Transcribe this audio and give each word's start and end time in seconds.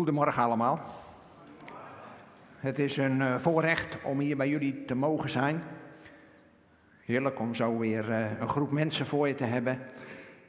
Goedemorgen 0.00 0.42
allemaal. 0.42 0.80
Het 2.56 2.78
is 2.78 2.96
een 2.96 3.20
uh, 3.20 3.38
voorrecht 3.38 3.98
om 4.02 4.20
hier 4.20 4.36
bij 4.36 4.48
jullie 4.48 4.84
te 4.84 4.94
mogen 4.94 5.30
zijn. 5.30 5.62
Heerlijk 7.04 7.40
om 7.40 7.54
zo 7.54 7.78
weer 7.78 8.08
uh, 8.08 8.40
een 8.40 8.48
groep 8.48 8.70
mensen 8.70 9.06
voor 9.06 9.28
je 9.28 9.34
te 9.34 9.44
hebben. 9.44 9.78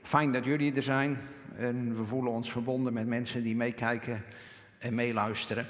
Fijn 0.03 0.31
dat 0.31 0.45
jullie 0.45 0.75
er 0.75 0.81
zijn. 0.81 1.17
En 1.55 1.97
we 1.97 2.05
voelen 2.05 2.31
ons 2.31 2.51
verbonden 2.51 2.93
met 2.93 3.07
mensen 3.07 3.43
die 3.43 3.55
meekijken 3.55 4.23
en 4.77 4.95
meeluisteren. 4.95 5.65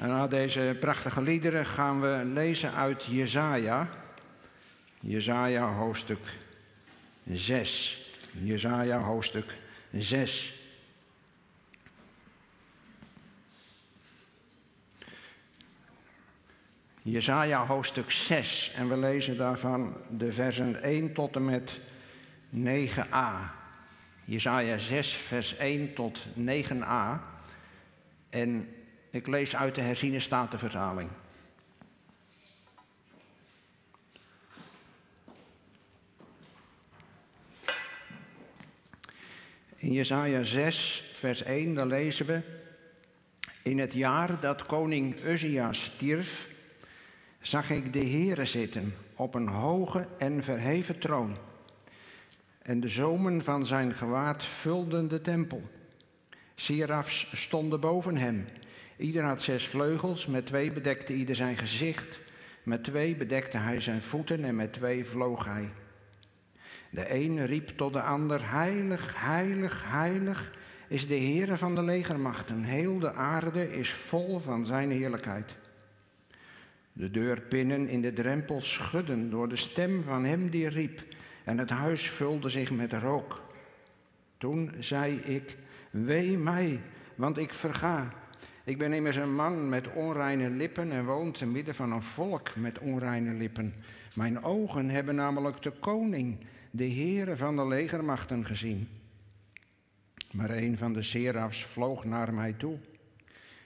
En 0.00 0.08
na 0.08 0.26
deze 0.26 0.76
prachtige 0.80 1.22
liederen 1.22 1.66
gaan 1.66 2.00
we 2.00 2.22
lezen 2.24 2.72
uit 2.72 3.04
Jezaja. 3.04 3.88
Jezaja 5.00 5.72
hoofdstuk 5.72 6.38
6. 7.32 8.12
Jezaja 8.32 8.98
hoofdstuk 8.98 9.58
6. 9.92 10.63
Jesaja 17.04 17.66
hoofdstuk 17.66 18.10
6 18.10 18.72
en 18.76 18.88
we 18.88 18.96
lezen 18.96 19.36
daarvan 19.36 19.96
de 20.10 20.32
versen 20.32 20.82
1 20.82 21.12
tot 21.12 21.36
en 21.36 21.44
met 21.44 21.80
9a. 22.56 23.52
Jesaja 24.24 24.78
6 24.78 25.12
vers 25.12 25.56
1 25.56 25.94
tot 25.94 26.26
9a. 26.38 27.20
En 28.30 28.74
ik 29.10 29.26
lees 29.26 29.56
uit 29.56 29.74
de 29.74 29.80
herziene 29.80 30.20
statenvertaling. 30.20 31.10
In 39.76 39.92
Jesaja 39.92 40.42
6 40.42 41.10
vers 41.12 41.42
1 41.42 41.74
dan 41.74 41.86
lezen 41.86 42.26
we 42.26 42.40
in 43.62 43.78
het 43.78 43.92
jaar 43.92 44.40
dat 44.40 44.66
koning 44.66 45.24
Uzia 45.24 45.72
stierf 45.72 46.52
zag 47.46 47.70
ik 47.70 47.92
de 47.92 47.98
Heere 48.04 48.44
zitten 48.44 48.94
op 49.14 49.34
een 49.34 49.48
hoge 49.48 50.06
en 50.18 50.42
verheven 50.42 50.98
troon. 50.98 51.36
En 52.62 52.80
de 52.80 52.88
zomen 52.88 53.44
van 53.44 53.66
zijn 53.66 53.94
gewaad 53.94 54.44
vulden 54.44 55.08
de 55.08 55.20
tempel. 55.20 55.62
Serafs 56.54 57.30
stonden 57.34 57.80
boven 57.80 58.16
hem. 58.16 58.46
Ieder 58.96 59.24
had 59.24 59.42
zes 59.42 59.68
vleugels, 59.68 60.26
met 60.26 60.46
twee 60.46 60.72
bedekte 60.72 61.14
ieder 61.14 61.36
zijn 61.36 61.56
gezicht. 61.56 62.20
Met 62.62 62.84
twee 62.84 63.16
bedekte 63.16 63.56
hij 63.56 63.80
zijn 63.80 64.02
voeten 64.02 64.44
en 64.44 64.56
met 64.56 64.72
twee 64.72 65.04
vloog 65.04 65.44
hij. 65.44 65.68
De 66.90 67.14
een 67.14 67.46
riep 67.46 67.68
tot 67.68 67.92
de 67.92 68.02
ander, 68.02 68.50
heilig, 68.50 69.14
heilig, 69.16 69.82
heilig 69.86 70.52
is 70.88 71.06
de 71.06 71.18
Heere 71.18 71.56
van 71.56 71.74
de 71.74 71.82
legermachten. 71.82 72.62
Heel 72.62 72.98
de 72.98 73.12
aarde 73.12 73.76
is 73.76 73.92
vol 73.92 74.38
van 74.38 74.66
zijn 74.66 74.90
heerlijkheid. 74.90 75.56
De 76.96 77.10
deurpinnen 77.10 77.88
in 77.88 78.00
de 78.00 78.12
drempel 78.12 78.60
schudden 78.60 79.30
door 79.30 79.48
de 79.48 79.56
stem 79.56 80.02
van 80.02 80.24
hem 80.24 80.50
die 80.50 80.68
riep, 80.68 81.04
en 81.44 81.58
het 81.58 81.70
huis 81.70 82.10
vulde 82.10 82.48
zich 82.48 82.70
met 82.70 82.92
rook. 82.92 83.42
Toen 84.38 84.74
zei 84.78 85.16
ik: 85.16 85.56
Wee 85.90 86.38
mij, 86.38 86.80
want 87.14 87.38
ik 87.38 87.54
verga. 87.54 88.12
Ik 88.64 88.78
ben 88.78 88.92
immers 88.92 89.16
een 89.16 89.34
man 89.34 89.68
met 89.68 89.92
onreine 89.92 90.50
lippen 90.50 90.92
en 90.92 91.04
woon 91.04 91.32
te 91.32 91.46
midden 91.46 91.74
van 91.74 91.92
een 91.92 92.02
volk 92.02 92.56
met 92.56 92.78
onreine 92.78 93.32
lippen. 93.32 93.74
Mijn 94.14 94.42
ogen 94.42 94.88
hebben 94.90 95.14
namelijk 95.14 95.62
de 95.62 95.70
koning, 95.70 96.38
de 96.70 96.90
Heere 96.90 97.36
van 97.36 97.56
de 97.56 97.66
legermachten, 97.66 98.44
gezien. 98.44 98.88
Maar 100.30 100.50
een 100.50 100.78
van 100.78 100.92
de 100.92 101.02
serafs 101.02 101.64
vloog 101.64 102.04
naar 102.04 102.34
mij 102.34 102.52
toe. 102.52 102.78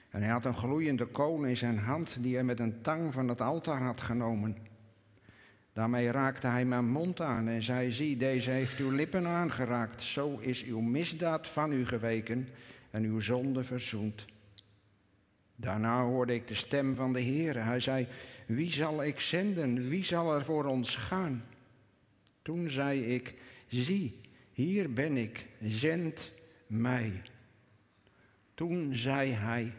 En 0.09 0.21
hij 0.21 0.31
had 0.31 0.45
een 0.45 0.55
gloeiende 0.55 1.05
kool 1.05 1.43
in 1.43 1.57
zijn 1.57 1.77
hand 1.77 2.17
die 2.23 2.33
hij 2.33 2.43
met 2.43 2.59
een 2.59 2.81
tang 2.81 3.13
van 3.13 3.27
het 3.27 3.41
altaar 3.41 3.81
had 3.81 4.01
genomen. 4.01 4.57
Daarmee 5.73 6.11
raakte 6.11 6.47
hij 6.47 6.65
mijn 6.65 6.89
mond 6.89 7.21
aan 7.21 7.47
en 7.47 7.63
zei: 7.63 7.91
Zie, 7.91 8.17
deze 8.17 8.49
heeft 8.49 8.79
uw 8.79 8.89
lippen 8.89 9.27
aangeraakt. 9.27 10.01
Zo 10.01 10.37
is 10.37 10.63
uw 10.63 10.79
misdaad 10.79 11.47
van 11.47 11.71
u 11.71 11.85
geweken 11.85 12.49
en 12.91 13.03
uw 13.03 13.19
zonde 13.19 13.63
verzoend. 13.63 14.25
Daarna 15.55 16.03
hoorde 16.03 16.33
ik 16.33 16.47
de 16.47 16.55
stem 16.55 16.95
van 16.95 17.13
de 17.13 17.19
Heer. 17.19 17.63
Hij 17.63 17.79
zei: 17.79 18.07
Wie 18.45 18.71
zal 18.71 19.03
ik 19.03 19.19
zenden? 19.19 19.89
Wie 19.89 20.05
zal 20.05 20.35
er 20.35 20.45
voor 20.45 20.65
ons 20.65 20.95
gaan? 20.95 21.43
Toen 22.41 22.69
zei 22.69 23.05
ik: 23.05 23.33
Zie, 23.67 24.21
hier 24.51 24.93
ben 24.93 25.17
ik, 25.17 25.47
zend 25.61 26.31
mij. 26.67 27.21
Toen 28.53 28.95
zei 28.95 29.31
hij: 29.31 29.73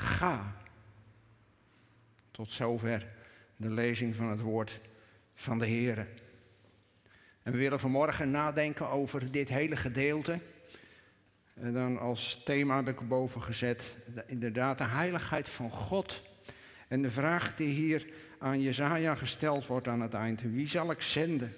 Ga. 0.00 0.56
Tot 2.30 2.50
zover 2.50 3.06
de 3.56 3.70
lezing 3.70 4.14
van 4.14 4.30
het 4.30 4.40
woord 4.40 4.80
van 5.34 5.58
de 5.58 5.66
Heer. 5.66 6.08
En 7.42 7.52
we 7.52 7.58
willen 7.58 7.80
vanmorgen 7.80 8.30
nadenken 8.30 8.88
over 8.88 9.30
dit 9.30 9.48
hele 9.48 9.76
gedeelte. 9.76 10.40
En 11.54 11.72
dan 11.72 11.98
als 11.98 12.42
thema 12.44 12.76
heb 12.76 12.88
ik 12.88 13.08
boven 13.08 13.42
gezet, 13.42 13.96
inderdaad, 14.26 14.78
de 14.78 14.84
heiligheid 14.84 15.48
van 15.48 15.70
God. 15.70 16.22
En 16.88 17.02
de 17.02 17.10
vraag 17.10 17.54
die 17.54 17.74
hier 17.74 18.06
aan 18.38 18.60
Jezaja 18.60 19.14
gesteld 19.14 19.66
wordt 19.66 19.88
aan 19.88 20.00
het 20.00 20.14
eind. 20.14 20.42
Wie 20.42 20.68
zal 20.68 20.90
ik 20.90 21.02
zenden? 21.02 21.56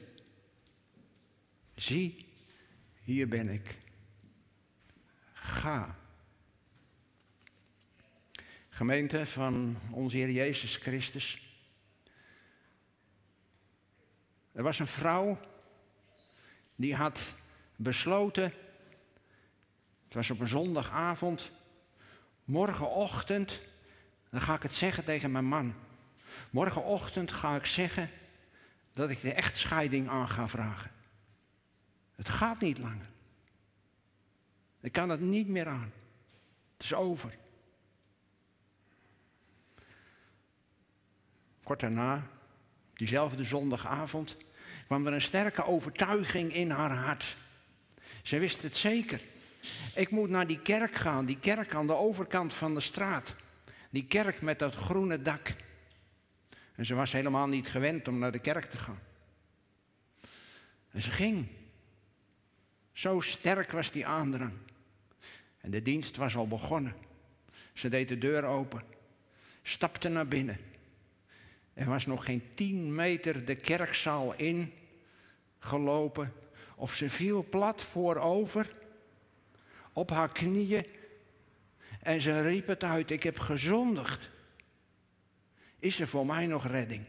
Zie, 1.74 2.26
hier 3.02 3.28
ben 3.28 3.48
ik. 3.48 3.78
Ga. 5.32 6.01
Gemeente 8.74 9.26
van 9.26 9.76
onze 9.90 10.16
Heer 10.16 10.30
Jezus 10.30 10.76
Christus. 10.76 11.56
Er 14.52 14.62
was 14.62 14.78
een 14.78 14.86
vrouw 14.86 15.38
die 16.76 16.94
had 16.94 17.34
besloten, 17.76 18.52
het 20.04 20.14
was 20.14 20.30
op 20.30 20.40
een 20.40 20.48
zondagavond, 20.48 21.50
morgenochtend, 22.44 23.60
dan 24.30 24.40
ga 24.40 24.54
ik 24.54 24.62
het 24.62 24.74
zeggen 24.74 25.04
tegen 25.04 25.32
mijn 25.32 25.44
man. 25.44 25.74
Morgenochtend 26.50 27.32
ga 27.32 27.56
ik 27.56 27.66
zeggen 27.66 28.10
dat 28.92 29.10
ik 29.10 29.20
de 29.20 29.32
echtscheiding 29.32 30.08
aan 30.08 30.28
ga 30.28 30.48
vragen. 30.48 30.90
Het 32.14 32.28
gaat 32.28 32.60
niet 32.60 32.78
langer. 32.78 33.10
Ik 34.80 34.92
kan 34.92 35.08
het 35.08 35.20
niet 35.20 35.48
meer 35.48 35.68
aan. 35.68 35.92
Het 36.76 36.82
is 36.82 36.94
over. 36.94 37.40
Kort 41.62 41.80
daarna, 41.80 42.26
diezelfde 42.94 43.44
zondagavond, 43.44 44.36
kwam 44.86 45.06
er 45.06 45.12
een 45.12 45.22
sterke 45.22 45.64
overtuiging 45.64 46.54
in 46.54 46.70
haar 46.70 46.96
hart. 46.96 47.36
Ze 48.22 48.38
wist 48.38 48.62
het 48.62 48.76
zeker. 48.76 49.20
Ik 49.94 50.10
moet 50.10 50.30
naar 50.30 50.46
die 50.46 50.60
kerk 50.60 50.94
gaan, 50.94 51.26
die 51.26 51.38
kerk 51.38 51.74
aan 51.74 51.86
de 51.86 51.96
overkant 51.96 52.54
van 52.54 52.74
de 52.74 52.80
straat. 52.80 53.34
Die 53.90 54.06
kerk 54.06 54.40
met 54.40 54.58
dat 54.58 54.74
groene 54.74 55.22
dak. 55.22 55.54
En 56.74 56.86
ze 56.86 56.94
was 56.94 57.12
helemaal 57.12 57.48
niet 57.48 57.68
gewend 57.68 58.08
om 58.08 58.18
naar 58.18 58.32
de 58.32 58.38
kerk 58.38 58.64
te 58.64 58.78
gaan. 58.78 59.00
En 60.90 61.02
ze 61.02 61.10
ging. 61.10 61.46
Zo 62.92 63.20
sterk 63.20 63.70
was 63.70 63.90
die 63.90 64.06
aandrang. 64.06 64.52
En 65.60 65.70
de 65.70 65.82
dienst 65.82 66.16
was 66.16 66.36
al 66.36 66.48
begonnen. 66.48 66.94
Ze 67.72 67.88
deed 67.88 68.08
de 68.08 68.18
deur 68.18 68.44
open, 68.44 68.82
stapte 69.62 70.08
naar 70.08 70.28
binnen. 70.28 70.58
Er 71.74 71.88
was 71.88 72.06
nog 72.06 72.24
geen 72.24 72.42
tien 72.54 72.94
meter 72.94 73.44
de 73.44 73.54
kerkzaal 73.54 74.34
in 74.34 74.72
gelopen. 75.58 76.32
Of 76.76 76.94
ze 76.94 77.10
viel 77.10 77.44
plat 77.48 77.82
voorover 77.82 78.74
op 79.92 80.10
haar 80.10 80.32
knieën 80.32 80.86
en 82.02 82.20
ze 82.20 82.42
riep 82.42 82.66
het 82.66 82.84
uit: 82.84 83.10
Ik 83.10 83.22
heb 83.22 83.38
gezondigd. 83.38 84.30
Is 85.78 86.00
er 86.00 86.08
voor 86.08 86.26
mij 86.26 86.46
nog 86.46 86.66
redding? 86.66 87.04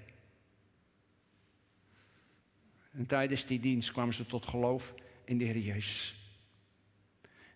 En 2.91 3.05
tijdens 3.05 3.45
die 3.45 3.59
dienst 3.59 3.91
kwam 3.91 4.11
ze 4.11 4.25
tot 4.25 4.45
geloof 4.45 4.93
in 5.25 5.37
de 5.37 5.43
Heer 5.43 5.57
Jezus. 5.57 6.15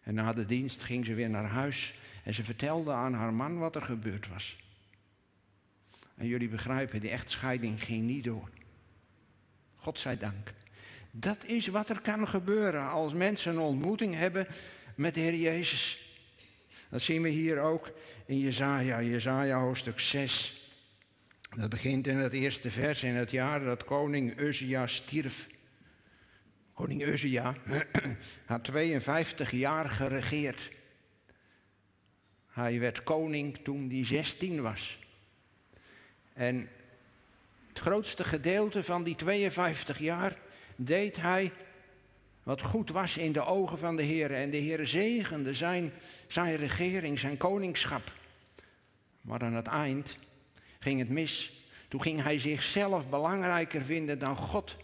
En 0.02 0.14
na 0.14 0.34
de 0.34 0.46
dienst 0.46 0.84
ging 0.84 1.06
ze 1.06 1.14
weer 1.14 1.30
naar 1.30 1.48
huis 1.48 1.94
en 2.24 2.34
ze 2.34 2.44
vertelde 2.44 2.92
aan 2.92 3.14
haar 3.14 3.34
man 3.34 3.58
wat 3.58 3.76
er 3.76 3.82
gebeurd 3.82 4.28
was. 4.28 4.67
En 6.18 6.28
jullie 6.28 6.50
begrijpen, 6.50 7.00
die 7.00 7.10
echtscheiding 7.10 7.84
ging 7.84 8.04
niet 8.04 8.24
door. 8.24 8.50
God 9.76 10.00
zij 10.00 10.18
dank. 10.18 10.54
Dat 11.12 11.46
is 11.46 11.68
wat 11.68 11.90
er 11.90 12.02
kan 12.02 12.28
gebeuren 12.28 12.90
als 12.90 13.14
mensen 13.14 13.52
een 13.52 13.60
ontmoeting 13.60 14.16
hebben 14.16 14.48
met 14.96 15.14
de 15.14 15.20
Heer 15.20 15.36
Jezus. 15.36 16.12
Dat 16.90 17.02
zien 17.02 17.22
we 17.22 17.30
hier 17.30 17.60
ook 17.60 17.92
in 18.26 18.40
Jezaja, 18.40 19.02
Jezaja 19.02 19.60
hoofdstuk 19.60 20.00
6. 20.00 20.62
Dat 21.58 21.70
begint 21.70 22.08
in 22.08 22.18
het 22.18 22.34
eerste 22.34 22.72
vers 22.72 23.04
in 23.04 23.16
het 23.16 23.32
jaar 23.32 23.64
dat 23.64 23.84
koning 23.84 24.40
Uzia 24.40 24.88
stierf. 24.88 25.48
Koning 26.74 27.08
Uzia 27.08 27.56
had 28.46 28.64
52 28.64 29.52
jaar 29.52 29.90
geregeerd. 29.90 30.70
Hij 32.48 32.80
werd 32.80 33.04
koning 33.04 33.58
toen 33.64 33.90
hij 33.90 34.06
16 34.06 34.62
was. 34.62 35.00
En 36.38 36.70
het 37.68 37.80
grootste 37.80 38.24
gedeelte 38.24 38.84
van 38.84 39.04
die 39.04 39.16
52 39.16 40.00
jaar 40.00 40.38
deed 40.76 41.18
hij 41.18 41.52
wat 42.44 42.62
goed 42.62 42.90
was 42.90 43.18
in 43.18 43.32
de 43.32 43.46
ogen 43.46 43.78
van 43.78 43.96
de 43.96 44.04
Heer. 44.04 44.32
En 44.32 44.50
de 44.50 44.58
Heer 44.58 44.88
zegende 44.88 45.54
zijn, 45.54 45.94
zijn 46.28 46.56
regering, 46.56 47.20
zijn 47.20 47.38
koningschap. 47.38 48.14
Maar 49.22 49.42
aan 49.42 49.54
het 49.54 49.68
eind 49.68 50.18
ging 50.80 51.00
het 51.00 51.10
mis. 51.10 51.62
Toen 51.88 52.02
ging 52.02 52.24
hij 52.24 52.40
zichzelf 52.40 53.10
belangrijker 53.10 53.82
vinden 53.82 54.20
dan 54.20 54.36
God. 54.36 54.76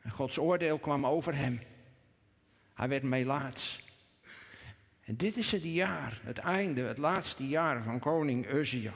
En 0.00 0.10
Gods 0.10 0.38
oordeel 0.38 0.78
kwam 0.78 1.06
over 1.06 1.34
hem. 1.34 1.60
Hij 2.74 2.88
werd 2.88 3.02
melaats. 3.02 3.82
En 5.04 5.16
dit 5.16 5.36
is 5.36 5.52
het 5.52 5.64
jaar, 5.64 6.20
het 6.22 6.38
einde, 6.38 6.80
het 6.80 6.98
laatste 6.98 7.48
jaar 7.48 7.82
van 7.82 7.98
koning 7.98 8.52
Uzia. 8.52 8.92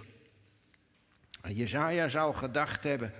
En 1.42 1.54
Jezaja 1.54 2.08
zou 2.08 2.34
gedacht 2.34 2.84
hebben, 2.84 3.12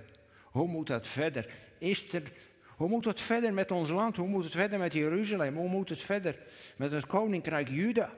hoe 0.43 0.67
moet 0.67 0.87
dat 0.87 1.07
verder? 1.07 1.53
Is 1.77 2.13
er, 2.13 2.31
hoe 2.67 2.89
moet 2.89 3.05
het 3.05 3.21
verder 3.21 3.53
met 3.53 3.71
ons 3.71 3.89
land? 3.89 4.15
Hoe 4.15 4.27
moet 4.27 4.43
het 4.43 4.53
verder 4.53 4.79
met 4.79 4.93
Jeruzalem? 4.93 5.55
Hoe 5.55 5.69
moet 5.69 5.89
het 5.89 6.01
verder 6.01 6.37
met 6.77 6.91
het 6.91 7.05
koninkrijk 7.05 7.69
Juda? 7.69 8.13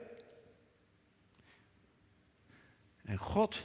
En 3.04 3.18
God, 3.18 3.64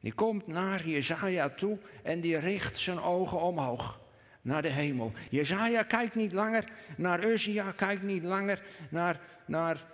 die 0.00 0.12
komt 0.12 0.46
naar 0.46 0.86
Jezaja 0.86 1.48
toe 1.48 1.78
en 2.02 2.20
die 2.20 2.38
richt 2.38 2.78
zijn 2.78 3.00
ogen 3.00 3.40
omhoog 3.40 4.00
naar 4.42 4.62
de 4.62 4.68
hemel. 4.68 5.12
Jezaja 5.30 5.82
kijkt 5.82 6.14
niet 6.14 6.32
langer 6.32 6.72
naar 6.96 7.24
Uzia, 7.24 7.72
kijkt 7.72 8.02
niet 8.02 8.22
langer 8.22 8.62
naar, 8.90 9.20
naar 9.50 9.84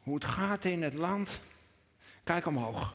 hoe 0.00 0.14
het 0.14 0.24
gaat 0.24 0.64
in 0.64 0.82
het 0.82 0.94
land. 0.94 1.40
Kijk 2.24 2.46
omhoog. 2.46 2.94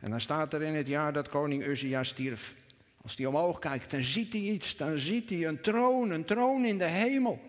En 0.00 0.10
dan 0.10 0.20
staat 0.20 0.54
er 0.54 0.62
in 0.62 0.74
het 0.74 0.86
jaar 0.86 1.12
dat 1.12 1.28
koning 1.28 1.66
Uzia 1.66 2.02
stierf. 2.02 2.54
Als 3.02 3.16
hij 3.16 3.26
omhoog 3.26 3.58
kijkt, 3.58 3.90
dan 3.90 4.02
ziet 4.02 4.32
hij 4.32 4.42
iets. 4.42 4.76
Dan 4.76 4.98
ziet 4.98 5.30
hij 5.30 5.46
een 5.46 5.60
troon, 5.60 6.10
een 6.10 6.24
troon 6.24 6.64
in 6.64 6.78
de 6.78 6.88
hemel. 6.88 7.40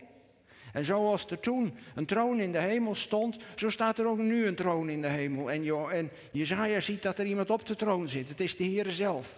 En 0.74 0.86
zoals 0.86 1.26
er 1.26 1.40
toen 1.40 1.78
een 1.96 2.06
troon 2.06 2.40
in 2.40 2.52
de 2.52 2.62
hemel 2.62 2.96
stond, 2.96 3.38
zo 3.56 3.70
staat 3.70 4.00
er 4.00 4.08
ook 4.08 4.18
nu 4.18 4.46
een 4.46 4.56
troon 4.56 4.90
in 4.90 5.02
de 5.02 5.08
hemel. 5.08 5.52
En, 5.52 5.92
en 5.92 6.12
Jezaja 6.32 6.80
ziet 6.80 7.02
dat 7.02 7.20
er 7.20 7.26
iemand 7.26 7.50
op 7.50 7.66
de 7.66 7.76
troon 7.76 8.10
zit. 8.10 8.30
Het 8.30 8.40
is 8.40 8.56
de 8.56 8.64
Heer 8.64 8.92
zelf. 8.92 9.36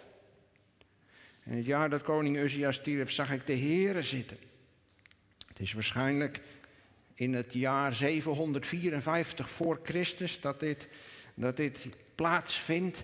In 1.46 1.56
het 1.56 1.66
jaar 1.66 1.90
dat 1.90 2.02
koning 2.02 2.38
Uzia 2.38 2.72
stierf, 2.72 3.12
zag 3.12 3.32
ik 3.32 3.48
de 3.48 3.58
Heere 3.58 4.02
zitten. 4.02 4.38
Het 5.48 5.60
is 5.60 5.74
waarschijnlijk 5.74 6.42
in 7.20 7.34
het 7.34 7.54
jaar 7.54 7.94
754 7.94 9.50
voor 9.50 9.80
Christus 9.84 10.42
dat 10.42 10.60
dit, 10.60 10.88
dat 11.34 11.58
dit 11.58 11.88
plaatsvindt. 12.16 13.04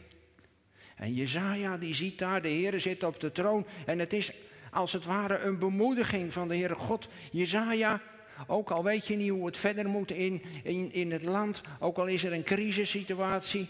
En 0.96 1.14
Jezaja 1.14 1.78
die 1.78 1.96
ziet 1.96 2.20
daar, 2.20 2.42
de 2.42 2.50
Heere 2.50 2.80
zit 2.80 3.04
op 3.04 3.20
de 3.20 3.32
troon. 3.32 3.66
En 3.86 4.00
het 4.00 4.14
is 4.14 4.32
als 4.72 4.94
het 4.94 5.06
ware 5.06 5.40
een 5.40 5.60
bemoediging 5.60 6.34
van 6.34 6.48
de 6.48 6.56
Heere 6.56 6.76
God. 6.76 7.08
Jezaja, 7.32 8.02
ook 8.48 8.70
al 8.70 8.84
weet 8.84 9.08
je 9.08 9.16
niet 9.16 9.30
hoe 9.30 9.46
het 9.46 9.58
verder 9.58 9.90
moet 9.90 10.12
in, 10.12 10.42
in, 10.64 10.92
in 10.94 11.12
het 11.12 11.24
land, 11.24 11.62
ook 11.80 11.98
al 11.98 12.06
is 12.06 12.24
er 12.24 12.34
een 12.34 12.44
crisissituatie, 12.44 13.70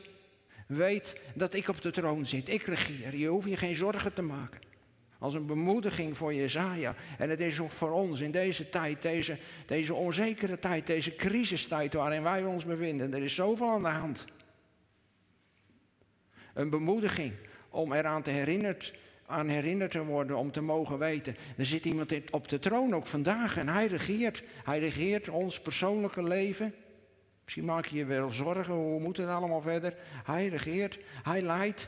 weet 0.68 1.20
dat 1.34 1.54
ik 1.54 1.68
op 1.68 1.82
de 1.82 1.92
troon 1.92 2.26
zit. 2.26 2.50
Ik 2.50 2.64
regeer. 2.64 3.16
Je 3.16 3.28
hoeft 3.28 3.50
je 3.50 3.58
geen 3.58 3.76
zorgen 3.76 4.14
te 4.14 4.22
maken. 4.22 4.65
Als 5.26 5.34
een 5.34 5.46
bemoediging 5.46 6.18
voor 6.18 6.34
Jezaja. 6.34 6.96
En 7.18 7.30
het 7.30 7.42
is 7.42 7.60
ook 7.60 7.72
voor 7.72 7.92
ons 7.92 8.20
in 8.20 8.32
deze 8.32 8.70
tijd, 8.70 9.02
deze, 9.02 9.38
deze 9.66 9.94
onzekere 9.94 10.60
tijd, 10.60 10.88
deze 10.88 11.16
crisistijd 11.16 11.94
waarin 11.94 12.24
wij 12.24 12.44
ons 12.44 12.66
bevinden. 12.66 13.14
Er 13.14 13.24
is 13.24 13.36
zoveel 13.36 13.70
aan 13.70 13.84
de 13.84 13.90
hand. 13.90 14.26
Een 16.54 16.70
bemoediging 16.70 17.34
om 17.70 17.94
eraan 17.94 18.22
te 18.22 18.30
herinnerd, 18.30 18.94
aan 19.26 19.48
herinnerd 19.48 19.92
te 19.92 20.04
worden, 20.04 20.38
om 20.38 20.52
te 20.52 20.62
mogen 20.62 20.98
weten. 20.98 21.36
Er 21.58 21.66
zit 21.66 21.86
iemand 21.86 22.32
op 22.32 22.48
de 22.48 22.60
troon 22.60 22.94
ook 22.94 23.06
vandaag 23.06 23.58
en 23.58 23.68
hij 23.68 23.88
regeert. 23.88 24.44
Hij 24.64 24.80
regeert 24.80 25.30
ons 25.30 25.60
persoonlijke 25.60 26.24
leven. 26.24 26.74
Misschien 27.44 27.66
maak 27.66 27.86
je 27.86 27.98
je 27.98 28.06
wel 28.06 28.32
zorgen, 28.32 28.74
hoe 28.74 29.00
moet 29.00 29.18
het 29.18 29.30
allemaal 29.30 29.62
verder? 29.62 29.96
Hij 30.24 30.48
regeert, 30.48 31.00
hij 31.24 31.42
leidt. 31.42 31.88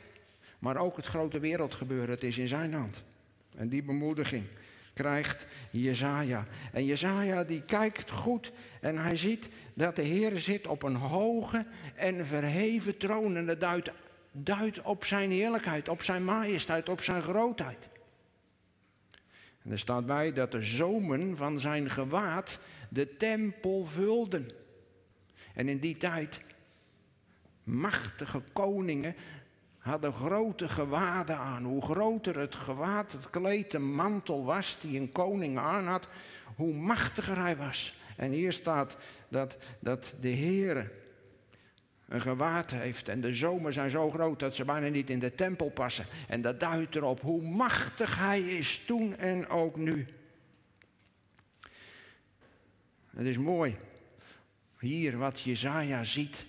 Maar 0.60 0.78
ook 0.78 0.96
het 0.96 1.06
grote 1.06 1.40
wereldgebeuren, 1.40 2.10
het 2.10 2.24
is 2.24 2.38
in 2.38 2.48
zijn 2.48 2.74
hand. 2.74 3.04
En 3.58 3.70
die 3.70 3.84
bemoediging 3.84 4.46
krijgt 4.94 5.48
Jezaja. 5.72 6.46
En 6.72 6.86
Jezaja 6.86 7.44
die 7.44 7.62
kijkt 7.62 8.12
goed 8.12 8.52
en 8.82 8.98
hij 8.98 9.16
ziet 9.16 9.50
dat 9.74 9.96
de 9.96 10.02
Heer 10.02 10.40
zit 10.40 10.68
op 10.68 10.84
een 10.84 10.96
hoge 10.96 11.66
en 11.96 12.26
verheven 12.26 12.98
troon. 12.98 13.36
En 13.36 13.46
dat 13.46 13.62
duidt, 13.62 13.92
duidt 14.32 14.82
op 14.82 15.06
zijn 15.06 15.32
heerlijkheid, 15.32 15.90
op 15.90 16.02
zijn 16.02 16.24
majesteit, 16.24 16.90
op 16.90 17.02
zijn 17.02 17.22
grootheid. 17.22 17.90
En 19.64 19.72
er 19.72 19.80
staat 19.80 20.06
bij 20.06 20.34
dat 20.34 20.52
de 20.52 20.62
zomen 20.62 21.38
van 21.38 21.60
zijn 21.60 21.90
gewaad 21.90 22.60
de 22.90 23.16
tempel 23.18 23.86
vulden. 23.86 24.50
En 25.54 25.70
in 25.70 25.80
die 25.80 25.98
tijd 25.98 26.40
machtige 27.64 28.42
koningen 28.54 29.16
hadden 29.88 30.14
grote 30.14 30.70
gewaden 30.70 31.38
aan. 31.38 31.64
Hoe 31.64 31.82
groter 31.82 32.40
het 32.40 32.56
gewaad, 32.56 33.12
het 33.12 33.30
kleed, 33.30 33.72
de 33.72 33.80
mantel 33.80 34.46
was 34.46 34.78
die 34.82 35.00
een 35.00 35.12
koning 35.12 35.58
aan 35.58 35.88
had, 35.88 36.08
hoe 36.56 36.74
machtiger 36.74 37.38
hij 37.38 37.58
was. 37.58 38.00
En 38.16 38.32
hier 38.32 38.52
staat 38.52 38.98
dat, 39.28 39.58
dat 39.80 40.14
de 40.20 40.28
Heer 40.28 40.92
een 42.08 42.22
gewaad 42.22 42.72
heeft 42.72 43.10
en 43.10 43.22
de 43.22 43.34
zomen 43.34 43.74
zijn 43.74 43.90
zo 43.90 44.10
groot 44.10 44.40
dat 44.40 44.56
ze 44.56 44.66
bijna 44.66 44.88
niet 44.88 45.10
in 45.10 45.20
de 45.20 45.36
tempel 45.36 45.70
passen. 45.70 46.06
En 46.28 46.42
dat 46.42 46.60
duidt 46.60 46.96
erop 46.96 47.22
hoe 47.22 47.42
machtig 47.42 48.18
hij 48.18 48.42
is 48.42 48.84
toen 48.86 49.18
en 49.18 49.48
ook 49.48 49.76
nu. 49.76 50.08
Het 53.10 53.26
is 53.26 53.38
mooi 53.38 53.76
hier 54.80 55.18
wat 55.18 55.42
Jezaja 55.42 56.04
ziet. 56.04 56.46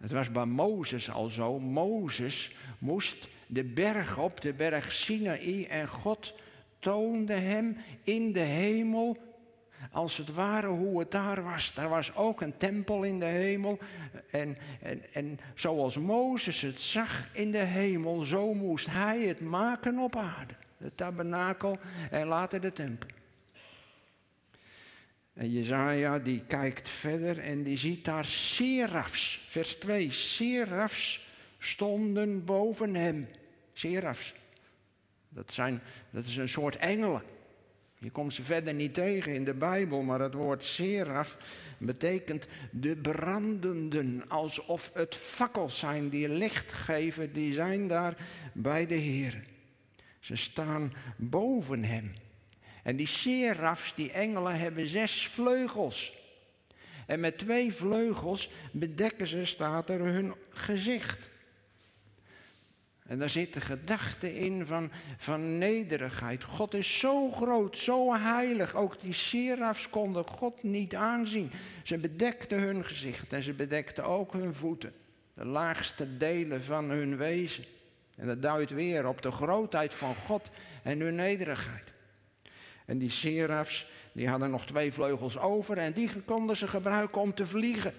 Het 0.00 0.10
was 0.10 0.32
bij 0.32 0.44
Mozes 0.44 1.10
al 1.10 1.28
zo. 1.28 1.60
Mozes 1.60 2.56
moest 2.78 3.28
de 3.46 3.64
berg 3.64 4.18
op, 4.18 4.40
de 4.40 4.54
berg 4.54 4.92
Sinaï. 4.92 5.64
En 5.64 5.88
God 5.88 6.34
toonde 6.78 7.32
hem 7.32 7.76
in 8.02 8.32
de 8.32 8.40
hemel 8.40 9.16
als 9.90 10.16
het 10.16 10.34
ware 10.34 10.66
hoe 10.66 10.98
het 10.98 11.10
daar 11.10 11.42
was. 11.42 11.72
Daar 11.74 11.88
was 11.88 12.16
ook 12.16 12.40
een 12.40 12.56
tempel 12.56 13.02
in 13.02 13.18
de 13.18 13.26
hemel. 13.26 13.78
En, 14.30 14.56
en, 14.80 15.02
en 15.12 15.40
zoals 15.54 15.96
Mozes 15.96 16.60
het 16.60 16.80
zag 16.80 17.28
in 17.32 17.52
de 17.52 17.64
hemel, 17.64 18.20
zo 18.20 18.54
moest 18.54 18.86
hij 18.86 19.20
het 19.20 19.40
maken 19.40 19.98
op 19.98 20.16
aarde. 20.16 20.54
De 20.76 20.94
tabernakel 20.94 21.78
en 22.10 22.26
later 22.26 22.60
de 22.60 22.72
tempel. 22.72 23.08
En 25.38 25.50
Jezaja 25.50 26.18
die 26.18 26.42
kijkt 26.46 26.88
verder 26.88 27.38
en 27.38 27.62
die 27.62 27.78
ziet 27.78 28.04
daar 28.04 28.24
serafs. 28.24 29.46
Vers 29.48 29.74
2. 29.74 30.12
Serafs 30.12 31.26
stonden 31.58 32.44
boven 32.44 32.94
hem. 32.94 33.28
Serafs. 33.72 34.34
Dat, 35.28 35.52
zijn, 35.52 35.82
dat 36.10 36.24
is 36.24 36.36
een 36.36 36.48
soort 36.48 36.76
engelen. 36.76 37.22
Je 37.98 38.10
komt 38.10 38.34
ze 38.34 38.42
verder 38.42 38.74
niet 38.74 38.94
tegen 38.94 39.34
in 39.34 39.44
de 39.44 39.54
Bijbel, 39.54 40.02
maar 40.02 40.20
het 40.20 40.34
woord 40.34 40.64
seraf 40.64 41.38
betekent 41.78 42.46
de 42.70 42.96
brandenden. 42.96 44.28
Alsof 44.28 44.90
het 44.94 45.14
fakkels 45.14 45.78
zijn 45.78 46.08
die 46.08 46.28
licht 46.28 46.72
geven, 46.72 47.32
die 47.32 47.52
zijn 47.52 47.88
daar 47.88 48.16
bij 48.52 48.86
de 48.86 48.94
Heer. 48.94 49.42
Ze 50.20 50.36
staan 50.36 50.92
boven 51.16 51.84
hem. 51.84 52.12
En 52.88 52.96
die 52.96 53.06
serafs, 53.06 53.94
die 53.94 54.12
engelen, 54.12 54.58
hebben 54.58 54.86
zes 54.88 55.28
vleugels. 55.28 56.14
En 57.06 57.20
met 57.20 57.38
twee 57.38 57.72
vleugels 57.72 58.50
bedekken 58.72 59.26
ze, 59.26 59.44
staat 59.44 59.90
er, 59.90 60.00
hun 60.00 60.34
gezicht. 60.50 61.28
En 63.06 63.18
daar 63.18 63.30
zit 63.30 63.54
de 63.54 63.60
gedachte 63.60 64.38
in 64.38 64.66
van, 64.66 64.90
van 65.16 65.58
nederigheid. 65.58 66.44
God 66.44 66.74
is 66.74 66.98
zo 66.98 67.30
groot, 67.30 67.78
zo 67.78 68.14
heilig. 68.14 68.74
Ook 68.74 69.00
die 69.00 69.12
serafs 69.12 69.90
konden 69.90 70.26
God 70.26 70.62
niet 70.62 70.94
aanzien. 70.94 71.50
Ze 71.82 71.98
bedekten 71.98 72.60
hun 72.60 72.84
gezicht 72.84 73.32
en 73.32 73.42
ze 73.42 73.52
bedekten 73.52 74.04
ook 74.04 74.32
hun 74.32 74.54
voeten. 74.54 74.92
De 75.34 75.44
laagste 75.44 76.16
delen 76.16 76.64
van 76.64 76.90
hun 76.90 77.16
wezen. 77.16 77.64
En 78.16 78.26
dat 78.26 78.42
duidt 78.42 78.70
weer 78.70 79.06
op 79.06 79.22
de 79.22 79.30
grootheid 79.30 79.94
van 79.94 80.14
God 80.14 80.50
en 80.82 81.00
hun 81.00 81.14
nederigheid. 81.14 81.96
En 82.88 82.98
die 82.98 83.10
serafs, 83.10 83.86
die 84.12 84.28
hadden 84.28 84.50
nog 84.50 84.66
twee 84.66 84.92
vleugels 84.92 85.38
over 85.38 85.78
en 85.78 85.92
die 85.92 86.22
konden 86.22 86.56
ze 86.56 86.68
gebruiken 86.68 87.20
om 87.20 87.34
te 87.34 87.46
vliegen. 87.46 87.94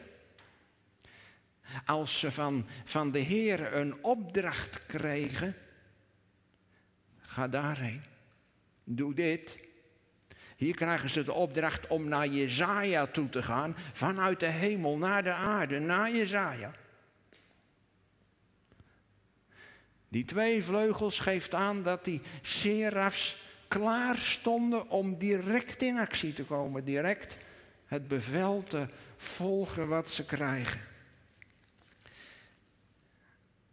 Als 1.86 2.20
ze 2.20 2.32
van, 2.32 2.68
van 2.84 3.12
de 3.12 3.20
Heer 3.20 3.76
een 3.76 4.04
opdracht 4.04 4.86
kregen, 4.86 5.56
ga 7.18 7.48
daarheen, 7.48 8.04
doe 8.84 9.14
dit. 9.14 9.60
Hier 10.56 10.76
krijgen 10.76 11.10
ze 11.10 11.24
de 11.24 11.34
opdracht 11.34 11.88
om 11.88 12.08
naar 12.08 12.28
Jezaja 12.28 13.08
toe 13.08 13.30
te 13.30 13.44
gaan, 13.44 13.76
vanuit 13.94 14.40
de 14.40 14.50
hemel 14.50 14.98
naar 14.98 15.24
de 15.24 15.34
aarde, 15.34 15.80
naar 15.80 16.12
Jezaja. 16.12 16.74
Die 20.08 20.26
twee 20.26 20.64
vleugels 20.64 21.20
geeft 21.20 21.54
aan 21.54 21.84
dat 21.84 22.06
die 22.06 22.22
serafs 22.42 23.48
klaar 23.70 24.18
stonden 24.18 24.90
om 24.90 25.18
direct 25.18 25.82
in 25.82 25.98
actie 25.98 26.34
te 26.34 26.44
komen, 26.44 26.86
direct 26.86 27.38
het 27.86 28.08
bevel 28.08 28.64
te 28.64 28.88
volgen 29.18 29.88
wat 29.88 30.10
ze 30.10 30.26
krijgen. 30.26 30.82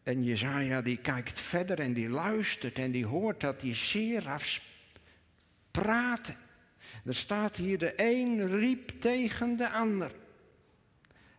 En 0.02 0.24
Jezaja 0.24 0.82
die 0.82 0.96
kijkt 0.96 1.40
verder 1.40 1.80
en 1.80 1.92
die 1.92 2.08
luistert 2.08 2.78
en 2.78 2.90
die 2.90 3.06
hoort 3.06 3.40
dat 3.40 3.60
die 3.60 3.74
serafs 3.74 4.62
praten. 5.70 6.36
Er 7.04 7.14
staat 7.14 7.56
hier 7.56 7.78
de 7.78 7.92
een 7.96 8.58
riep 8.58 9.00
tegen 9.00 9.56
de 9.56 9.70
ander. 9.70 10.12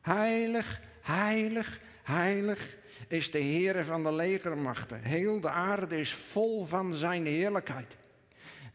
Heilig, 0.02 0.82
heilig, 1.02 1.80
heilig 2.04 2.78
is 3.08 3.32
de 3.32 3.42
Heere 3.42 3.84
van 3.84 4.04
de 4.04 4.14
legermachten. 4.14 5.02
Heel 5.02 5.42
de 5.42 5.50
aarde 5.50 6.00
is 6.00 6.14
vol 6.14 6.66
van 6.66 6.94
zijn 6.94 7.26
heerlijkheid. 7.26 7.98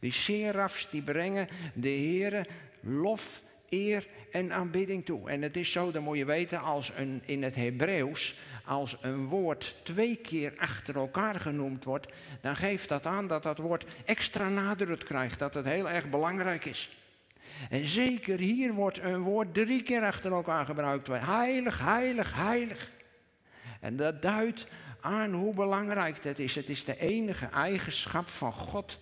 Die 0.02 0.12
serafs 0.12 0.88
die 0.90 1.02
brengen 1.02 1.48
de 1.74 1.88
Heere 1.88 2.46
lof, 2.80 3.42
eer 3.68 4.06
en 4.30 4.52
aanbidding 4.52 5.04
toe. 5.04 5.30
En 5.30 5.42
het 5.42 5.56
is 5.56 5.72
zo, 5.72 5.90
dan 5.90 6.02
moet 6.02 6.16
je 6.16 6.24
weten, 6.24 6.62
als 6.62 6.92
een, 6.96 7.22
in 7.24 7.42
het 7.42 7.54
Hebreeuws, 7.54 8.34
als 8.64 8.96
een 9.00 9.26
woord 9.26 9.74
twee 9.82 10.16
keer 10.16 10.52
achter 10.56 10.94
elkaar 10.94 11.40
genoemd 11.40 11.84
wordt, 11.84 12.06
dan 12.40 12.56
geeft 12.56 12.88
dat 12.88 13.06
aan 13.06 13.26
dat 13.26 13.42
dat 13.42 13.58
woord 13.58 13.84
extra 14.04 14.48
nadruk 14.48 15.04
krijgt, 15.04 15.38
dat 15.38 15.54
het 15.54 15.66
heel 15.66 15.90
erg 15.90 16.10
belangrijk 16.10 16.64
is. 16.64 16.96
En 17.70 17.86
zeker 17.86 18.38
hier 18.38 18.72
wordt 18.72 18.98
een 18.98 19.20
woord 19.20 19.54
drie 19.54 19.82
keer 19.82 20.02
achter 20.02 20.32
elkaar 20.32 20.64
gebruikt. 20.64 21.08
Heilig, 21.08 21.78
heilig, 21.78 22.34
heilig. 22.34 22.90
En 23.80 23.96
dat 23.96 24.22
duidt 24.22 24.66
aan 25.00 25.32
hoe 25.32 25.54
belangrijk 25.54 26.22
dat 26.22 26.38
is. 26.38 26.54
Het 26.54 26.68
is 26.68 26.84
de 26.84 26.98
enige 26.98 27.46
eigenschap 27.46 28.28
van 28.28 28.52
God. 28.52 28.98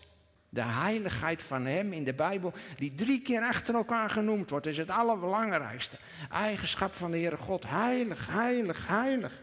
De 0.52 0.62
heiligheid 0.62 1.42
van 1.42 1.66
Hem 1.66 1.92
in 1.92 2.04
de 2.04 2.14
Bijbel, 2.14 2.52
die 2.76 2.95
drie 2.95 3.23
keer 3.23 3.42
achter 3.42 3.75
elkaar 3.75 4.11
genoemd 4.11 4.50
wordt, 4.50 4.66
is 4.66 4.76
het 4.76 4.90
allerbelangrijkste. 4.90 5.97
Eigenschap 6.30 6.95
van 6.95 7.11
de 7.11 7.16
Heere 7.19 7.37
God. 7.37 7.69
Heilig, 7.69 8.26
heilig, 8.26 8.87
heilig. 8.87 9.42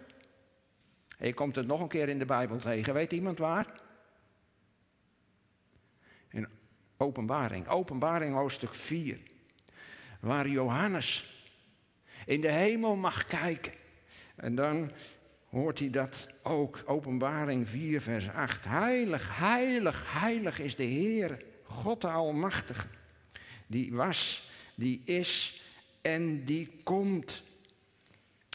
je 1.20 1.34
komt 1.34 1.56
het 1.56 1.68
nog 1.68 1.82
een 1.82 1.88
keer 1.88 2.10
in 2.10 2.20
de 2.20 2.26
Bijbel 2.26 2.58
tegen. 2.58 2.94
Weet 2.94 3.12
iemand 3.12 3.38
waar? 3.38 3.82
In 6.30 6.48
Openbaring. 6.98 7.68
Openbaring 7.68 8.36
hoofdstuk 8.36 8.74
4. 8.74 9.20
Waar 10.20 10.48
Johannes 10.48 11.36
in 12.26 12.42
de 12.42 12.52
hemel 12.52 12.96
mag 12.96 13.26
kijken. 13.26 13.74
En 14.36 14.56
dan 14.56 14.92
hoort 15.50 15.80
hij 15.80 15.90
dat 15.90 16.28
ook. 16.44 16.84
Openbaring 16.86 17.70
4, 17.70 18.02
vers 18.02 18.30
8. 18.30 18.66
Heilig, 18.66 19.38
heilig, 19.38 20.20
heilig 20.22 20.60
is 20.60 20.76
de 20.76 20.84
Heer, 20.84 21.44
God 21.64 22.02
de 22.02 22.08
Almachtige. 22.08 22.88
Die 23.68 23.94
was, 23.94 24.50
die 24.76 25.02
is 25.06 25.62
en 26.02 26.44
die 26.44 26.70
komt. 26.84 27.44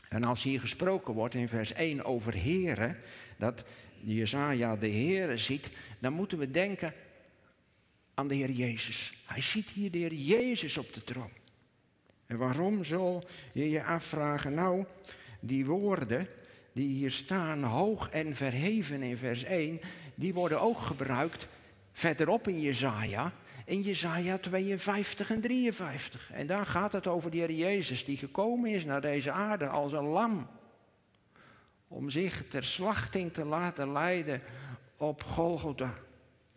En 0.09 0.25
als 0.25 0.43
hier 0.43 0.61
gesproken 0.61 1.15
wordt 1.15 1.35
in 1.35 1.49
vers 1.49 1.73
1 1.73 2.05
over 2.05 2.35
Heren, 2.35 2.97
dat 3.37 3.65
Jezaja 4.01 4.77
de 4.77 4.91
Heere 4.91 5.37
ziet, 5.37 5.71
dan 5.99 6.13
moeten 6.13 6.39
we 6.39 6.51
denken 6.51 6.95
aan 8.15 8.29
de 8.29 8.35
Heer 8.35 8.51
Jezus. 8.51 9.13
Hij 9.27 9.41
ziet 9.41 9.71
hier 9.71 9.91
de 9.91 9.99
Heer 9.99 10.15
Jezus 10.15 10.79
op 10.79 10.95
de 10.95 11.05
troon. 11.05 11.31
En 12.27 12.37
waarom 12.37 12.85
zal 12.85 13.25
je 13.53 13.71
je 13.71 13.85
afvragen? 13.85 14.55
Nou, 14.55 14.85
die 15.41 15.67
woorden, 15.67 16.29
die 16.73 16.88
hier 16.88 17.11
staan, 17.11 17.62
hoog 17.62 18.09
en 18.09 18.37
verheven 18.37 19.02
in 19.02 19.17
vers 19.17 19.45
1, 19.45 19.81
die 20.14 20.35
worden 20.35 20.61
ook 20.61 20.79
gebruikt 20.79 21.47
verderop 21.93 22.49
in 22.49 22.61
Jezaja, 22.61 23.33
in 23.64 23.81
Jezaja 23.81 24.38
52 24.38 25.31
en 25.31 25.41
53. 25.41 26.31
En 26.33 26.47
daar 26.47 26.67
gaat 26.67 26.93
het 26.93 27.07
over 27.07 27.31
de 27.31 27.37
Heer 27.37 27.52
Jezus 27.52 28.05
die 28.05 28.17
gekomen 28.17 28.71
is 28.71 28.85
naar 28.85 29.00
deze 29.00 29.31
aarde 29.31 29.67
als 29.67 29.93
een 29.93 30.05
lam. 30.05 30.49
Om 31.88 32.11
zich 32.11 32.49
ter 32.49 32.64
slachting 32.64 33.33
te 33.33 33.45
laten 33.45 33.93
leiden 33.93 34.41
op 34.97 35.23
Golgotha. 35.23 35.95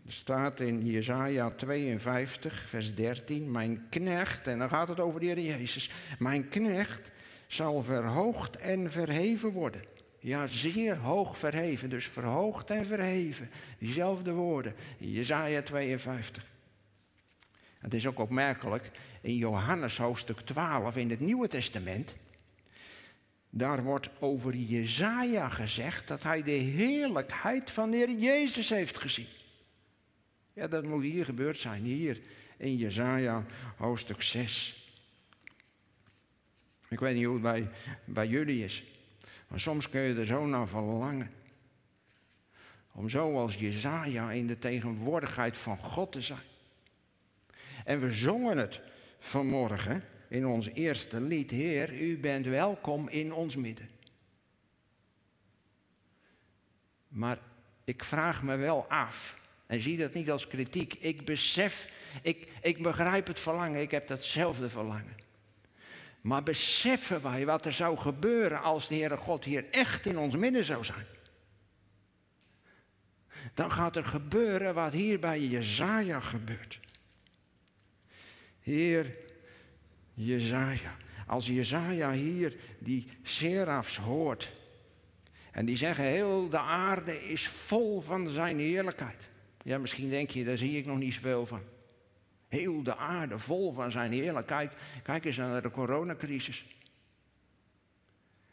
Er 0.05 0.13
staat 0.13 0.60
in 0.60 0.86
Jezaja 0.86 1.50
52, 1.50 2.65
vers 2.67 2.95
13, 2.95 3.51
mijn 3.51 3.86
knecht, 3.89 4.48
en 4.48 4.60
dan 4.60 4.69
gaat 4.69 4.88
het 4.88 5.00
over 5.00 5.19
de 5.19 5.25
Heer 5.25 5.39
Jezus, 5.39 5.91
mijn 6.19 6.50
knecht 6.50 7.12
zal 7.48 7.81
verhoogd 7.81 8.57
en 8.57 8.91
verheven 8.91 9.50
worden. 9.50 9.95
Ja, 10.25 10.48
zeer 10.48 10.98
hoog 10.98 11.38
verheven. 11.38 11.89
Dus 11.89 12.08
verhoogd 12.08 12.70
en 12.70 12.86
verheven. 12.86 13.50
Diezelfde 13.79 14.32
woorden. 14.32 14.75
In 14.98 15.12
Jezaja 15.12 15.62
52. 15.62 16.46
Het 17.79 17.94
is 17.94 18.08
ook 18.08 18.20
opmerkelijk. 18.20 18.91
In 19.22 19.36
Johannes 19.36 19.98
hoofdstuk 19.98 20.39
12 20.39 20.96
in 20.96 21.10
het 21.10 21.20
Nieuwe 21.20 21.48
Testament. 21.48 22.15
Daar 23.50 23.84
wordt 23.84 24.10
over 24.20 24.55
Jezaja 24.55 25.50
gezegd 25.50 26.08
dat 26.08 26.24
hij 26.24 26.44
de 26.44 26.51
heerlijkheid 26.51 27.72
van 27.72 27.91
de 27.91 27.98
Heer 27.98 28.12
Jezus 28.12 28.70
heeft 28.70 28.98
gezien. 28.98 29.27
Ja, 30.53 30.67
dat 30.67 30.84
moet 30.84 31.03
hier 31.03 31.25
gebeurd 31.25 31.58
zijn. 31.58 31.84
Hier 31.84 32.20
in 32.58 32.77
Jezaja 32.77 33.46
hoofdstuk 33.77 34.22
6. 34.22 34.89
Ik 36.89 37.00
weet 37.00 37.15
niet 37.15 37.25
hoe 37.25 37.34
het 37.34 37.44
bij, 37.44 37.70
bij 38.05 38.27
jullie 38.27 38.63
is. 38.63 38.84
Maar 39.55 39.63
soms 39.63 39.89
kun 39.89 40.01
je 40.01 40.15
er 40.15 40.25
zo 40.25 40.45
naar 40.45 40.67
verlangen. 40.67 41.31
Om 42.91 43.09
zo 43.09 43.35
als 43.38 43.55
Jezaja 43.55 44.31
in 44.31 44.47
de 44.47 44.59
tegenwoordigheid 44.59 45.57
van 45.57 45.77
God 45.77 46.12
te 46.12 46.21
zijn. 46.21 46.43
En 47.85 48.00
we 48.00 48.12
zongen 48.12 48.57
het 48.57 48.81
vanmorgen 49.19 50.03
in 50.29 50.47
ons 50.47 50.67
eerste 50.67 51.21
lied. 51.21 51.51
Heer, 51.51 52.01
u 52.01 52.17
bent 52.19 52.45
welkom 52.45 53.09
in 53.09 53.33
ons 53.33 53.55
midden. 53.55 53.89
Maar 57.07 57.38
ik 57.83 58.03
vraag 58.03 58.43
me 58.43 58.55
wel 58.55 58.85
af, 58.85 59.39
en 59.65 59.81
zie 59.81 59.97
dat 59.97 60.13
niet 60.13 60.31
als 60.31 60.47
kritiek. 60.47 60.93
Ik 60.93 61.25
besef, 61.25 61.89
ik, 62.21 62.47
ik 62.62 62.83
begrijp 62.83 63.27
het 63.27 63.39
verlangen, 63.39 63.81
ik 63.81 63.91
heb 63.91 64.07
datzelfde 64.07 64.69
verlangen. 64.69 65.25
Maar 66.25 66.44
beseffen 66.44 67.22
wij 67.22 67.46
wat 67.46 67.65
er 67.65 67.74
zou 67.74 67.98
gebeuren 67.98 68.62
als 68.62 68.88
de 68.88 68.96
Heere 68.96 69.17
God 69.17 69.44
hier 69.44 69.65
echt 69.72 70.05
in 70.05 70.17
ons 70.17 70.36
midden 70.36 70.65
zou 70.65 70.84
zijn? 70.84 71.05
Dan 73.53 73.72
gaat 73.72 73.96
er 73.96 74.05
gebeuren 74.05 74.74
wat 74.74 74.94
hier 74.94 75.20
bij 75.20 75.48
Jezaja 75.48 76.20
gebeurt. 76.20 76.79
Heer 78.60 79.15
Jezaja, 80.13 80.98
als 81.27 81.48
Jezaja 81.48 82.12
hier 82.12 82.55
die 82.79 83.08
serafs 83.24 83.98
hoort 83.98 84.51
en 85.51 85.65
die 85.65 85.77
zeggen 85.77 86.05
heel 86.05 86.50
de 86.50 86.60
aarde 86.60 87.29
is 87.29 87.48
vol 87.48 88.01
van 88.01 88.29
zijn 88.29 88.60
heerlijkheid. 88.60 89.27
Ja, 89.63 89.77
misschien 89.77 90.10
denk 90.10 90.29
je, 90.29 90.44
daar 90.44 90.58
zie 90.58 90.77
ik 90.77 90.86
nog 90.86 90.98
niet 90.98 91.13
zoveel 91.13 91.46
van. 91.46 91.75
Heel 92.48 92.84
de 92.84 92.96
aarde 92.96 93.40
vol 93.40 93.74
van 93.74 93.92
zijn 93.92 94.12
heerlijkheid. 94.12 94.70
Kijk, 94.70 95.04
kijk 95.04 95.25
eens 95.25 95.38
naar 95.38 95.62
de 95.62 95.72
coronacrisis. 95.72 96.66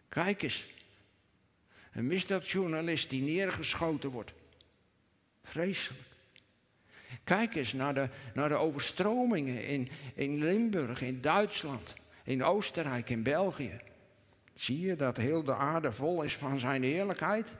Kijk 0.08 0.42
eens. 0.42 0.66
Een 1.92 2.06
misdaadjournalist 2.06 3.10
die 3.10 3.22
neergeschoten 3.22 4.10
wordt. 4.10 4.32
Vreselijk. 5.44 6.02
Kijk 7.24 7.54
eens 7.54 7.72
naar 7.72 7.94
de, 7.94 8.08
naar 8.34 8.48
de 8.48 8.54
overstromingen 8.54 9.66
in, 9.66 9.88
in 10.14 10.44
Limburg, 10.44 11.02
in 11.02 11.20
Duitsland, 11.20 11.94
in 12.24 12.44
Oostenrijk, 12.44 13.10
in 13.10 13.22
België. 13.22 13.80
Zie 14.54 14.80
je 14.80 14.96
dat 14.96 15.16
heel 15.16 15.42
de 15.42 15.54
aarde 15.54 15.92
vol 15.92 16.22
is 16.22 16.36
van 16.36 16.58
zijn 16.58 16.82
heerlijkheid? 16.82 17.52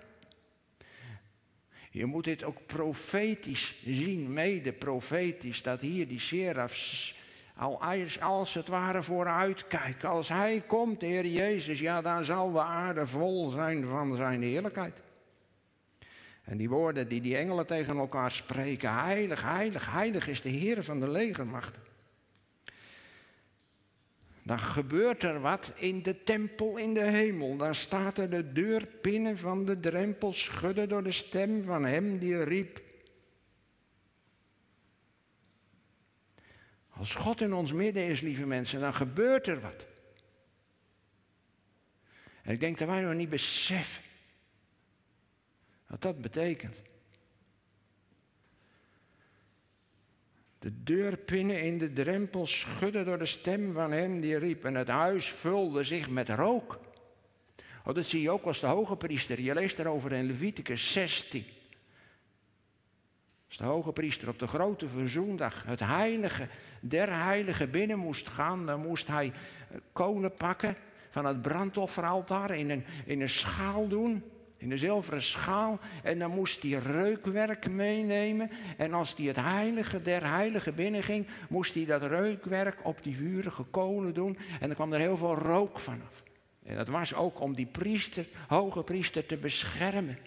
Je 1.95 2.07
moet 2.07 2.25
dit 2.25 2.45
ook 2.45 2.67
profetisch 2.67 3.75
zien, 3.85 4.33
mede 4.33 4.73
profetisch, 4.73 5.63
dat 5.63 5.81
hier 5.81 6.09
die 6.09 6.21
serafs 6.21 7.15
al 7.57 7.83
als 8.21 8.55
het 8.55 8.69
ware 8.69 9.03
vooruit 9.03 9.67
kijken. 9.67 10.09
Als 10.09 10.29
hij 10.29 10.63
komt, 10.67 11.01
Heer 11.01 11.27
Jezus, 11.27 11.79
ja, 11.79 12.03
dan 12.03 12.25
zal 12.25 12.53
de 12.53 12.63
aarde 12.63 13.07
vol 13.07 13.51
zijn 13.51 13.87
van 13.87 14.17
zijn 14.17 14.43
heerlijkheid. 14.43 15.03
En 16.45 16.57
die 16.57 16.69
woorden 16.69 17.09
die 17.09 17.21
die 17.21 17.37
engelen 17.37 17.67
tegen 17.67 17.97
elkaar 17.97 18.33
spreken, 18.33 18.95
heilig, 18.95 19.43
heilig, 19.43 19.91
heilig 19.91 20.29
is 20.29 20.43
de 20.43 20.49
Heer 20.49 20.85
van 20.85 21.01
de 21.01 21.11
legermachten 21.11 21.92
dan 24.43 24.59
gebeurt 24.59 25.23
er 25.23 25.41
wat 25.41 25.73
in 25.77 26.03
de 26.03 26.23
tempel 26.23 26.77
in 26.77 26.95
de 26.95 27.05
hemel. 27.05 27.57
Dan 27.57 27.75
staat 27.75 28.19
er 28.19 28.31
de 28.31 28.53
deurpinnen 28.53 29.39
van 29.39 29.65
de 29.65 29.81
drempel 29.81 30.33
schudden 30.33 30.89
door 30.89 31.03
de 31.03 31.13
stem 31.13 31.63
van 31.63 31.85
hem 31.85 32.19
die 32.19 32.45
riep. 32.45 32.83
Als 36.89 37.15
God 37.15 37.41
in 37.41 37.53
ons 37.53 37.73
midden 37.73 38.07
is, 38.07 38.21
lieve 38.21 38.47
mensen, 38.47 38.81
dan 38.81 38.95
gebeurt 38.95 39.47
er 39.47 39.61
wat. 39.61 39.87
En 42.43 42.53
ik 42.53 42.61
denk 42.61 42.79
dat 42.79 42.89
wij 42.89 43.01
nog 43.01 43.15
niet 43.15 43.29
beseffen 43.29 44.03
wat 45.87 46.03
dat 46.03 46.21
betekent. 46.21 46.81
De 50.63 50.83
deurpinnen 50.83 51.63
in 51.63 51.79
de 51.79 51.93
drempel 51.93 52.47
schudden 52.47 53.05
door 53.05 53.19
de 53.19 53.27
stem 53.27 53.73
van 53.73 53.93
hem 53.93 54.21
die 54.21 54.39
riep. 54.39 54.65
En 54.65 54.75
het 54.75 54.89
huis 54.89 55.31
vulde 55.31 55.85
zich 55.85 56.09
met 56.09 56.29
rook. 56.29 56.81
Oh, 57.85 57.95
dat 57.95 58.05
zie 58.05 58.23
je 58.23 58.31
ook 58.31 58.45
als 58.45 58.61
de 58.61 58.67
hoge 58.67 58.97
priester. 58.97 59.41
Je 59.41 59.55
leest 59.55 59.79
erover 59.79 60.13
in 60.13 60.27
Leviticus 60.27 60.93
16. 60.93 61.45
Als 63.49 63.57
de 63.57 63.65
hoge 63.65 63.93
priester 63.93 64.29
op 64.29 64.39
de 64.39 64.47
grote 64.47 64.89
verzoendag 64.89 65.63
het 65.67 65.81
heilige 65.81 66.49
der 66.81 67.13
heiligen 67.13 67.71
binnen 67.71 67.99
moest 67.99 68.29
gaan, 68.29 68.67
dan 68.67 68.81
moest 68.81 69.09
hij 69.09 69.33
eh, 69.71 69.79
kolen 69.93 70.35
pakken 70.35 70.77
van 71.11 71.25
het 71.25 71.43
brandofferaltaar 71.43 72.51
in 72.51 72.71
een, 72.71 72.85
in 73.07 73.21
een 73.21 73.29
schaal 73.29 73.89
doen 73.89 74.23
in 74.63 74.71
een 74.71 74.79
zilveren 74.79 75.23
schaal. 75.23 75.79
En 76.03 76.19
dan 76.19 76.31
moest 76.31 76.63
hij 76.63 76.73
reukwerk 76.73 77.71
meenemen. 77.71 78.51
En 78.77 78.93
als 78.93 79.15
hij 79.17 79.27
het 79.27 79.37
heilige 79.37 80.03
der 80.03 80.31
heiligen 80.31 80.75
binnenging, 80.75 81.27
moest 81.49 81.75
hij 81.75 81.85
dat 81.85 82.03
reukwerk 82.03 82.81
op 82.83 83.03
die 83.03 83.17
vurige 83.17 83.63
kolen 83.63 84.15
doen. 84.15 84.39
En 84.61 84.67
dan 84.67 84.75
kwam 84.75 84.93
er 84.93 85.01
heel 85.01 85.17
veel 85.17 85.35
rook 85.35 85.79
vanaf. 85.79 86.23
En 86.63 86.77
dat 86.77 86.89
was 86.89 87.15
ook 87.15 87.41
om 87.41 87.55
die 87.55 87.67
priester, 87.67 88.27
hoge 88.49 88.83
priester, 88.83 89.27
te 89.27 89.37
beschermen. 89.37 90.19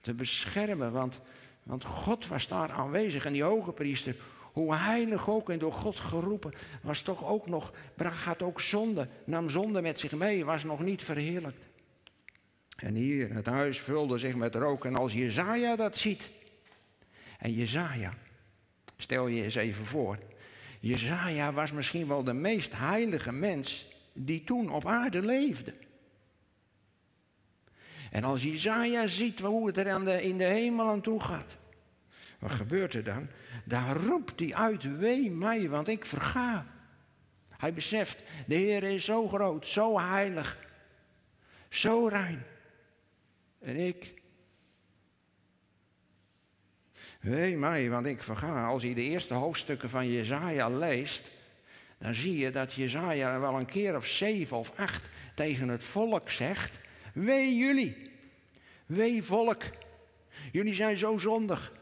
Te 0.00 0.14
beschermen, 0.14 0.92
want, 0.92 1.20
want 1.62 1.84
God 1.84 2.26
was 2.26 2.48
daar 2.48 2.72
aanwezig. 2.72 3.24
En 3.24 3.32
die 3.32 3.42
hoge 3.42 3.72
priester, 3.72 4.16
hoe 4.52 4.74
heilig 4.74 5.28
ook 5.30 5.50
en 5.50 5.58
door 5.58 5.72
God 5.72 6.00
geroepen, 6.00 6.52
was 6.82 7.00
toch 7.00 7.26
ook 7.26 7.46
nog, 7.46 7.72
bracht 7.94 8.42
ook 8.42 8.60
zonde, 8.60 9.08
nam 9.24 9.50
zonde 9.50 9.80
met 9.82 9.98
zich 9.98 10.12
mee, 10.12 10.44
was 10.44 10.64
nog 10.64 10.80
niet 10.80 11.02
verheerlijkt. 11.02 11.69
En 12.80 12.94
hier, 12.94 13.34
het 13.34 13.46
huis 13.46 13.80
vulde 13.80 14.18
zich 14.18 14.34
met 14.34 14.54
rook. 14.54 14.84
En 14.84 14.96
als 14.96 15.12
Jezaja 15.12 15.76
dat 15.76 15.96
ziet. 15.96 16.30
En 17.38 17.52
Jezaja, 17.52 18.14
stel 18.96 19.26
je 19.26 19.42
eens 19.42 19.54
even 19.54 19.84
voor. 19.84 20.18
Jezaja 20.80 21.52
was 21.52 21.72
misschien 21.72 22.08
wel 22.08 22.24
de 22.24 22.32
meest 22.32 22.76
heilige 22.76 23.32
mens 23.32 23.88
die 24.12 24.44
toen 24.44 24.70
op 24.70 24.86
aarde 24.86 25.22
leefde. 25.22 25.74
En 28.10 28.24
als 28.24 28.42
Jezaja 28.42 29.06
ziet 29.06 29.40
hoe 29.40 29.66
het 29.66 29.76
er 29.76 30.20
in 30.22 30.38
de 30.38 30.44
hemel 30.44 30.88
aan 30.88 31.00
toe 31.00 31.20
gaat. 31.20 31.56
Wat 32.38 32.50
gebeurt 32.50 32.94
er 32.94 33.04
dan? 33.04 33.28
Daar 33.64 33.96
roept 33.96 34.40
hij 34.40 34.54
uit, 34.54 34.98
wee 34.98 35.30
mij, 35.30 35.68
want 35.68 35.88
ik 35.88 36.04
verga. 36.04 36.66
Hij 37.48 37.74
beseft, 37.74 38.22
de 38.46 38.54
Heer 38.54 38.82
is 38.82 39.04
zo 39.04 39.28
groot, 39.28 39.66
zo 39.66 39.98
heilig, 39.98 40.58
zo 41.68 42.06
rein. 42.06 42.42
En 43.60 43.76
ik. 43.76 44.14
Wee 47.20 47.56
mij, 47.56 47.90
want 47.90 48.06
ik 48.06 48.22
verga. 48.22 48.66
Als 48.66 48.82
je 48.82 48.94
de 48.94 49.02
eerste 49.02 49.34
hoofdstukken 49.34 49.90
van 49.90 50.10
Jezaja 50.10 50.68
leest, 50.68 51.30
dan 51.98 52.14
zie 52.14 52.36
je 52.36 52.50
dat 52.50 52.72
Jezaja 52.72 53.40
wel 53.40 53.54
een 53.54 53.66
keer 53.66 53.96
of 53.96 54.06
zeven 54.06 54.56
of 54.56 54.72
acht 54.76 55.08
tegen 55.34 55.68
het 55.68 55.84
volk 55.84 56.30
zegt: 56.30 56.78
Wee 57.14 57.56
jullie, 57.56 58.10
wee 58.86 59.22
volk, 59.22 59.62
jullie 60.52 60.74
zijn 60.74 60.98
zo 60.98 61.18
zondig. 61.18 61.72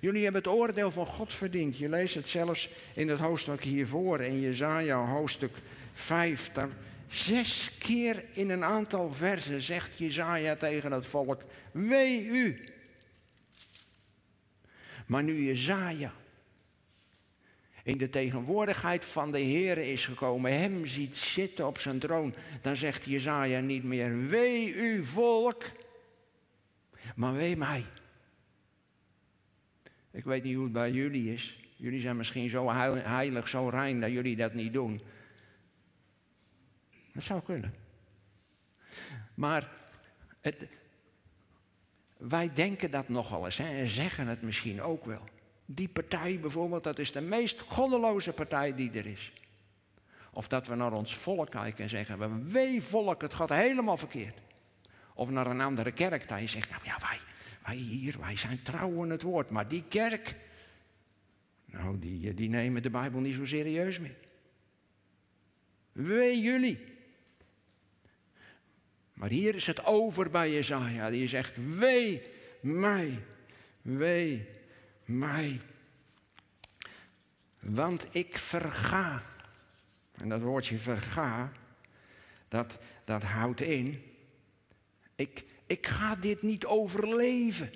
Jullie 0.00 0.22
hebben 0.22 0.42
het 0.42 0.52
oordeel 0.52 0.90
van 0.90 1.06
God 1.06 1.34
verdiend. 1.34 1.78
Je 1.78 1.88
leest 1.88 2.14
het 2.14 2.28
zelfs 2.28 2.70
in 2.94 3.08
het 3.08 3.18
hoofdstuk 3.18 3.62
hiervoor, 3.62 4.20
in 4.20 4.40
Jezaja 4.40 5.06
hoofdstuk 5.06 5.56
5. 5.92 6.50
Zes 7.08 7.70
keer 7.78 8.24
in 8.32 8.50
een 8.50 8.64
aantal 8.64 9.12
versen 9.12 9.62
zegt 9.62 9.98
Jezaja 9.98 10.56
tegen 10.56 10.92
het 10.92 11.06
volk, 11.06 11.42
wee 11.72 12.24
u. 12.24 12.64
Maar 15.06 15.22
nu 15.22 15.44
Jezaja 15.44 16.12
in 17.86 17.98
de 17.98 18.10
tegenwoordigheid 18.10 19.04
van 19.04 19.32
de 19.32 19.38
Heer 19.38 19.78
is 19.78 20.06
gekomen, 20.06 20.58
hem 20.58 20.86
ziet 20.86 21.16
zitten 21.16 21.66
op 21.66 21.78
zijn 21.78 21.98
troon, 21.98 22.34
dan 22.62 22.76
zegt 22.76 23.04
Jezaja 23.04 23.60
niet 23.60 23.84
meer, 23.84 24.26
wee 24.26 24.74
u 24.74 25.04
volk, 25.04 25.64
maar 27.16 27.34
wee 27.34 27.56
mij. 27.56 27.84
Ik 30.10 30.24
weet 30.24 30.42
niet 30.42 30.54
hoe 30.54 30.64
het 30.64 30.72
bij 30.72 30.90
jullie 30.90 31.32
is. 31.32 31.58
Jullie 31.76 32.00
zijn 32.00 32.16
misschien 32.16 32.50
zo 32.50 32.70
heilig, 32.70 33.48
zo 33.48 33.68
rein 33.68 34.00
dat 34.00 34.10
jullie 34.10 34.36
dat 34.36 34.54
niet 34.54 34.72
doen. 34.72 35.00
Dat 37.16 37.24
zou 37.24 37.42
kunnen. 37.42 37.74
Maar 39.34 39.70
het, 40.40 40.66
wij 42.16 42.52
denken 42.52 42.90
dat 42.90 43.08
nogal 43.08 43.44
eens 43.44 43.56
hè, 43.56 43.68
en 43.68 43.88
zeggen 43.88 44.26
het 44.26 44.42
misschien 44.42 44.82
ook 44.82 45.04
wel. 45.04 45.24
Die 45.66 45.88
partij 45.88 46.40
bijvoorbeeld, 46.40 46.84
dat 46.84 46.98
is 46.98 47.12
de 47.12 47.20
meest 47.20 47.60
goddeloze 47.60 48.32
partij 48.32 48.74
die 48.74 48.90
er 48.90 49.06
is. 49.06 49.32
Of 50.32 50.48
dat 50.48 50.66
we 50.66 50.74
naar 50.74 50.92
ons 50.92 51.14
volk 51.16 51.50
kijken 51.50 51.84
en 51.84 51.90
zeggen, 51.90 52.18
we 52.18 52.50
wee 52.50 52.82
volk, 52.82 53.22
het 53.22 53.34
gaat 53.34 53.50
helemaal 53.50 53.96
verkeerd. 53.96 54.38
Of 55.14 55.30
naar 55.30 55.46
een 55.46 55.60
andere 55.60 55.92
kerk 55.92 56.28
dat 56.28 56.40
je 56.40 56.46
zegt, 56.46 56.70
nou 56.70 56.82
ja, 56.84 56.96
wij, 57.00 57.18
wij 57.64 57.76
hier, 57.76 58.18
wij 58.20 58.36
zijn 58.36 58.62
trouw 58.62 59.02
aan 59.02 59.10
het 59.10 59.22
woord. 59.22 59.50
Maar 59.50 59.68
die 59.68 59.84
kerk, 59.88 60.34
nou, 61.64 61.98
die, 61.98 62.34
die 62.34 62.48
nemen 62.48 62.82
de 62.82 62.90
Bijbel 62.90 63.20
niet 63.20 63.34
zo 63.34 63.46
serieus 63.46 63.98
meer. 63.98 64.16
Wee 65.92 66.40
jullie. 66.40 66.94
Maar 69.16 69.28
hier 69.28 69.54
is 69.54 69.66
het 69.66 69.84
over 69.84 70.30
bij 70.30 70.52
Jezaja. 70.52 71.10
Die 71.10 71.28
zegt, 71.28 71.52
wee 71.78 72.22
mij, 72.60 73.18
wee 73.82 74.48
mij. 75.04 75.60
Want 77.60 78.06
ik 78.10 78.38
verga. 78.38 79.22
En 80.12 80.28
dat 80.28 80.40
woordje 80.40 80.78
verga, 80.78 81.52
dat, 82.48 82.78
dat 83.04 83.22
houdt 83.22 83.60
in. 83.60 84.02
Ik, 85.14 85.44
ik 85.66 85.86
ga 85.86 86.14
dit 86.14 86.42
niet 86.42 86.66
overleven. 86.66 87.72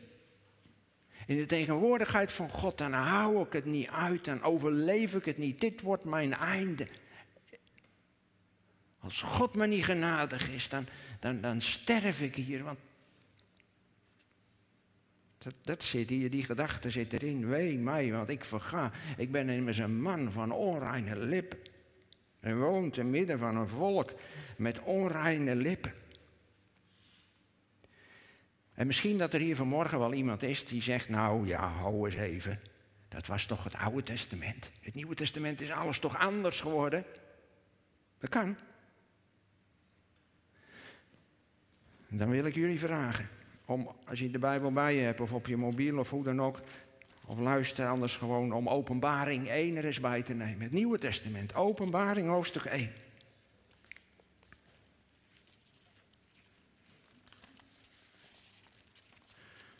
In 1.26 1.36
de 1.36 1.46
tegenwoordigheid 1.46 2.32
van 2.32 2.48
God, 2.48 2.78
dan 2.78 2.92
hou 2.92 3.42
ik 3.42 3.52
het 3.52 3.64
niet 3.64 3.88
uit, 3.88 4.24
dan 4.24 4.42
overleef 4.42 5.14
ik 5.14 5.24
het 5.24 5.38
niet. 5.38 5.60
Dit 5.60 5.80
wordt 5.80 6.04
mijn 6.04 6.34
einde. 6.34 6.86
Als 9.00 9.22
God 9.22 9.54
me 9.54 9.66
niet 9.66 9.84
genadig 9.84 10.48
is, 10.48 10.68
dan, 10.68 10.86
dan, 11.20 11.40
dan 11.40 11.60
sterf 11.60 12.20
ik 12.20 12.34
hier. 12.34 12.64
Want 12.64 12.78
dat, 15.62 15.82
zit 15.82 16.10
hier, 16.10 16.30
die 16.30 16.44
gedachte 16.44 16.90
zit 16.90 17.12
erin. 17.12 17.48
Wee 17.48 17.78
mij, 17.78 18.12
want 18.12 18.28
ik 18.28 18.44
verga. 18.44 18.92
Ik 19.16 19.32
ben 19.32 19.48
immers 19.48 19.78
een 19.78 20.00
man 20.02 20.32
van 20.32 20.52
onreine 20.52 21.16
lippen. 21.16 21.58
En 22.40 22.58
woont 22.58 22.94
te 22.94 23.04
midden 23.04 23.38
van 23.38 23.56
een 23.56 23.68
volk 23.68 24.12
met 24.56 24.80
onreine 24.80 25.54
lippen. 25.54 25.92
En 28.74 28.86
misschien 28.86 29.18
dat 29.18 29.34
er 29.34 29.40
hier 29.40 29.56
vanmorgen 29.56 29.98
wel 29.98 30.12
iemand 30.12 30.42
is 30.42 30.66
die 30.66 30.82
zegt, 30.82 31.08
nou 31.08 31.46
ja, 31.46 31.68
hou 31.68 32.06
eens 32.06 32.18
even. 32.18 32.60
Dat 33.08 33.26
was 33.26 33.46
toch 33.46 33.64
het 33.64 33.74
Oude 33.74 34.02
Testament. 34.02 34.70
Het 34.80 34.94
Nieuwe 34.94 35.14
Testament 35.14 35.60
is 35.60 35.70
alles 35.70 35.98
toch 35.98 36.18
anders 36.18 36.60
geworden. 36.60 37.04
Dat 38.18 38.30
kan. 38.30 38.56
Dan 42.12 42.30
wil 42.30 42.44
ik 42.44 42.54
jullie 42.54 42.78
vragen 42.78 43.28
om, 43.64 43.90
als 44.04 44.18
je 44.18 44.30
de 44.30 44.38
Bijbel 44.38 44.72
bij 44.72 44.94
je 44.94 45.00
hebt 45.00 45.20
of 45.20 45.32
op 45.32 45.46
je 45.46 45.56
mobiel 45.56 45.98
of 45.98 46.10
hoe 46.10 46.24
dan 46.24 46.40
ook, 46.40 46.60
of 47.26 47.38
luister 47.38 47.88
anders 47.88 48.16
gewoon 48.16 48.52
om 48.52 48.68
Openbaring 48.68 49.48
1 49.48 49.76
er 49.76 49.84
eens 49.84 50.00
bij 50.00 50.22
te 50.22 50.34
nemen. 50.34 50.62
Het 50.62 50.72
Nieuwe 50.72 50.98
Testament, 50.98 51.54
Openbaring 51.54 52.28
hoofdstuk 52.28 52.64
1. 52.64 52.92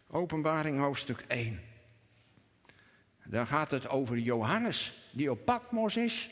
Openbaring 0.06 0.78
hoofdstuk 0.78 1.24
1. 1.28 1.60
Dan 3.24 3.46
gaat 3.46 3.70
het 3.70 3.88
over 3.88 4.18
Johannes 4.18 5.08
die 5.12 5.30
op 5.30 5.44
Patmos 5.44 5.96
is. 5.96 6.30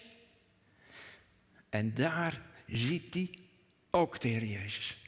En 1.68 1.94
daar 1.94 2.42
ziet 2.66 3.14
hij 3.14 3.38
ook 3.90 4.20
de 4.20 4.28
Heer 4.28 4.44
Jezus. 4.44 5.07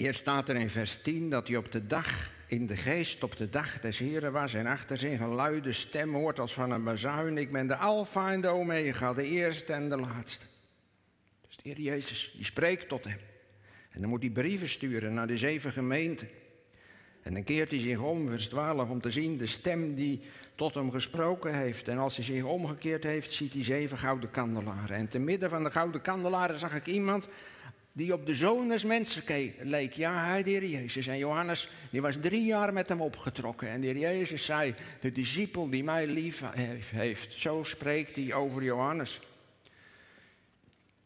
Eerst 0.00 0.20
staat 0.20 0.48
er 0.48 0.56
in 0.56 0.70
vers 0.70 1.02
10 1.02 1.30
dat 1.30 1.48
hij 1.48 1.56
op 1.56 1.72
de 1.72 1.86
dag, 1.86 2.30
in 2.46 2.66
de 2.66 2.76
geest 2.76 3.22
op 3.22 3.36
de 3.36 3.48
dag 3.48 3.80
des 3.80 3.98
Heren 3.98 4.32
was 4.32 4.54
en 4.54 4.66
achter 4.66 4.98
zich 4.98 5.20
een 5.20 5.34
luide 5.34 5.72
stem 5.72 6.14
hoort 6.14 6.38
als 6.38 6.52
van 6.52 6.70
een 6.70 6.84
bazuin. 6.84 7.38
Ik 7.38 7.52
ben 7.52 7.66
de 7.66 7.76
Alpha 7.76 8.32
en 8.32 8.40
de 8.40 8.48
Omega, 8.48 9.12
de 9.14 9.24
eerste 9.24 9.72
en 9.72 9.88
de 9.88 9.96
laatste. 9.96 10.44
Dus 11.46 11.56
de 11.56 11.62
Heer 11.62 11.80
Jezus, 11.80 12.32
die 12.36 12.44
spreekt 12.44 12.88
tot 12.88 13.04
hem. 13.04 13.18
En 13.90 14.00
dan 14.00 14.10
moet 14.10 14.22
hij 14.22 14.30
brieven 14.30 14.68
sturen 14.68 15.14
naar 15.14 15.26
de 15.26 15.38
zeven 15.38 15.72
gemeenten. 15.72 16.28
En 17.22 17.34
dan 17.34 17.44
keert 17.44 17.70
hij 17.70 17.80
zich 17.80 17.98
om, 17.98 18.28
vers 18.28 18.48
12, 18.48 18.88
om 18.88 19.00
te 19.00 19.10
zien 19.10 19.36
de 19.36 19.46
stem 19.46 19.94
die 19.94 20.20
tot 20.54 20.74
hem 20.74 20.90
gesproken 20.90 21.58
heeft. 21.58 21.88
En 21.88 21.98
als 21.98 22.16
hij 22.16 22.24
zich 22.24 22.42
omgekeerd 22.42 23.04
heeft, 23.04 23.32
ziet 23.32 23.52
hij 23.52 23.64
zeven 23.64 23.98
gouden 23.98 24.30
kandelaren. 24.30 24.96
En 24.96 25.08
te 25.08 25.18
midden 25.18 25.50
van 25.50 25.64
de 25.64 25.70
gouden 25.70 26.00
kandelaren 26.00 26.58
zag 26.58 26.74
ik 26.74 26.86
iemand 26.86 27.28
die 27.92 28.12
op 28.12 28.26
de 28.26 28.34
zoon 28.34 28.68
des 28.68 28.84
mensen 28.84 29.22
leek. 29.60 29.92
Ja, 29.92 30.24
hij, 30.24 30.42
de 30.42 30.50
heer 30.50 30.64
Jezus. 30.64 31.06
En 31.06 31.18
Johannes, 31.18 31.68
die 31.90 32.00
was 32.00 32.16
drie 32.20 32.44
jaar 32.44 32.72
met 32.72 32.88
hem 32.88 33.00
opgetrokken. 33.00 33.68
En 33.68 33.80
de 33.80 33.86
heer 33.86 33.98
Jezus 33.98 34.44
zei, 34.44 34.74
de 35.00 35.12
discipel 35.12 35.70
die 35.70 35.84
mij 35.84 36.06
lief 36.06 36.42
heeft. 36.90 37.32
Zo 37.32 37.62
spreekt 37.62 38.16
hij 38.16 38.34
over 38.34 38.62
Johannes. 38.62 39.20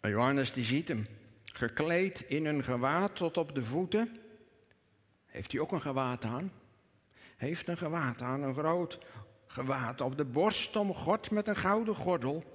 Johannes 0.00 0.52
die 0.52 0.64
ziet 0.64 0.88
hem, 0.88 1.06
gekleed 1.44 2.20
in 2.20 2.44
een 2.44 2.64
gewaad 2.64 3.16
tot 3.16 3.36
op 3.36 3.54
de 3.54 3.62
voeten. 3.62 4.16
Heeft 5.26 5.52
hij 5.52 5.60
ook 5.60 5.72
een 5.72 5.80
gewaad 5.80 6.24
aan? 6.24 6.52
Heeft 7.36 7.68
een 7.68 7.76
gewaad 7.76 8.22
aan, 8.22 8.42
een 8.42 8.54
groot 8.54 8.98
gewaad 9.46 10.00
op 10.00 10.16
de 10.16 10.24
borst 10.24 10.76
omgord 10.76 11.30
met 11.30 11.48
een 11.48 11.56
gouden 11.56 11.94
gordel. 11.94 12.53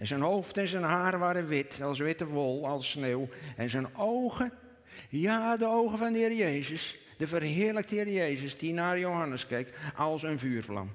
En 0.00 0.06
zijn 0.06 0.20
hoofd 0.20 0.56
en 0.56 0.68
zijn 0.68 0.82
haar 0.82 1.18
waren 1.18 1.46
wit, 1.46 1.80
als 1.82 1.98
witte 1.98 2.26
wol, 2.26 2.66
als 2.66 2.90
sneeuw. 2.90 3.28
En 3.56 3.70
zijn 3.70 3.96
ogen, 3.96 4.52
ja, 5.08 5.56
de 5.56 5.66
ogen 5.66 5.98
van 5.98 6.12
de 6.12 6.18
Heer 6.18 6.32
Jezus, 6.32 6.98
de 7.18 7.26
verheerlijkte 7.26 7.94
Heer 7.94 8.08
Jezus, 8.08 8.58
die 8.58 8.72
naar 8.72 8.98
Johannes 8.98 9.46
keek, 9.46 9.78
als 9.96 10.22
een 10.22 10.38
vuurvlam. 10.38 10.92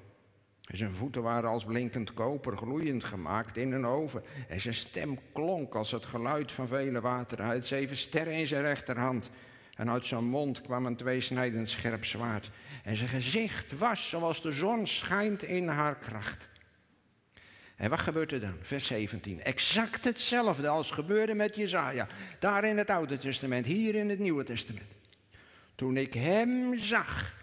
En 0.70 0.76
zijn 0.76 0.94
voeten 0.94 1.22
waren 1.22 1.50
als 1.50 1.64
blinkend 1.64 2.14
koper, 2.14 2.56
gloeiend 2.56 3.04
gemaakt 3.04 3.56
in 3.56 3.72
een 3.72 3.86
oven. 3.86 4.22
En 4.48 4.60
zijn 4.60 4.74
stem 4.74 5.18
klonk 5.32 5.74
als 5.74 5.90
het 5.90 6.06
geluid 6.06 6.52
van 6.52 6.68
vele 6.68 7.00
wateren. 7.00 7.44
Hij 7.44 7.54
had 7.54 7.64
zeven 7.64 7.96
sterren 7.96 8.34
in 8.34 8.46
zijn 8.46 8.62
rechterhand. 8.62 9.30
En 9.74 9.90
uit 9.90 10.06
zijn 10.06 10.24
mond 10.24 10.60
kwam 10.60 10.86
een 10.86 10.96
tweesnijdend 10.96 11.68
scherp 11.68 12.04
zwaard. 12.04 12.50
En 12.84 12.96
zijn 12.96 13.08
gezicht 13.08 13.78
was 13.78 14.08
zoals 14.08 14.42
de 14.42 14.52
zon 14.52 14.86
schijnt 14.86 15.42
in 15.42 15.68
haar 15.68 15.96
kracht. 15.96 16.48
En 17.76 17.90
wat 17.90 17.98
gebeurt 17.98 18.32
er 18.32 18.40
dan? 18.40 18.56
Vers 18.60 18.86
17. 18.86 19.42
Exact 19.42 20.04
hetzelfde 20.04 20.68
als 20.68 20.90
gebeurde 20.90 21.34
met 21.34 21.56
Jezaja. 21.56 22.06
Daar 22.38 22.64
in 22.64 22.78
het 22.78 22.90
Oude 22.90 23.18
Testament, 23.18 23.66
hier 23.66 23.94
in 23.94 24.08
het 24.08 24.18
Nieuwe 24.18 24.44
Testament. 24.44 24.86
Toen 25.74 25.96
ik 25.96 26.14
hem 26.14 26.78
zag, 26.78 27.34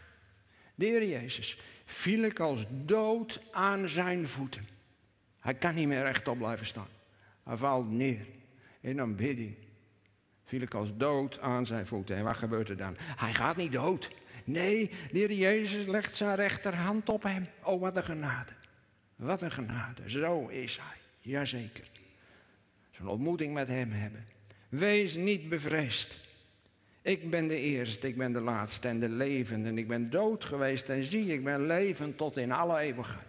de 0.76 1.08
Jezus, 1.08 1.58
viel 1.86 2.24
ik 2.24 2.40
als 2.40 2.66
dood 2.70 3.42
aan 3.52 3.90
zijn 3.90 4.28
voeten. 4.28 4.68
Hij 5.40 5.54
kan 5.54 5.76
niet 5.76 5.88
meer 5.88 6.04
rechtop 6.04 6.38
blijven 6.38 6.66
staan. 6.66 6.88
Hij 7.44 7.58
valt 7.58 7.92
neer 7.92 8.26
in 8.82 9.02
aanbidding. 9.02 9.56
Viel 10.46 10.62
ik 10.62 10.74
als 10.74 10.98
dood 10.98 11.40
aan 11.40 11.66
zijn 11.66 11.88
voeten. 11.88 12.16
En 12.16 12.24
wat 12.24 12.38
gebeurt 12.38 12.70
er 12.70 12.78
dan? 12.78 12.96
Hij 12.98 13.34
gaat 13.34 13.56
niet 13.56 13.72
dood. 13.72 14.10
Nee, 14.44 14.92
de 15.12 15.38
Jezus 15.38 15.86
legt 15.86 16.16
zijn 16.16 16.36
rechterhand 16.36 17.10
op 17.10 17.24
hem. 17.24 17.48
Oh, 17.64 17.82
wat 17.82 17.98
een 17.98 18.04
genade. 18.04 18.52
Wat 19.16 19.42
een 19.42 19.52
genade. 19.52 20.10
Zo 20.10 20.48
is 20.48 20.80
hij. 20.82 20.98
Jazeker. 21.20 21.90
Zo'n 22.92 23.08
ontmoeting 23.08 23.54
met 23.54 23.68
hem 23.68 23.92
hebben. 23.92 24.26
Wees 24.70 25.16
niet 25.16 25.50
bevreesd. 25.50 26.16
Ik 27.02 27.30
ben 27.30 27.48
de 27.48 27.60
eerste, 27.60 28.08
ik 28.08 28.18
ben 28.18 28.32
de 28.32 28.40
laatste 28.40 28.88
en 28.88 29.00
de 29.00 29.10
levende. 29.10 29.70
En 29.70 29.78
ik 29.78 29.88
ben 29.88 30.10
dood 30.10 30.46
geweest 30.46 30.90
en 30.90 31.04
zie, 31.04 31.34
ik 31.34 31.44
ben 31.44 31.66
levend 31.66 32.18
tot 32.18 32.38
in 32.38 32.52
alle 32.52 32.80
eeuwigheid. 32.80 33.26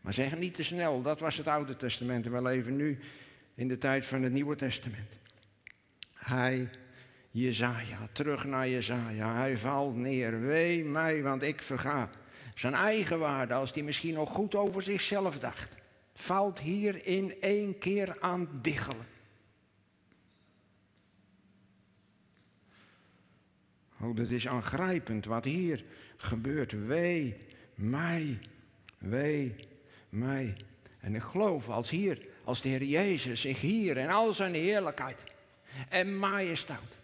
Maar 0.00 0.12
zeg 0.12 0.38
niet 0.38 0.54
te 0.54 0.62
snel, 0.62 1.02
dat 1.02 1.20
was 1.20 1.36
het 1.36 1.46
Oude 1.46 1.76
Testament. 1.76 2.26
En 2.26 2.32
we 2.32 2.42
leven 2.42 2.76
nu 2.76 2.98
in 3.54 3.68
de 3.68 3.78
tijd 3.78 4.06
van 4.06 4.22
het 4.22 4.32
Nieuwe 4.32 4.56
Testament. 4.56 5.16
Hij, 6.14 6.70
Jezaja, 7.30 8.08
terug 8.12 8.44
naar 8.44 8.68
Jezaja. 8.68 9.34
Hij 9.34 9.56
valt 9.56 9.96
neer. 9.96 10.40
Wee 10.40 10.84
mij, 10.84 11.22
want 11.22 11.42
ik 11.42 11.62
verga. 11.62 12.10
Zijn 12.54 12.74
eigen 12.74 13.18
waarde, 13.18 13.54
als 13.54 13.72
hij 13.72 13.82
misschien 13.82 14.14
nog 14.14 14.30
goed 14.30 14.54
over 14.54 14.82
zichzelf 14.82 15.38
dacht, 15.38 15.74
valt 16.14 16.60
hier 16.60 17.06
in 17.06 17.40
één 17.40 17.78
keer 17.78 18.16
aan 18.20 18.48
diggelen. 18.62 19.06
Oh, 24.00 24.16
dat 24.16 24.30
is 24.30 24.48
aangrijpend 24.48 25.24
wat 25.24 25.44
hier 25.44 25.84
gebeurt. 26.16 26.86
Wee 26.86 27.36
mij, 27.74 28.38
wee 28.98 29.54
mij. 30.08 30.56
En 31.00 31.14
ik 31.14 31.22
geloof 31.22 31.68
als 31.68 31.90
hier, 31.90 32.26
als 32.44 32.60
de 32.60 32.68
Heer 32.68 32.84
Jezus 32.84 33.40
zich 33.40 33.60
hier 33.60 33.96
in 33.96 34.10
al 34.10 34.32
zijn 34.32 34.54
heerlijkheid 34.54 35.24
en 35.88 36.18
majesteit 36.18 36.98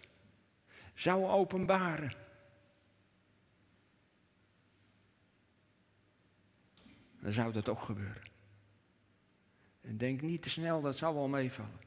zou 0.95 1.25
openbaren. 1.25 2.13
Dan 7.29 7.37
zou 7.37 7.53
dat 7.53 7.69
ook 7.69 7.81
gebeuren. 7.81 8.23
En 9.81 9.97
denk 9.97 10.21
niet 10.21 10.43
te 10.43 10.51
snel, 10.51 10.81
dat 10.81 10.97
zal 10.97 11.15
wel 11.15 11.29
meevallen. 11.29 11.81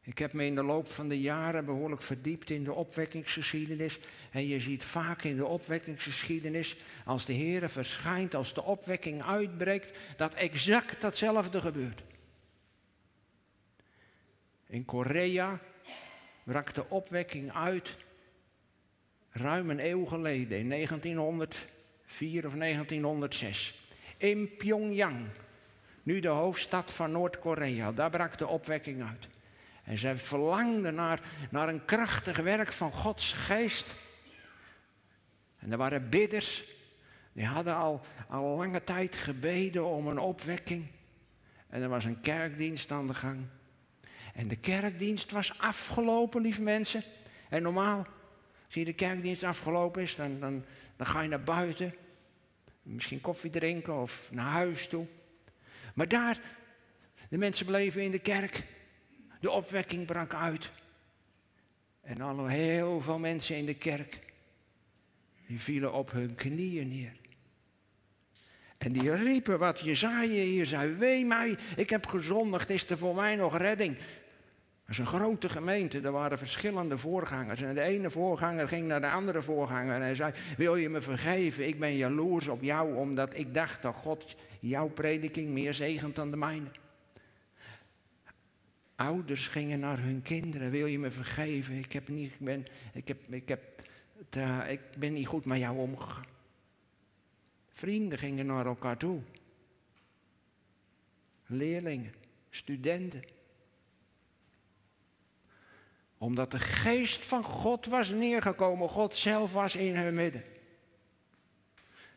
Ik 0.00 0.18
heb 0.18 0.32
me 0.32 0.44
in 0.44 0.54
de 0.54 0.62
loop 0.62 0.88
van 0.88 1.08
de 1.08 1.20
jaren 1.20 1.64
behoorlijk 1.64 2.02
verdiept 2.02 2.50
in 2.50 2.64
de 2.64 2.72
opwekkingsgeschiedenis. 2.72 3.98
En 4.30 4.46
je 4.46 4.60
ziet 4.60 4.84
vaak 4.84 5.22
in 5.22 5.36
de 5.36 5.46
opwekkingsgeschiedenis, 5.46 6.76
als 7.04 7.24
de 7.24 7.32
Heer 7.32 7.70
verschijnt, 7.70 8.34
als 8.34 8.54
de 8.54 8.62
opwekking 8.62 9.22
uitbreekt, 9.22 9.98
dat 10.16 10.34
exact 10.34 11.00
datzelfde 11.00 11.60
gebeurt. 11.60 12.02
In 14.66 14.84
Korea 14.84 15.60
brak 16.44 16.74
de 16.74 16.88
opwekking 16.88 17.52
uit 17.52 17.96
ruim 19.30 19.70
een 19.70 19.86
eeuw 19.88 20.04
geleden, 20.04 20.58
in 20.58 20.68
1904 20.68 22.46
of 22.46 22.54
1906. 22.54 23.84
In 24.16 24.56
Pyongyang, 24.56 25.26
nu 26.02 26.20
de 26.20 26.28
hoofdstad 26.28 26.92
van 26.92 27.10
Noord-Korea, 27.10 27.92
daar 27.92 28.10
brak 28.10 28.38
de 28.38 28.46
opwekking 28.46 29.02
uit. 29.02 29.28
En 29.84 29.98
zij 29.98 30.16
verlangden 30.16 30.94
naar, 30.94 31.20
naar 31.50 31.68
een 31.68 31.84
krachtig 31.84 32.36
werk 32.36 32.72
van 32.72 32.92
Gods 32.92 33.32
geest. 33.32 33.96
En 35.58 35.72
er 35.72 35.78
waren 35.78 36.08
bidders, 36.08 36.64
die 37.32 37.46
hadden 37.46 37.76
al, 37.76 38.00
al 38.28 38.56
lange 38.56 38.84
tijd 38.84 39.16
gebeden 39.16 39.84
om 39.84 40.08
een 40.08 40.18
opwekking. 40.18 40.86
En 41.68 41.82
er 41.82 41.88
was 41.88 42.04
een 42.04 42.20
kerkdienst 42.20 42.90
aan 42.90 43.06
de 43.06 43.14
gang. 43.14 43.46
En 44.34 44.48
de 44.48 44.56
kerkdienst 44.56 45.32
was 45.32 45.58
afgelopen, 45.58 46.42
lieve 46.42 46.62
mensen. 46.62 47.02
En 47.48 47.62
normaal, 47.62 48.06
als 48.64 48.74
je 48.74 48.84
de 48.84 48.92
kerkdienst 48.92 49.42
afgelopen 49.42 50.02
is, 50.02 50.14
dan, 50.14 50.40
dan, 50.40 50.64
dan 50.96 51.06
ga 51.06 51.20
je 51.20 51.28
naar 51.28 51.42
buiten. 51.42 51.94
Misschien 52.86 53.20
koffie 53.20 53.50
drinken 53.50 54.00
of 54.00 54.28
naar 54.32 54.50
huis 54.50 54.88
toe. 54.88 55.06
Maar 55.94 56.08
daar, 56.08 56.40
de 57.28 57.38
mensen 57.38 57.66
bleven 57.66 58.02
in 58.02 58.10
de 58.10 58.18
kerk. 58.18 58.62
De 59.40 59.50
opwekking 59.50 60.06
brak 60.06 60.34
uit. 60.34 60.70
En 62.00 62.20
al 62.20 62.46
heel 62.46 63.00
veel 63.00 63.18
mensen 63.18 63.56
in 63.56 63.66
de 63.66 63.74
kerk, 63.74 64.18
die 65.46 65.60
vielen 65.60 65.92
op 65.92 66.10
hun 66.10 66.34
knieën 66.34 66.88
neer. 66.88 67.16
En 68.78 68.92
die 68.92 69.14
riepen 69.14 69.58
wat 69.58 69.80
Jezaja 69.80 70.42
hier 70.42 70.66
zei, 70.66 70.94
wee 70.94 71.24
mij, 71.24 71.58
ik 71.76 71.90
heb 71.90 72.06
gezondigd, 72.06 72.70
is 72.70 72.90
er 72.90 72.98
voor 72.98 73.14
mij 73.14 73.36
nog 73.36 73.56
redding? 73.56 73.96
Is 74.88 74.98
een 74.98 75.06
grote 75.06 75.48
gemeente, 75.48 76.00
er 76.00 76.12
waren 76.12 76.38
verschillende 76.38 76.98
voorgangers. 76.98 77.62
En 77.62 77.74
de 77.74 77.80
ene 77.80 78.10
voorganger 78.10 78.68
ging 78.68 78.86
naar 78.86 79.00
de 79.00 79.10
andere 79.10 79.42
voorganger 79.42 79.94
en 79.94 80.00
hij 80.00 80.14
zei, 80.14 80.32
wil 80.56 80.76
je 80.76 80.88
me 80.88 81.00
vergeven, 81.00 81.68
ik 81.68 81.80
ben 81.80 81.96
jaloers 81.96 82.48
op 82.48 82.62
jou, 82.62 82.94
omdat 82.94 83.36
ik 83.36 83.54
dacht 83.54 83.82
dat 83.82 83.94
God 83.94 84.36
jouw 84.60 84.88
prediking 84.88 85.48
meer 85.48 85.74
zegent 85.74 86.16
dan 86.16 86.30
de 86.30 86.36
mijne. 86.36 86.68
Ouders 88.96 89.48
gingen 89.48 89.80
naar 89.80 89.98
hun 89.98 90.22
kinderen. 90.22 90.70
Wil 90.70 90.86
je 90.86 90.98
me 90.98 91.10
vergeven? 91.10 91.74
Ik, 91.74 91.92
heb 91.92 92.08
niet, 92.08 92.32
ik, 92.32 92.38
ben, 92.40 92.66
ik, 92.92 93.08
heb, 93.08 93.32
ik, 93.32 93.48
heb, 93.48 93.82
ik 94.68 94.80
ben 94.98 95.12
niet 95.12 95.26
goed 95.26 95.44
met 95.44 95.58
jou 95.58 95.78
omgegaan. 95.78 96.24
Vrienden 97.68 98.18
gingen 98.18 98.46
naar 98.46 98.66
elkaar 98.66 98.96
toe. 98.96 99.20
Leerlingen, 101.46 102.14
studenten. 102.50 103.22
Omdat 106.18 106.50
de 106.50 106.58
geest 106.58 107.26
van 107.26 107.42
God 107.42 107.86
was 107.86 108.08
neergekomen. 108.08 108.88
God 108.88 109.14
zelf 109.14 109.52
was 109.52 109.76
in 109.76 109.96
hun 109.96 110.14
midden. 110.14 110.42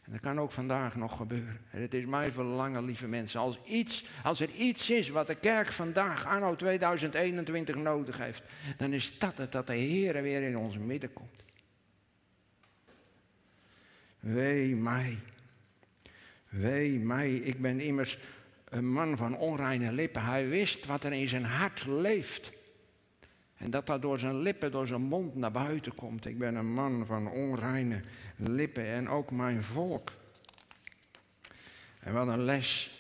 En 0.10 0.16
dat 0.16 0.24
kan 0.24 0.40
ook 0.40 0.52
vandaag 0.52 0.96
nog 0.96 1.18
gebeuren. 1.18 1.60
En 1.72 1.82
het 1.82 1.94
is 1.94 2.06
mijn 2.06 2.32
verlangen, 2.32 2.86
lieve 2.86 3.08
mensen, 3.08 3.40
als, 3.40 3.60
iets, 3.66 4.06
als 4.24 4.40
er 4.40 4.50
iets 4.50 4.90
is 4.90 5.10
wat 5.10 5.28
de 5.28 5.36
kerk 5.36 5.72
vandaag, 5.72 6.26
anno 6.26 6.56
2021, 6.56 7.76
nodig 7.76 8.18
heeft, 8.18 8.44
dan 8.78 8.94
is 8.94 9.20
dat 9.20 9.38
het 9.38 9.52
dat 9.52 9.68
de 9.68 9.74
Heer 9.74 10.22
weer 10.22 10.42
in 10.42 10.58
ons 10.58 10.78
midden 10.78 11.14
komt. 11.14 11.44
Wee 14.20 14.76
mij, 14.76 15.18
wee 16.50 17.00
mij, 17.00 17.34
ik 17.34 17.62
ben 17.62 17.80
immers 17.80 18.18
een 18.70 18.92
man 18.92 19.18
van 19.18 19.38
onreine 19.38 19.92
lippen. 19.92 20.24
Hij 20.24 20.48
wist 20.48 20.86
wat 20.86 21.04
er 21.04 21.14
in 21.14 21.28
zijn 21.28 21.46
hart 21.46 21.86
leeft. 21.86 22.52
En 23.60 23.70
dat 23.70 23.86
dat 23.86 24.02
door 24.02 24.20
zijn 24.20 24.38
lippen, 24.38 24.72
door 24.72 24.88
zijn 24.88 25.02
mond 25.02 25.36
naar 25.36 25.52
buiten 25.52 25.96
komt. 25.96 26.26
Ik 26.26 26.38
ben 26.38 26.56
een 26.56 26.74
man 26.74 27.06
van 27.06 27.32
onreine 27.32 28.02
lippen 28.36 28.86
en 28.86 29.10
ook 29.10 29.32
mijn 29.32 29.64
volk. 29.64 30.12
En 32.00 32.14
wat 32.14 32.28
een 32.28 32.42
les. 32.42 32.92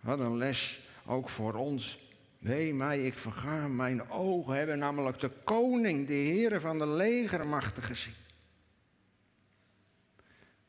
Wat 0.00 0.18
een 0.18 0.36
les 0.36 0.80
ook 1.06 1.28
voor 1.28 1.54
ons. 1.54 2.10
Wee 2.38 2.74
mij, 2.74 3.06
ik 3.06 3.18
verga. 3.18 3.68
Mijn 3.68 4.10
ogen 4.10 4.54
hebben 4.54 4.78
namelijk 4.78 5.20
de 5.20 5.30
koning, 5.44 6.06
de 6.06 6.12
Heere 6.12 6.60
van 6.60 6.78
de 6.78 6.86
legermachten 6.86 7.82
gezien. 7.82 8.14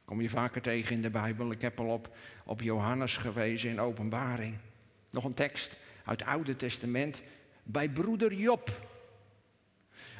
Kom 0.05 0.21
je 0.21 0.29
vaker 0.29 0.61
tegen 0.61 0.95
in 0.95 1.01
de 1.01 1.09
Bijbel. 1.09 1.51
Ik 1.51 1.61
heb 1.61 1.79
al 1.79 1.87
op, 1.87 2.15
op 2.45 2.61
Johannes 2.61 3.17
gewezen 3.17 3.69
in 3.69 3.79
openbaring. 3.79 4.57
Nog 5.09 5.23
een 5.23 5.33
tekst 5.33 5.77
uit 6.05 6.19
het 6.19 6.29
Oude 6.29 6.55
Testament. 6.55 7.21
Bij 7.63 7.89
broeder 7.89 8.33
Job. 8.33 8.95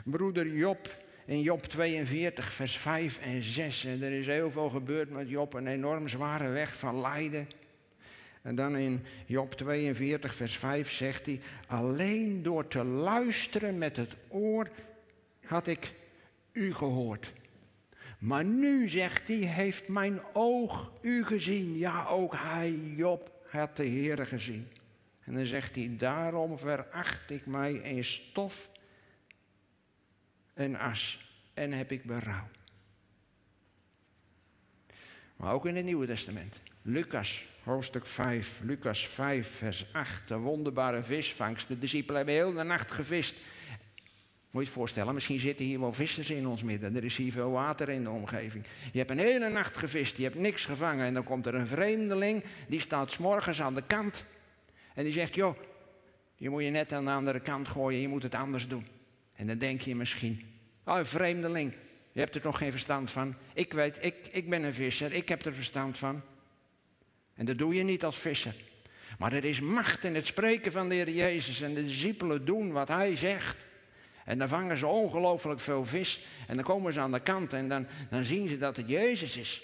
Broeder 0.10 0.48
Job 0.54 0.98
in 1.26 1.42
Job 1.42 1.64
42, 1.64 2.54
vers 2.54 2.78
5 2.78 3.20
en 3.20 3.42
6. 3.42 3.86
En 3.86 4.02
er 4.02 4.12
is 4.12 4.26
heel 4.26 4.52
veel 4.52 4.70
gebeurd 4.70 5.10
met 5.10 5.30
Job. 5.30 5.54
Een 5.54 5.68
enorm 5.68 6.08
zware 6.08 6.50
weg 6.50 6.78
van 6.78 7.02
lijden. 7.02 7.48
En 8.42 8.56
dan 8.56 8.78
in 8.78 9.04
Job 9.26 9.54
42, 9.54 10.36
vers 10.36 10.58
5 10.58 10.92
zegt 10.92 11.26
hij: 11.26 11.40
Alleen 11.68 12.44
door 12.44 12.68
te 12.68 12.84
luisteren 12.84 13.78
met 13.78 13.98
het 13.98 14.14
oor 14.28 14.70
had 15.46 15.68
ik 15.68 15.94
u 16.52 16.74
gehoord. 16.74 17.34
Maar 18.20 18.46
nu, 18.46 18.90
zegt 18.90 19.28
hij, 19.28 19.38
heeft 19.38 19.88
mijn 19.88 20.20
oog 20.34 20.92
u 21.02 21.26
gezien. 21.26 21.78
Ja, 21.78 22.06
ook 22.06 22.36
hij, 22.36 22.80
Job, 22.96 23.32
had 23.48 23.78
de 23.78 23.86
Heer 23.86 24.28
gezien. 24.28 24.68
En 25.24 25.34
dan 25.34 25.46
zegt 25.46 25.76
hij, 25.76 25.96
daarom 25.98 26.60
veracht 26.60 27.30
ik 27.30 27.46
mij 27.46 27.74
in 27.74 28.04
stof 28.04 28.70
en 30.58 30.76
as 30.76 31.20
en 31.54 31.72
heb 31.72 31.92
ik 31.92 32.04
berouw. 32.04 32.48
Maar 35.36 35.54
ook 35.54 35.66
in 35.66 35.76
het 35.76 35.86
Nieuwe 35.86 36.06
Testament. 36.06 36.60
Lucas, 36.82 37.48
hoofdstuk 37.64 38.06
5, 38.06 38.62
Lucas 38.64 39.08
5, 39.08 39.48
vers 39.48 39.86
8. 39.94 40.28
De 40.28 40.38
wonderbare 40.38 41.04
visvangst. 41.04 41.68
De 41.68 41.80
discipelen 41.80 42.18
hebben 42.18 42.36
heel 42.36 42.54
de 42.54 42.64
nacht 42.64 42.92
gevist. 42.92 43.36
Moet 44.52 44.62
je 44.62 44.68
je 44.68 44.76
voorstellen, 44.76 45.14
misschien 45.14 45.40
zitten 45.40 45.66
hier 45.66 45.80
wel 45.80 45.94
vissers 45.94 46.30
in 46.30 46.48
ons 46.48 46.64
midden. 46.64 46.96
Er 46.96 47.04
is 47.04 47.18
hier 47.18 47.32
veel 47.32 47.52
water 47.52 47.90
in 47.90 48.04
de 48.04 48.10
omgeving. 48.10 48.66
Je 48.92 48.98
hebt 48.98 49.12
een 49.12 49.18
hele 49.18 49.50
nacht 49.50 49.78
gevist, 49.78 50.18
je 50.18 50.24
hebt 50.24 50.36
niks 50.36 50.66
gevangen. 50.66 51.06
En 51.06 51.14
dan 51.14 51.24
komt 51.24 51.46
er 51.46 51.56
een 51.56 51.68
vreemdeling, 51.68 52.44
die 52.68 52.80
staat 52.80 53.12
s'morgens 53.12 53.62
aan 53.62 53.74
de 53.74 53.84
kant. 53.88 54.26
En 54.94 55.04
die 55.04 55.14
zegt, 55.14 55.36
joh, 55.36 55.58
je 56.36 56.50
moet 56.50 56.64
je 56.64 56.70
net 56.70 56.94
aan 56.94 57.06
de 57.06 57.12
andere 57.12 57.40
kant 57.40 57.68
gooien, 57.68 58.00
je 58.00 58.08
moet 58.08 58.24
het 58.24 58.36
anders 58.36 58.68
doen. 58.68 58.97
En 59.38 59.48
dan 59.48 59.58
denk 59.58 59.82
je 59.82 59.96
misschien, 59.96 60.60
oh, 60.86 61.00
vreemdeling, 61.04 61.74
je 62.12 62.20
hebt 62.20 62.36
er 62.36 62.42
toch 62.42 62.58
geen 62.58 62.72
verstand 62.72 63.12
van. 63.12 63.36
Ik 63.54 63.74
weet, 63.74 63.98
ik, 64.02 64.16
ik 64.32 64.50
ben 64.50 64.64
een 64.64 64.74
visser, 64.74 65.14
ik 65.14 65.30
heb 65.30 65.46
er 65.46 65.54
verstand 65.54 65.98
van. 65.98 66.22
En 67.34 67.46
dat 67.46 67.58
doe 67.58 67.76
je 67.76 67.84
niet 67.84 68.04
als 68.04 68.18
visser. 68.18 68.56
Maar 69.18 69.34
er 69.34 69.46
is 69.46 69.60
macht 69.60 70.04
in 70.04 70.16
het 70.16 70.26
spreken 70.26 70.72
van 70.72 70.90
de 70.90 70.96
Heer 70.96 71.10
Jezus. 71.10 71.62
En 71.62 71.74
de 71.74 71.84
discipelen 71.84 72.46
doen 72.46 72.72
wat 72.72 72.88
Hij 72.88 73.16
zegt. 73.16 73.66
En 74.26 74.38
dan 74.38 74.48
vangen 74.48 74.78
ze 74.78 74.88
ongelooflijk 74.88 75.60
veel 75.60 75.86
vis. 75.86 76.26
En 76.48 76.56
dan 76.56 76.64
komen 76.64 76.94
ze 76.94 77.00
aan 77.00 77.12
de 77.12 77.20
kant 77.20 77.54
en 77.54 77.70
dan, 77.70 77.88
dan 78.10 78.26
zien 78.26 78.48
ze 78.48 78.58
dat 78.58 78.78
het 78.78 78.90
Jezus 78.90 79.38
is. 79.38 79.64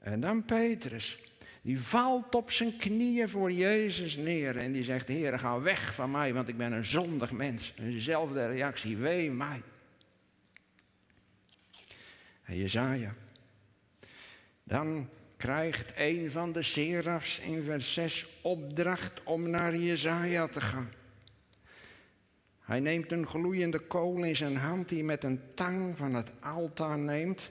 En 0.00 0.20
dan 0.20 0.44
Petrus. 0.44 1.18
Die 1.64 1.80
valt 1.80 2.34
op 2.34 2.50
zijn 2.50 2.76
knieën 2.76 3.28
voor 3.28 3.52
Jezus 3.52 4.16
neer. 4.16 4.56
En 4.56 4.72
die 4.72 4.84
zegt, 4.84 5.08
Heer, 5.08 5.38
ga 5.38 5.60
weg 5.60 5.94
van 5.94 6.10
mij, 6.10 6.34
want 6.34 6.48
ik 6.48 6.56
ben 6.56 6.72
een 6.72 6.84
zondig 6.84 7.32
mens. 7.32 7.74
Dezelfde 7.76 8.46
reactie, 8.46 8.96
wee 8.96 9.30
mij. 9.30 9.62
En 12.42 12.56
Jezaja. 12.56 13.14
Dan 14.62 15.08
krijgt 15.36 15.92
een 15.96 16.30
van 16.30 16.52
de 16.52 16.62
serafs 16.62 17.38
in 17.38 17.62
vers 17.62 17.94
6 17.94 18.26
opdracht 18.42 19.22
om 19.22 19.50
naar 19.50 19.76
Jezaja 19.76 20.48
te 20.48 20.60
gaan. 20.60 20.90
Hij 22.60 22.80
neemt 22.80 23.12
een 23.12 23.26
gloeiende 23.26 23.78
kool 23.78 24.22
in 24.22 24.36
zijn 24.36 24.56
hand 24.56 24.88
die 24.88 25.04
met 25.04 25.24
een 25.24 25.40
tang 25.54 25.96
van 25.96 26.14
het 26.14 26.30
altaar 26.40 26.98
neemt. 26.98 27.50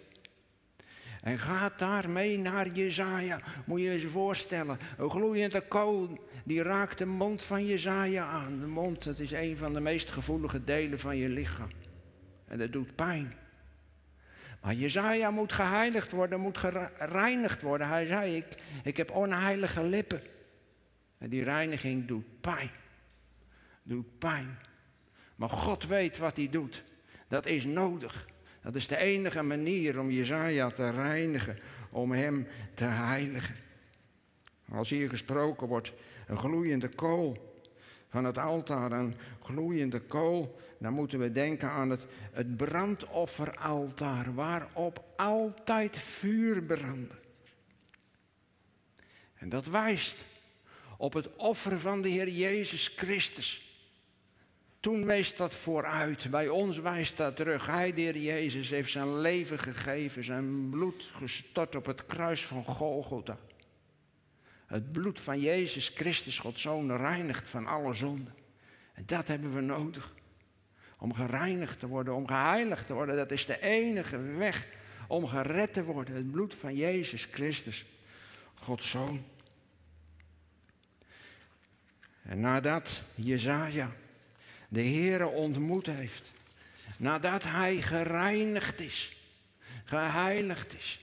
En 1.24 1.38
gaat 1.38 1.80
daarmee 1.80 2.38
naar 2.38 2.68
Jezaja. 2.68 3.40
Moet 3.66 3.82
je 3.82 4.02
je 4.02 4.10
voorstellen. 4.10 4.78
Een 4.98 5.10
gloeiende 5.10 5.62
kool 5.62 6.28
die 6.44 6.64
raakt 6.64 6.98
de 6.98 7.06
mond 7.06 7.42
van 7.42 7.66
Jezaja 7.66 8.26
aan. 8.26 8.60
De 8.60 8.68
mond, 8.68 9.04
dat 9.04 9.20
is 9.20 9.32
een 9.32 9.58
van 9.58 9.74
de 9.74 9.80
meest 9.80 10.12
gevoelige 10.12 10.64
delen 10.64 11.00
van 11.00 11.18
je 11.18 11.30
lichaam. 11.30 11.70
En 12.46 12.58
dat 12.58 12.72
doet 12.72 12.96
pijn. 12.96 13.34
Maar 14.62 14.74
Jezaja 14.74 15.32
moet 15.32 15.54
geheiligd 15.54 16.12
worden, 16.12 16.40
moet 16.40 16.58
gereinigd 16.58 17.62
worden. 17.62 17.88
Hij 17.88 18.06
zei, 18.06 18.36
ik, 18.36 18.46
ik 18.84 18.98
heb 18.98 19.12
onheilige 19.12 19.84
lippen. 19.84 20.22
En 21.18 21.30
die 21.30 21.44
reiniging 21.44 22.08
doet 22.08 22.42
pijn. 22.42 22.70
Doet 23.84 24.20
pijn. 24.20 24.58
Maar 25.36 25.50
God 25.50 25.86
weet 25.86 26.18
wat 26.18 26.38
hij 26.38 26.50
doet. 26.50 26.84
Dat 27.28 27.46
is 27.46 27.64
nodig. 27.64 28.28
Dat 28.64 28.76
is 28.76 28.88
de 28.88 28.98
enige 28.98 29.42
manier 29.42 30.00
om 30.00 30.12
Jezaja 30.12 30.70
te 30.70 30.90
reinigen, 30.90 31.60
om 31.90 32.12
hem 32.12 32.48
te 32.74 32.84
heiligen. 32.84 33.56
Als 34.70 34.90
hier 34.90 35.10
gesproken 35.10 35.68
wordt, 35.68 35.94
een 36.28 36.38
gloeiende 36.38 36.90
kool 36.90 37.54
van 38.10 38.24
het 38.24 38.38
altaar, 38.38 38.92
een 38.92 39.16
gloeiende 39.42 40.00
kool, 40.00 40.60
dan 40.78 40.94
moeten 40.94 41.20
we 41.20 41.32
denken 41.32 41.70
aan 41.70 41.90
het, 41.90 42.06
het 42.32 42.58
brandofferaltaar, 42.58 44.34
waarop 44.34 45.06
altijd 45.16 45.98
vuur 45.98 46.64
brandde. 46.64 47.16
En 49.34 49.50
dat 49.50 49.66
wijst 49.66 50.18
op 50.98 51.14
het 51.14 51.36
offer 51.36 51.80
van 51.80 52.02
de 52.02 52.10
Heer 52.10 52.30
Jezus 52.30 52.94
Christus. 52.96 53.63
Toen 54.84 55.06
wees 55.06 55.36
dat 55.36 55.56
vooruit. 55.56 56.30
Bij 56.30 56.50
ons 56.50 56.80
wijst 56.80 57.18
dat 57.18 57.36
terug. 57.36 57.66
Hij, 57.66 57.94
de 57.94 58.02
Heer 58.02 58.18
Jezus, 58.18 58.70
heeft 58.70 58.92
zijn 58.92 59.20
leven 59.20 59.60
gegeven, 59.60 60.24
zijn 60.24 60.70
bloed 60.70 61.10
gestort 61.12 61.76
op 61.76 61.86
het 61.86 62.06
kruis 62.06 62.46
van 62.46 62.64
Golgotha. 62.64 63.38
Het 64.66 64.92
bloed 64.92 65.20
van 65.20 65.40
Jezus 65.40 65.92
Christus, 65.96 66.40
Gods 66.40 66.62
Zoon, 66.62 66.98
reinigt 66.98 67.50
van 67.50 67.68
alle 67.68 67.94
zonden. 67.94 68.34
En 68.94 69.04
dat 69.06 69.28
hebben 69.28 69.54
we 69.54 69.62
nodig. 69.62 70.14
Om 70.98 71.14
gereinigd 71.14 71.80
te 71.80 71.88
worden, 71.88 72.16
om 72.16 72.28
geheiligd 72.28 72.88
te 72.88 72.94
worden. 72.94 73.16
Dat 73.16 73.32
is 73.32 73.46
de 73.46 73.62
enige 73.62 74.18
weg 74.18 74.68
om 75.08 75.28
gered 75.28 75.74
te 75.74 75.84
worden. 75.84 76.16
Het 76.16 76.32
bloed 76.32 76.54
van 76.54 76.76
Jezus 76.76 77.28
Christus, 77.32 77.86
Gods 78.54 78.90
Zoon. 78.90 79.24
En 82.22 82.40
nadat 82.40 83.02
Jezaja 83.16 83.92
de 84.74 84.82
Heere 84.82 85.28
ontmoet 85.28 85.86
heeft. 85.86 86.32
Nadat 86.98 87.44
hij 87.44 87.82
gereinigd 87.82 88.80
is, 88.80 89.18
geheiligd 89.84 90.74
is, 90.74 91.00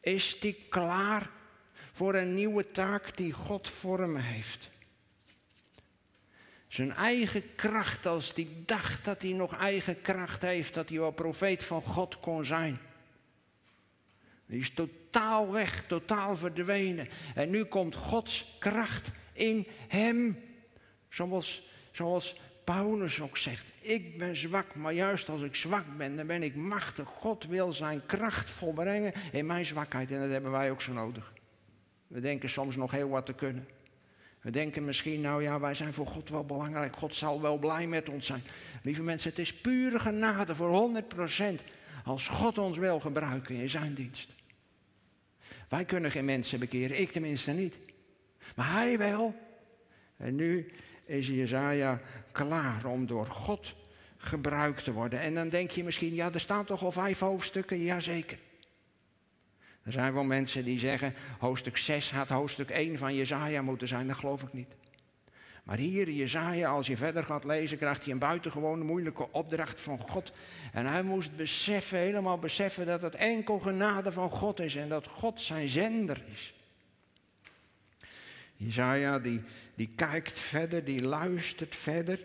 is 0.00 0.36
hij 0.40 0.56
klaar 0.68 1.30
voor 1.92 2.14
een 2.14 2.34
nieuwe 2.34 2.70
taak 2.70 3.16
die 3.16 3.32
God 3.32 3.68
voor 3.68 4.00
hem 4.00 4.16
heeft. 4.16 4.70
Zijn 6.68 6.92
eigen 6.92 7.54
kracht, 7.54 8.06
als 8.06 8.32
hij 8.34 8.48
dacht 8.64 9.04
dat 9.04 9.22
hij 9.22 9.32
nog 9.32 9.56
eigen 9.56 10.00
kracht 10.00 10.42
heeft, 10.42 10.74
dat 10.74 10.88
hij 10.88 10.98
wel 10.98 11.10
profeet 11.10 11.64
van 11.64 11.82
God 11.82 12.20
kon 12.20 12.44
zijn. 12.44 12.78
Die 14.46 14.60
is 14.60 14.70
totaal 14.74 15.52
weg, 15.52 15.86
totaal 15.86 16.36
verdwenen. 16.36 17.08
En 17.34 17.50
nu 17.50 17.64
komt 17.64 17.94
Gods 17.94 18.56
kracht 18.58 19.10
in 19.32 19.66
hem. 19.88 20.44
Zoals 21.08 21.64
Zoals 21.96 22.40
Paulus 22.64 23.20
ook 23.20 23.36
zegt, 23.36 23.72
ik 23.80 24.18
ben 24.18 24.36
zwak, 24.36 24.74
maar 24.74 24.92
juist 24.92 25.28
als 25.28 25.42
ik 25.42 25.54
zwak 25.54 25.84
ben, 25.96 26.16
dan 26.16 26.26
ben 26.26 26.42
ik 26.42 26.54
machtig. 26.54 27.08
God 27.08 27.44
wil 27.44 27.72
zijn 27.72 28.06
kracht 28.06 28.50
volbrengen 28.50 29.12
in 29.32 29.46
mijn 29.46 29.66
zwakheid 29.66 30.10
en 30.10 30.20
dat 30.20 30.30
hebben 30.30 30.50
wij 30.50 30.70
ook 30.70 30.82
zo 30.82 30.92
nodig. 30.92 31.32
We 32.06 32.20
denken 32.20 32.50
soms 32.50 32.76
nog 32.76 32.90
heel 32.90 33.08
wat 33.08 33.26
te 33.26 33.32
kunnen. 33.34 33.68
We 34.40 34.50
denken 34.50 34.84
misschien, 34.84 35.20
nou 35.20 35.42
ja, 35.42 35.60
wij 35.60 35.74
zijn 35.74 35.94
voor 35.94 36.06
God 36.06 36.28
wel 36.28 36.44
belangrijk. 36.44 36.96
God 36.96 37.14
zal 37.14 37.40
wel 37.40 37.58
blij 37.58 37.86
met 37.86 38.08
ons 38.08 38.26
zijn. 38.26 38.42
Lieve 38.82 39.02
mensen, 39.02 39.30
het 39.30 39.38
is 39.38 39.54
pure 39.54 39.98
genade 39.98 40.54
voor 40.54 41.02
100% 41.60 41.64
als 42.04 42.28
God 42.28 42.58
ons 42.58 42.78
wil 42.78 43.00
gebruiken 43.00 43.54
in 43.54 43.70
zijn 43.70 43.94
dienst. 43.94 44.30
Wij 45.68 45.84
kunnen 45.84 46.10
geen 46.10 46.24
mensen 46.24 46.58
bekeren, 46.58 47.00
ik 47.00 47.10
tenminste 47.10 47.52
niet. 47.52 47.78
Maar 48.56 48.72
hij 48.72 48.98
wel. 48.98 49.34
En 50.16 50.34
nu 50.34 50.72
is 51.06 51.26
Jezaja 51.26 52.00
klaar 52.32 52.84
om 52.84 53.06
door 53.06 53.26
God 53.26 53.74
gebruikt 54.16 54.84
te 54.84 54.92
worden. 54.92 55.20
En 55.20 55.34
dan 55.34 55.48
denk 55.48 55.70
je 55.70 55.84
misschien, 55.84 56.14
ja, 56.14 56.32
er 56.32 56.40
staan 56.40 56.64
toch 56.64 56.82
al 56.82 56.92
vijf 56.92 57.18
hoofdstukken? 57.18 57.82
Jazeker. 57.82 58.38
Er 59.82 59.92
zijn 59.92 60.12
wel 60.12 60.24
mensen 60.24 60.64
die 60.64 60.78
zeggen, 60.78 61.14
hoofdstuk 61.38 61.76
6 61.76 62.10
had 62.12 62.28
hoofdstuk 62.28 62.70
1 62.70 62.98
van 62.98 63.14
Jezaja 63.14 63.62
moeten 63.62 63.88
zijn. 63.88 64.06
Dat 64.06 64.16
geloof 64.16 64.42
ik 64.42 64.52
niet. 64.52 64.68
Maar 65.64 65.76
hier, 65.76 66.10
Jezaja, 66.10 66.70
als 66.70 66.86
je 66.86 66.96
verder 66.96 67.24
gaat 67.24 67.44
lezen, 67.44 67.78
krijgt 67.78 68.04
hij 68.04 68.12
een 68.12 68.18
buitengewone 68.18 68.84
moeilijke 68.84 69.32
opdracht 69.32 69.80
van 69.80 69.98
God. 69.98 70.32
En 70.72 70.86
hij 70.86 71.02
moest 71.02 71.36
beseffen, 71.36 71.98
helemaal 71.98 72.38
beseffen, 72.38 72.86
dat 72.86 73.02
het 73.02 73.14
enkel 73.14 73.58
genade 73.58 74.12
van 74.12 74.30
God 74.30 74.60
is 74.60 74.76
en 74.76 74.88
dat 74.88 75.06
God 75.06 75.40
zijn 75.40 75.68
zender 75.68 76.24
is. 76.32 76.54
Jezaja, 78.56 79.18
die, 79.18 79.40
die 79.74 79.88
kijkt 79.96 80.38
verder, 80.40 80.84
die 80.84 81.02
luistert 81.02 81.76
verder. 81.76 82.20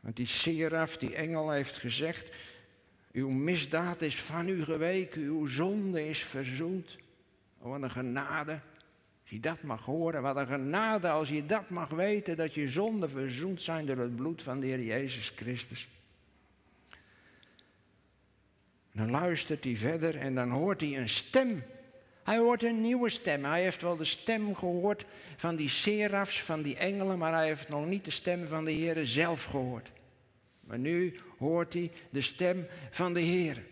Want 0.00 0.16
die 0.16 0.26
seraf, 0.26 0.96
die 0.96 1.14
engel, 1.14 1.50
heeft 1.50 1.76
gezegd: 1.76 2.28
Uw 3.12 3.28
misdaad 3.28 4.02
is 4.02 4.20
van 4.20 4.48
u 4.48 4.64
geweken, 4.64 5.22
uw 5.22 5.46
zonde 5.46 6.08
is 6.08 6.24
verzoend. 6.24 6.96
Oh, 7.58 7.70
wat 7.70 7.82
een 7.82 7.90
genade. 7.90 8.60
Als 9.20 9.30
je 9.30 9.40
dat 9.40 9.62
mag 9.62 9.84
horen, 9.84 10.22
wat 10.22 10.36
een 10.36 10.46
genade 10.46 11.08
als 11.08 11.28
je 11.28 11.46
dat 11.46 11.70
mag 11.70 11.88
weten, 11.88 12.36
dat 12.36 12.54
je 12.54 12.68
zonden 12.68 13.10
verzoend 13.10 13.62
zijn 13.62 13.86
door 13.86 13.96
het 13.96 14.16
bloed 14.16 14.42
van 14.42 14.60
de 14.60 14.66
Heer 14.66 14.82
Jezus 14.82 15.32
Christus. 15.36 15.88
Dan 18.92 19.10
luistert 19.10 19.64
hij 19.64 19.76
verder 19.76 20.16
en 20.16 20.34
dan 20.34 20.50
hoort 20.50 20.80
hij 20.80 20.98
een 20.98 21.08
stem. 21.08 21.62
Hij 22.22 22.38
hoort 22.38 22.62
een 22.62 22.80
nieuwe 22.80 23.08
stem. 23.08 23.44
Hij 23.44 23.62
heeft 23.62 23.82
wel 23.82 23.96
de 23.96 24.04
stem 24.04 24.54
gehoord 24.56 25.04
van 25.36 25.56
die 25.56 25.68
serafs, 25.68 26.42
van 26.42 26.62
die 26.62 26.76
engelen, 26.76 27.18
maar 27.18 27.32
hij 27.32 27.46
heeft 27.46 27.68
nog 27.68 27.86
niet 27.86 28.04
de 28.04 28.10
stem 28.10 28.46
van 28.46 28.64
de 28.64 28.70
Heer 28.70 29.06
zelf 29.06 29.44
gehoord. 29.44 29.90
Maar 30.60 30.78
nu 30.78 31.18
hoort 31.38 31.72
hij 31.72 31.92
de 32.10 32.20
stem 32.20 32.66
van 32.90 33.14
de 33.14 33.20
Heer. 33.20 33.62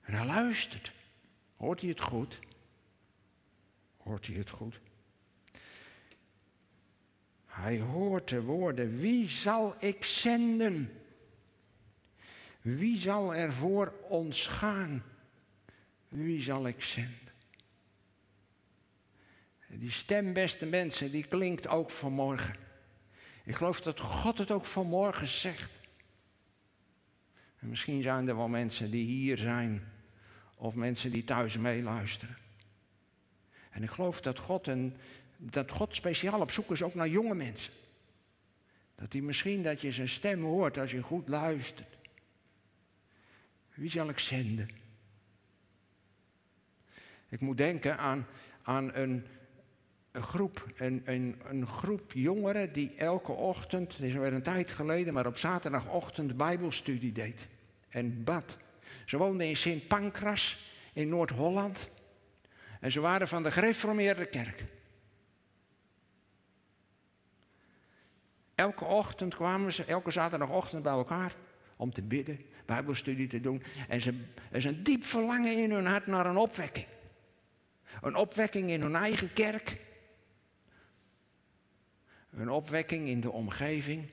En 0.00 0.14
hij 0.14 0.26
luistert. 0.26 0.92
Hoort 1.56 1.80
hij 1.80 1.88
het 1.88 2.00
goed? 2.00 2.38
Hoort 3.96 4.26
hij 4.26 4.36
het 4.36 4.50
goed? 4.50 4.80
Hij 7.46 7.80
hoort 7.80 8.28
de 8.28 8.42
woorden, 8.42 8.98
wie 8.98 9.28
zal 9.28 9.74
ik 9.78 10.04
zenden? 10.04 10.92
Wie 12.60 13.00
zal 13.00 13.34
er 13.34 13.52
voor 13.52 13.92
ons 14.08 14.46
gaan? 14.46 15.02
Wie 16.08 16.42
zal 16.42 16.66
ik 16.66 16.82
zenden? 16.82 17.32
Die 19.68 19.90
stem, 19.90 20.32
beste 20.32 20.66
mensen, 20.66 21.10
die 21.10 21.26
klinkt 21.26 21.68
ook 21.68 21.90
vanmorgen. 21.90 22.56
Ik 23.44 23.54
geloof 23.54 23.80
dat 23.80 24.00
God 24.00 24.38
het 24.38 24.50
ook 24.50 24.64
vanmorgen 24.64 25.26
zegt. 25.26 25.80
En 27.58 27.68
misschien 27.68 28.02
zijn 28.02 28.28
er 28.28 28.36
wel 28.36 28.48
mensen 28.48 28.90
die 28.90 29.06
hier 29.06 29.36
zijn, 29.36 29.92
of 30.54 30.74
mensen 30.74 31.10
die 31.10 31.24
thuis 31.24 31.58
meeluisteren. 31.58 32.36
En 33.70 33.82
ik 33.82 33.90
geloof 33.90 34.20
dat 34.20 34.38
God, 34.38 34.68
en, 34.68 34.96
dat 35.36 35.70
God 35.70 35.96
speciaal 35.96 36.40
op 36.40 36.50
zoek 36.50 36.70
is 36.70 36.82
ook 36.82 36.94
naar 36.94 37.08
jonge 37.08 37.34
mensen. 37.34 37.72
Dat 38.94 39.12
hij 39.12 39.22
misschien 39.22 39.62
dat 39.62 39.80
je 39.80 39.92
zijn 39.92 40.08
stem 40.08 40.42
hoort 40.42 40.78
als 40.78 40.90
je 40.90 41.02
goed 41.02 41.28
luistert. 41.28 41.98
Wie 43.74 43.90
zal 43.90 44.08
ik 44.08 44.18
zenden? 44.18 44.68
Ik 47.28 47.40
moet 47.40 47.56
denken 47.56 47.98
aan, 47.98 48.26
aan 48.62 48.94
een, 48.94 49.26
een 50.12 50.22
groep, 50.22 50.66
een, 50.76 51.02
een, 51.04 51.40
een, 51.44 51.66
groep 51.66 52.12
jongeren 52.12 52.72
die 52.72 52.94
elke 52.96 53.32
ochtend, 53.32 53.96
het 53.96 54.06
is 54.06 54.14
alweer 54.14 54.32
een 54.32 54.42
tijd 54.42 54.70
geleden, 54.70 55.14
maar 55.14 55.26
op 55.26 55.36
zaterdagochtend 55.36 56.36
bijbelstudie 56.36 57.12
deed 57.12 57.46
en 57.88 58.24
bad. 58.24 58.56
Ze 59.04 59.16
woonden 59.16 59.46
in 59.46 59.56
Sint 59.56 59.88
Pancras 59.88 60.72
in 60.92 61.08
Noord-Holland 61.08 61.88
en 62.80 62.92
ze 62.92 63.00
waren 63.00 63.28
van 63.28 63.42
de 63.42 63.50
gereformeerde 63.50 64.26
kerk. 64.26 64.64
Elke 68.54 68.84
ochtend 68.84 69.34
kwamen 69.34 69.72
ze, 69.72 69.84
elke 69.84 70.10
zaterdagochtend 70.10 70.82
bij 70.82 70.92
elkaar 70.92 71.34
om 71.76 71.92
te 71.92 72.02
bidden, 72.02 72.40
bijbelstudie 72.66 73.26
te 73.26 73.40
doen. 73.40 73.62
En 73.88 74.00
ze, 74.00 74.10
er 74.50 74.56
is 74.56 74.64
een 74.64 74.82
diep 74.82 75.04
verlangen 75.04 75.62
in 75.62 75.70
hun 75.70 75.86
hart 75.86 76.06
naar 76.06 76.26
een 76.26 76.36
opwekking. 76.36 76.86
Een 78.00 78.14
opwekking 78.14 78.70
in 78.70 78.80
hun 78.80 78.96
eigen 78.96 79.32
kerk. 79.32 79.76
Een 82.30 82.50
opwekking 82.50 83.08
in 83.08 83.20
de 83.20 83.30
omgeving. 83.30 84.08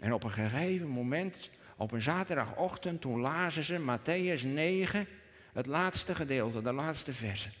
En 0.00 0.12
op 0.12 0.24
een 0.24 0.30
gegeven 0.30 0.88
moment, 0.88 1.50
op 1.76 1.92
een 1.92 2.02
zaterdagochtend, 2.02 3.00
toen 3.00 3.20
lazen 3.20 3.64
ze 3.64 3.78
Matthäus 3.78 4.42
9, 4.44 5.06
het 5.52 5.66
laatste 5.66 6.14
gedeelte, 6.14 6.62
de 6.62 6.72
laatste 6.72 7.12
versen. 7.12 7.52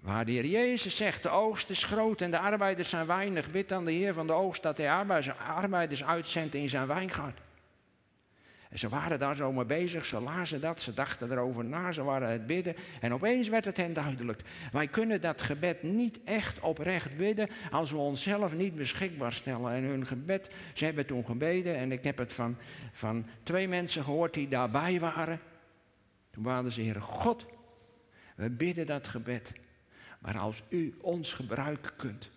Waar 0.00 0.24
de 0.24 0.32
Heer 0.32 0.46
Jezus 0.46 0.96
zegt, 0.96 1.22
de 1.22 1.28
oogst 1.28 1.70
is 1.70 1.82
groot 1.84 2.20
en 2.20 2.30
de 2.30 2.38
arbeiders 2.38 2.88
zijn 2.88 3.06
weinig. 3.06 3.50
Bid 3.50 3.72
aan 3.72 3.84
de 3.84 3.92
Heer 3.92 4.14
van 4.14 4.26
de 4.26 4.32
oogst 4.32 4.62
dat 4.62 4.76
hij 4.76 4.90
arbeiders 5.38 6.04
uitzendt 6.04 6.54
in 6.54 6.68
zijn 6.68 6.86
wijngaard. 6.86 7.40
Ze 8.76 8.88
waren 8.88 9.18
daar 9.18 9.36
zo 9.36 9.52
mee 9.52 9.64
bezig, 9.64 10.06
ze 10.06 10.20
lazen 10.20 10.60
dat, 10.60 10.80
ze 10.80 10.94
dachten 10.94 11.32
erover 11.32 11.64
na, 11.64 11.92
ze 11.92 12.02
waren 12.02 12.28
het 12.30 12.46
bidden. 12.46 12.74
En 13.00 13.12
opeens 13.12 13.48
werd 13.48 13.64
het 13.64 13.76
hen 13.76 13.92
duidelijk. 13.92 14.42
Wij 14.72 14.88
kunnen 14.88 15.20
dat 15.20 15.42
gebed 15.42 15.82
niet 15.82 16.20
echt 16.24 16.60
oprecht 16.60 17.16
bidden 17.16 17.48
als 17.70 17.90
we 17.90 17.96
onszelf 17.96 18.54
niet 18.54 18.74
beschikbaar 18.74 19.32
stellen. 19.32 19.72
En 19.72 19.82
hun 19.82 20.06
gebed, 20.06 20.50
ze 20.74 20.84
hebben 20.84 21.06
toen 21.06 21.24
gebeden 21.24 21.76
en 21.76 21.92
ik 21.92 22.04
heb 22.04 22.18
het 22.18 22.32
van, 22.32 22.56
van 22.92 23.26
twee 23.42 23.68
mensen 23.68 24.04
gehoord 24.04 24.34
die 24.34 24.48
daarbij 24.48 25.00
waren. 25.00 25.40
Toen 26.30 26.44
waren 26.44 26.72
ze, 26.72 26.80
Heer 26.80 27.02
God, 27.02 27.46
we 28.36 28.50
bidden 28.50 28.86
dat 28.86 29.08
gebed. 29.08 29.52
Maar 30.18 30.38
als 30.38 30.62
u 30.68 30.94
ons 31.00 31.32
gebruiken 31.32 31.96
kunt 31.96 32.30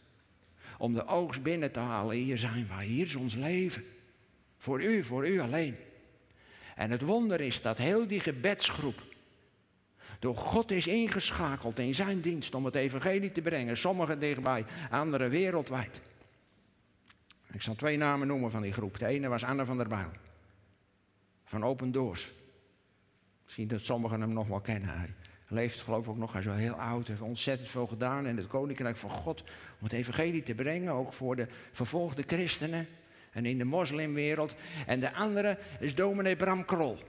om 0.77 0.93
de 0.93 1.05
oogst 1.05 1.43
binnen 1.43 1.71
te 1.71 1.79
halen, 1.79 2.15
hier 2.15 2.37
zijn 2.37 2.67
wij, 2.67 2.85
hier 2.85 3.05
is 3.05 3.15
ons 3.15 3.35
leven. 3.35 3.83
Voor 4.57 4.83
u, 4.83 5.03
voor 5.03 5.27
u 5.27 5.39
alleen. 5.39 5.75
En 6.79 6.91
het 6.91 7.01
wonder 7.01 7.41
is 7.41 7.61
dat 7.61 7.77
heel 7.77 8.07
die 8.07 8.19
gebedsgroep 8.19 9.03
door 10.19 10.35
God 10.35 10.71
is 10.71 10.87
ingeschakeld 10.87 11.79
in 11.79 11.95
zijn 11.95 12.21
dienst 12.21 12.55
om 12.55 12.65
het 12.65 12.75
evangelie 12.75 13.31
te 13.31 13.41
brengen. 13.41 13.77
Sommigen 13.77 14.19
dichtbij, 14.19 14.65
anderen 14.89 15.29
wereldwijd. 15.29 16.01
Ik 17.51 17.61
zal 17.61 17.75
twee 17.75 17.97
namen 17.97 18.27
noemen 18.27 18.51
van 18.51 18.61
die 18.61 18.71
groep. 18.71 18.99
De 18.99 19.05
ene 19.05 19.27
was 19.27 19.43
Anne 19.43 19.65
van 19.65 19.77
der 19.77 19.87
Bijl. 19.87 20.09
Van 21.45 21.63
Open 21.63 21.91
Doors. 21.91 22.31
Misschien 23.43 23.67
dat 23.67 23.81
sommigen 23.81 24.21
hem 24.21 24.33
nog 24.33 24.47
wel 24.47 24.61
kennen. 24.61 24.89
Hij 24.89 25.13
leeft 25.47 25.81
geloof 25.81 26.03
ik 26.03 26.09
ook 26.09 26.17
nog, 26.17 26.33
hij 26.33 26.41
is 26.41 26.47
heel 26.47 26.73
oud. 26.73 27.07
heeft 27.07 27.21
ontzettend 27.21 27.69
veel 27.69 27.87
gedaan 27.87 28.27
in 28.27 28.37
het 28.37 28.47
koninkrijk 28.47 28.97
van 28.97 29.09
God. 29.09 29.41
Om 29.79 29.83
het 29.83 29.93
evangelie 29.93 30.43
te 30.43 30.55
brengen, 30.55 30.93
ook 30.93 31.13
voor 31.13 31.35
de 31.35 31.47
vervolgde 31.71 32.23
christenen 32.27 32.87
en 33.31 33.45
in 33.45 33.57
de 33.57 33.65
moslimwereld. 33.65 34.55
En 34.85 34.99
de 34.99 35.13
andere 35.13 35.57
is 35.79 35.95
dominee 35.95 36.35
Bram 36.35 36.65
Krol. 36.65 36.99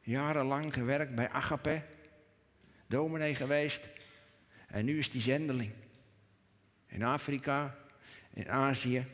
Jarenlang 0.00 0.74
gewerkt 0.74 1.14
bij 1.14 1.28
Agape, 1.28 1.82
dominee 2.86 3.34
geweest. 3.34 3.88
En 4.66 4.84
nu 4.84 4.98
is 4.98 5.08
hij 5.08 5.20
zendeling. 5.20 5.72
In 6.86 7.02
Afrika, 7.02 7.76
in 8.32 8.50
Azië. 8.50 9.06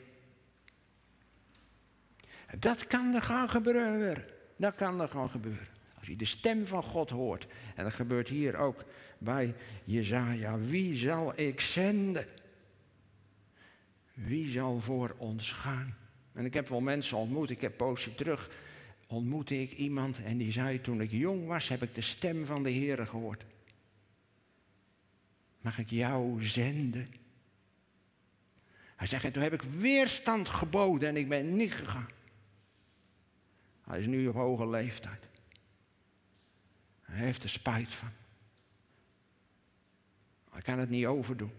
Dat 2.58 2.86
kan 2.86 3.14
er 3.14 3.22
gaan 3.22 3.48
gebeuren. 3.48 4.24
Dat 4.56 4.74
kan 4.74 5.00
er 5.00 5.08
gaan 5.08 5.30
gebeuren. 5.30 5.66
Als 5.98 6.06
je 6.06 6.16
de 6.16 6.24
stem 6.24 6.66
van 6.66 6.82
God 6.82 7.11
hoort. 7.11 7.46
En 7.74 7.84
dat 7.84 7.92
gebeurt 7.92 8.28
hier 8.28 8.56
ook 8.56 8.84
bij 9.18 9.54
Jezaja. 9.84 10.58
Wie 10.58 10.96
zal 10.96 11.40
ik 11.40 11.61
zenden? 11.61 12.26
Wie 14.24 14.50
zal 14.50 14.80
voor 14.80 15.14
ons 15.18 15.52
gaan? 15.52 15.96
En 16.32 16.44
ik 16.44 16.54
heb 16.54 16.68
wel 16.68 16.80
mensen 16.80 17.16
ontmoet. 17.16 17.50
Ik 17.50 17.60
heb 17.60 17.76
poosje 17.76 18.14
terug 18.14 18.50
ontmoette 19.06 19.60
ik 19.62 19.72
iemand 19.72 20.22
en 20.22 20.38
die 20.38 20.52
zei 20.52 20.80
toen 20.80 21.00
ik 21.00 21.10
jong 21.10 21.46
was 21.46 21.68
heb 21.68 21.82
ik 21.82 21.94
de 21.94 22.00
stem 22.00 22.46
van 22.46 22.62
de 22.62 22.70
Heer 22.70 23.06
gehoord. 23.06 23.44
Mag 25.60 25.78
ik 25.78 25.90
jou 25.90 26.46
zenden? 26.46 27.08
Hij 28.96 29.06
zegt, 29.06 29.24
en 29.24 29.32
toen 29.32 29.42
heb 29.42 29.52
ik 29.52 29.62
weerstand 29.62 30.48
geboden 30.48 31.08
en 31.08 31.16
ik 31.16 31.28
ben 31.28 31.56
niet 31.56 31.74
gegaan. 31.74 32.10
Hij 33.84 34.00
is 34.00 34.06
nu 34.06 34.28
op 34.28 34.34
hoge 34.34 34.68
leeftijd. 34.68 35.28
Hij 37.00 37.24
heeft 37.24 37.42
er 37.42 37.48
spijt 37.48 37.92
van. 37.92 38.10
Hij 40.50 40.62
kan 40.62 40.78
het 40.78 40.90
niet 40.90 41.06
overdoen. 41.06 41.52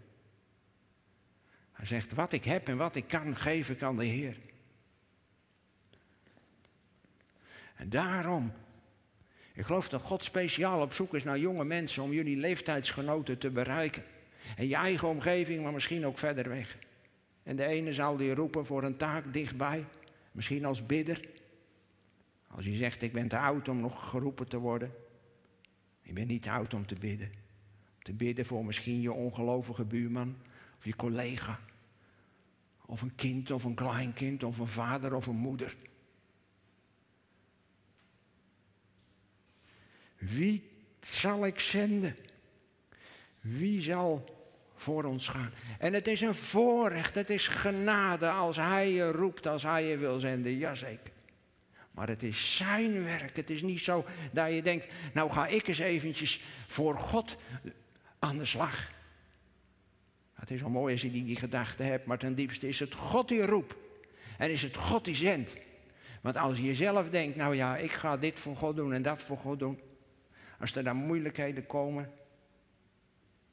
Hij 1.82 1.90
zegt, 1.90 2.14
wat 2.14 2.32
ik 2.32 2.44
heb 2.44 2.68
en 2.68 2.78
wat 2.78 2.96
ik 2.96 3.08
kan, 3.08 3.36
geef 3.36 3.70
ik 3.70 3.82
aan 3.82 3.98
de 3.98 4.06
Heer. 4.06 4.38
En 7.76 7.90
daarom, 7.90 8.54
ik 9.54 9.66
geloof 9.66 9.90
dat 9.90 10.02
God 10.02 10.24
speciaal 10.24 10.82
op 10.82 10.94
zoek 10.94 11.14
is 11.14 11.24
naar 11.24 11.40
jonge 11.40 11.66
mensen 11.66 12.04
om 12.04 12.14
jullie 12.14 12.38
leeftijdsgenoten 12.38 13.38
te 13.38 13.50
bereiken. 13.50 14.04
En 14.56 14.68
je 14.68 14.76
eigen 14.76 15.08
omgeving, 15.08 15.64
maar 15.64 15.74
misschien 15.74 16.06
ook 16.06 16.18
verder 16.18 16.50
weg. 16.50 16.78
En 17.44 17.56
de 17.56 17.66
ene 17.66 17.94
zal 17.94 18.18
die 18.18 18.36
roepen 18.36 18.66
voor 18.66 18.84
een 18.84 18.98
taak 18.98 19.34
dichtbij, 19.34 19.86
misschien 20.32 20.66
als 20.66 20.86
bidder. 20.86 21.28
Als 22.48 22.66
je 22.66 22.76
zegt, 22.76 23.02
ik 23.02 23.14
ben 23.14 23.28
te 23.28 23.38
oud 23.38 23.68
om 23.68 23.80
nog 23.80 24.10
geroepen 24.10 24.48
te 24.48 24.58
worden. 24.58 24.94
Ik 26.02 26.14
ben 26.14 26.28
niet 26.28 26.44
te 26.44 26.52
oud 26.52 26.74
om 26.74 26.86
te 26.86 26.96
bidden. 26.96 27.32
Te 28.00 28.14
bidden 28.14 28.46
voor 28.46 28.66
misschien 28.66 29.02
je 29.02 29.12
ongelovige 29.12 29.86
buurman 29.86 30.36
of 30.78 30.86
je 30.86 30.96
collega. 30.96 31.60
Of 32.92 33.02
een 33.02 33.16
kind 33.16 33.52
of 33.52 33.64
een 33.64 33.76
kleinkind 33.76 34.44
of 34.44 34.58
een 34.58 34.68
vader 34.68 35.14
of 35.14 35.28
een 35.28 35.36
moeder. 35.36 35.76
Wie 40.18 40.70
zal 41.00 41.46
ik 41.46 41.60
zenden? 41.60 42.16
Wie 43.40 43.82
zal 43.82 44.38
voor 44.76 45.04
ons 45.04 45.28
gaan? 45.28 45.52
En 45.80 45.94
het 45.94 46.08
is 46.08 46.22
een 46.22 46.36
voorrecht, 46.36 47.16
het 47.16 47.30
is 47.30 47.48
genade 47.48 48.30
als 48.30 48.56
Hij 48.56 48.92
je 48.92 49.12
roept, 49.12 49.48
als 49.48 49.64
Hij 49.64 49.86
je 49.86 49.98
wil 49.98 50.20
zenden. 50.20 50.58
Jazeker. 50.58 51.14
Maar 51.92 52.08
het 52.08 52.24
is 52.24 52.56
zijn 52.56 53.04
werk. 53.04 53.36
Het 53.36 53.50
is 53.50 53.62
niet 53.62 53.82
zo 53.82 54.06
dat 54.32 54.54
je 54.54 54.62
denkt, 54.62 54.88
nou 55.14 55.32
ga 55.32 55.48
ik 55.48 55.68
eens 55.68 55.80
eventjes 55.80 56.42
voor 56.68 56.98
God 56.98 57.38
aan 58.20 58.38
de 58.38 58.46
slag. 58.46 58.92
Het 60.42 60.52
is 60.52 60.62
wel 60.62 60.70
mooi 60.70 60.94
als 60.94 61.02
je 61.02 61.12
die, 61.12 61.24
die 61.26 61.36
gedachte 61.36 61.84
hebt, 61.84 62.06
maar 62.06 62.18
ten 62.18 62.36
diepste 62.36 62.68
is 62.68 62.80
het 62.80 62.96
God 62.96 63.28
die 63.28 63.46
roept. 63.46 63.76
En 64.38 64.52
is 64.52 64.62
het 64.62 64.78
God 64.78 65.06
die 65.06 65.16
zendt. 65.16 65.58
Want 66.22 66.38
als 66.38 66.60
je 66.60 66.76
zelf 66.76 67.10
denkt, 67.10 67.36
nou 67.36 67.56
ja, 67.56 67.78
ik 67.78 67.92
ga 67.92 68.18
dit 68.18 68.40
voor 68.40 68.56
God 68.56 68.76
doen 68.76 68.94
en 68.94 69.02
dat 69.02 69.24
voor 69.24 69.38
God 69.38 69.60
doen. 69.60 69.80
Als 70.60 70.76
er 70.76 70.84
dan 70.84 70.96
moeilijkheden 70.96 71.66
komen, 71.66 72.12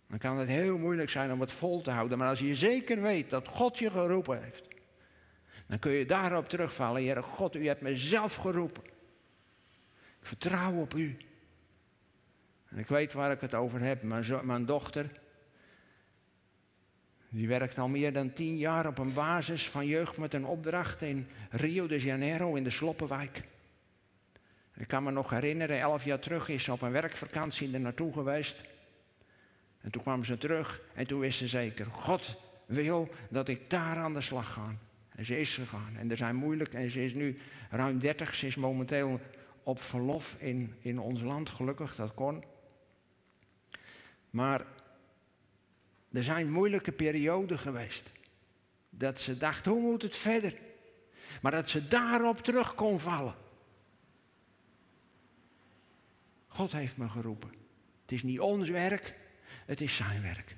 dan 0.06 0.18
kan 0.18 0.38
het 0.38 0.48
heel 0.48 0.78
moeilijk 0.78 1.10
zijn 1.10 1.32
om 1.32 1.40
het 1.40 1.52
vol 1.52 1.80
te 1.82 1.90
houden. 1.90 2.18
Maar 2.18 2.28
als 2.28 2.38
je 2.38 2.54
zeker 2.54 3.02
weet 3.02 3.30
dat 3.30 3.48
God 3.48 3.78
je 3.78 3.90
geroepen 3.90 4.42
heeft, 4.42 4.62
dan 5.66 5.78
kun 5.78 5.92
je 5.92 6.06
daarop 6.06 6.48
terugvallen. 6.48 7.02
Heer 7.02 7.22
God, 7.22 7.56
u 7.56 7.66
hebt 7.66 7.80
me 7.80 7.96
zelf 7.96 8.34
geroepen. 8.34 8.84
Ik 10.20 10.26
vertrouw 10.26 10.74
op 10.74 10.94
u. 10.94 11.16
En 12.68 12.78
ik 12.78 12.86
weet 12.86 13.12
waar 13.12 13.30
ik 13.30 13.40
het 13.40 13.54
over 13.54 13.80
heb. 13.80 14.02
Mijn 14.42 14.66
dochter, 14.66 15.20
die 17.28 17.48
werkt 17.48 17.78
al 17.78 17.88
meer 17.88 18.12
dan 18.12 18.32
tien 18.32 18.56
jaar 18.56 18.86
op 18.86 18.98
een 18.98 19.12
basis 19.12 19.68
van 19.68 19.86
jeugd 19.86 20.16
met 20.16 20.34
een 20.34 20.44
opdracht 20.44 21.02
in 21.02 21.26
Rio 21.50 21.86
de 21.86 22.00
Janeiro 22.00 22.54
in 22.54 22.64
de 22.64 22.70
Sloppenwijk. 22.70 23.42
Ik 24.74 24.88
kan 24.88 25.02
me 25.02 25.10
nog 25.10 25.30
herinneren, 25.30 25.80
elf 25.80 26.04
jaar 26.04 26.18
terug 26.18 26.48
is 26.48 26.64
ze 26.64 26.72
op 26.72 26.82
een 26.82 26.92
werkvakantie 26.92 27.72
er 27.72 27.80
naartoe 27.80 28.12
geweest. 28.12 28.64
En 29.80 29.90
toen 29.90 30.02
kwam 30.02 30.24
ze 30.24 30.38
terug 30.38 30.82
en 30.94 31.06
toen 31.06 31.20
wist 31.20 31.38
ze 31.38 31.48
zeker, 31.48 31.86
God 31.86 32.38
wil 32.66 33.08
dat 33.30 33.48
ik 33.48 33.70
daar 33.70 33.96
aan 33.96 34.14
de 34.14 34.20
slag 34.20 34.52
ga. 34.52 34.76
En 35.08 35.24
ze 35.24 35.40
is 35.40 35.54
gegaan. 35.54 35.96
En 35.96 36.10
er 36.10 36.16
zijn 36.16 36.36
moeilijk, 36.36 36.74
en 36.74 36.90
ze 36.90 37.04
is 37.04 37.14
nu 37.14 37.38
ruim 37.70 37.98
30, 37.98 38.34
ze 38.34 38.46
is 38.46 38.56
momenteel 38.56 39.20
op 39.62 39.80
verlof 39.80 40.36
in, 40.38 40.74
in 40.80 40.98
ons 40.98 41.20
land, 41.20 41.50
gelukkig, 41.50 41.94
dat 41.94 42.14
kon. 42.14 42.44
Maar 44.30 44.64
er 46.12 46.22
zijn 46.22 46.50
moeilijke 46.50 46.92
perioden 46.92 47.58
geweest. 47.58 48.10
Dat 48.90 49.20
ze 49.20 49.36
dacht, 49.36 49.66
hoe 49.66 49.80
moet 49.80 50.02
het 50.02 50.16
verder? 50.16 50.54
Maar 51.42 51.52
dat 51.52 51.68
ze 51.68 51.86
daarop 51.86 52.38
terug 52.38 52.74
kon 52.74 53.00
vallen. 53.00 53.34
God 56.46 56.72
heeft 56.72 56.96
me 56.96 57.08
geroepen. 57.08 57.50
Het 58.02 58.12
is 58.12 58.22
niet 58.22 58.40
ons 58.40 58.68
werk, 58.68 59.14
het 59.66 59.80
is 59.80 59.96
zijn 59.96 60.22
werk. 60.22 60.56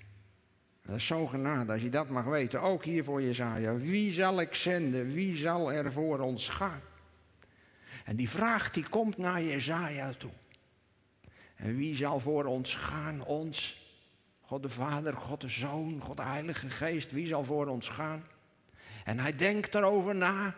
Dat 0.83 0.97
is 0.97 1.07
zo 1.07 1.27
genade 1.27 1.73
als 1.73 1.83
je 1.83 1.91
dat 1.91 2.09
mag 2.09 2.25
weten. 2.25 2.63
Ook 2.63 2.85
hier 2.85 3.05
voor 3.05 3.23
Jezaja. 3.23 3.75
Wie 3.75 4.13
zal 4.13 4.41
ik 4.41 4.55
zenden? 4.55 5.07
Wie 5.07 5.37
zal 5.37 5.73
er 5.73 5.93
voor 5.93 6.19
ons 6.19 6.49
gaan? 6.49 6.81
En 8.05 8.17
die 8.17 8.31
vraag 8.31 8.71
die 8.71 8.89
komt 8.89 9.17
naar 9.17 9.43
Jezaja 9.43 10.13
toe. 10.13 10.31
En 11.57 11.77
wie 11.77 11.97
zal 11.97 12.21
voor 12.21 12.45
ons 12.45 12.75
gaan? 12.75 13.25
Ons. 13.25 13.79
God 14.51 14.63
de 14.63 14.69
Vader, 14.69 15.17
God 15.17 15.41
de 15.41 15.49
Zoon, 15.49 16.01
God 16.01 16.17
de 16.17 16.23
Heilige 16.23 16.71
Geest. 16.71 17.13
Wie 17.13 17.27
zal 17.27 17.45
voor 17.45 17.67
ons 17.67 17.89
gaan? 17.89 18.25
En 19.05 19.19
hij 19.19 19.37
denkt 19.37 19.75
erover 19.75 20.15
na. 20.15 20.55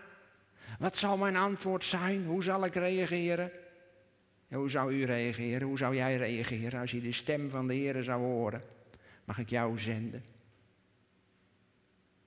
Wat 0.79 0.97
zal 0.97 1.17
mijn 1.17 1.37
antwoord 1.37 1.85
zijn? 1.85 2.25
Hoe 2.25 2.43
zal 2.43 2.65
ik 2.65 2.75
reageren? 2.75 3.51
hoe 4.49 4.71
zou 4.71 4.93
u 4.93 5.05
reageren? 5.05 5.69
Hoe 5.69 5.79
zou 5.79 5.95
jij 5.95 6.17
reageren 6.17 6.81
als 6.81 6.91
je 6.91 7.01
de 7.01 7.13
stem 7.13 7.51
van 7.51 7.67
de 7.67 7.75
Heer 7.75 8.03
zou 8.03 8.23
horen? 8.23 8.63
Mag 9.25 9.39
ik 9.39 9.51
jou 9.51 9.79
zenden? 9.79 10.25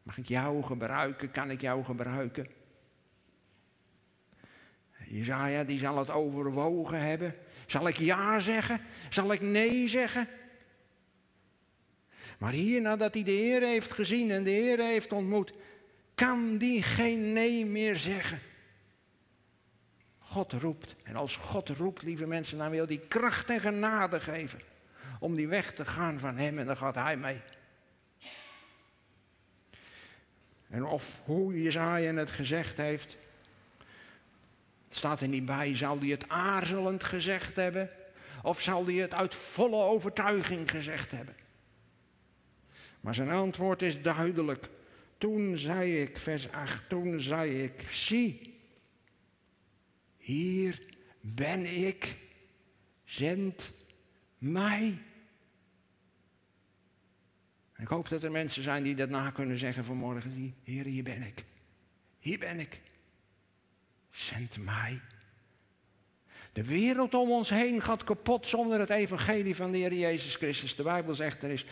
Mag 0.03 0.17
ik 0.17 0.25
jou 0.25 0.63
gebruiken? 0.63 1.31
Kan 1.31 1.51
ik 1.51 1.61
jou 1.61 1.83
gebruiken? 1.83 2.47
Jezaja 5.05 5.63
die 5.63 5.79
zal 5.79 5.97
het 5.97 6.09
overwogen 6.09 6.99
hebben. 6.99 7.35
Zal 7.65 7.87
ik 7.87 7.95
ja 7.95 8.39
zeggen? 8.39 8.81
Zal 9.09 9.31
ik 9.31 9.41
nee 9.41 9.87
zeggen? 9.87 10.27
Maar 12.37 12.51
hier 12.51 12.81
nadat 12.81 13.13
hij 13.13 13.23
de 13.23 13.31
Heer 13.31 13.61
heeft 13.61 13.93
gezien 13.93 14.31
en 14.31 14.43
de 14.43 14.49
Heer 14.49 14.79
heeft 14.79 15.13
ontmoet, 15.13 15.53
kan 16.15 16.57
die 16.57 16.83
geen 16.83 17.33
nee 17.33 17.65
meer 17.65 17.95
zeggen. 17.95 18.39
God 20.19 20.53
roept. 20.53 20.95
En 21.03 21.15
als 21.15 21.35
God 21.35 21.69
roept, 21.69 22.01
lieve 22.01 22.25
mensen, 22.25 22.57
dan 22.57 22.69
wil 22.69 22.87
hij 22.87 23.01
kracht 23.07 23.49
en 23.49 23.61
genade 23.61 24.19
geven 24.19 24.59
om 25.19 25.35
die 25.35 25.47
weg 25.47 25.73
te 25.73 25.85
gaan 25.85 26.19
van 26.19 26.37
Hem 26.37 26.59
en 26.59 26.65
dan 26.65 26.77
gaat 26.77 26.95
Hij 26.95 27.17
mee. 27.17 27.41
En 30.69 30.85
of 30.85 31.21
hoe 31.23 31.61
Jezaja 31.61 32.13
het 32.13 32.31
gezegd 32.31 32.77
heeft, 32.77 33.17
staat 34.89 35.21
er 35.21 35.27
niet 35.27 35.45
bij, 35.45 35.77
zal 35.77 35.99
hij 35.99 36.07
het 36.07 36.29
aarzelend 36.29 37.03
gezegd 37.03 37.55
hebben 37.55 37.89
of 38.43 38.61
zal 38.61 38.85
hij 38.85 38.95
het 38.95 39.13
uit 39.13 39.35
volle 39.35 39.83
overtuiging 39.83 40.71
gezegd 40.71 41.11
hebben? 41.11 41.35
Maar 43.05 43.15
zijn 43.15 43.29
antwoord 43.29 43.81
is 43.81 44.01
duidelijk. 44.01 44.69
Toen 45.17 45.57
zei 45.57 46.01
ik, 46.01 46.17
vers 46.17 46.51
8, 46.51 46.89
toen 46.89 47.19
zei 47.19 47.63
ik, 47.63 47.81
zie, 47.89 48.59
hier 50.17 50.79
ben 51.19 51.85
ik, 51.85 52.15
zend 53.03 53.71
mij. 54.37 54.97
Ik 57.77 57.87
hoop 57.87 58.09
dat 58.09 58.23
er 58.23 58.31
mensen 58.31 58.63
zijn 58.63 58.83
die 58.83 58.95
dat 58.95 59.09
na 59.09 59.29
kunnen 59.29 59.57
zeggen 59.57 59.83
vanmorgen. 59.83 60.55
Heer, 60.63 60.85
hier 60.85 61.03
ben 61.03 61.21
ik. 61.21 61.43
Hier 62.19 62.39
ben 62.39 62.59
ik. 62.59 62.81
Zend 64.11 64.57
mij. 64.57 65.01
De 66.53 66.63
wereld 66.63 67.13
om 67.13 67.31
ons 67.31 67.49
heen 67.49 67.81
gaat 67.81 68.03
kapot 68.03 68.47
zonder 68.47 68.79
het 68.79 68.89
evangelie 68.89 69.55
van 69.55 69.71
de 69.71 69.77
Heer 69.77 69.93
Jezus 69.93 70.35
Christus. 70.35 70.75
De 70.75 70.83
Bijbel 70.83 71.15
zegt 71.15 71.43
er 71.43 71.49
is 71.49 71.65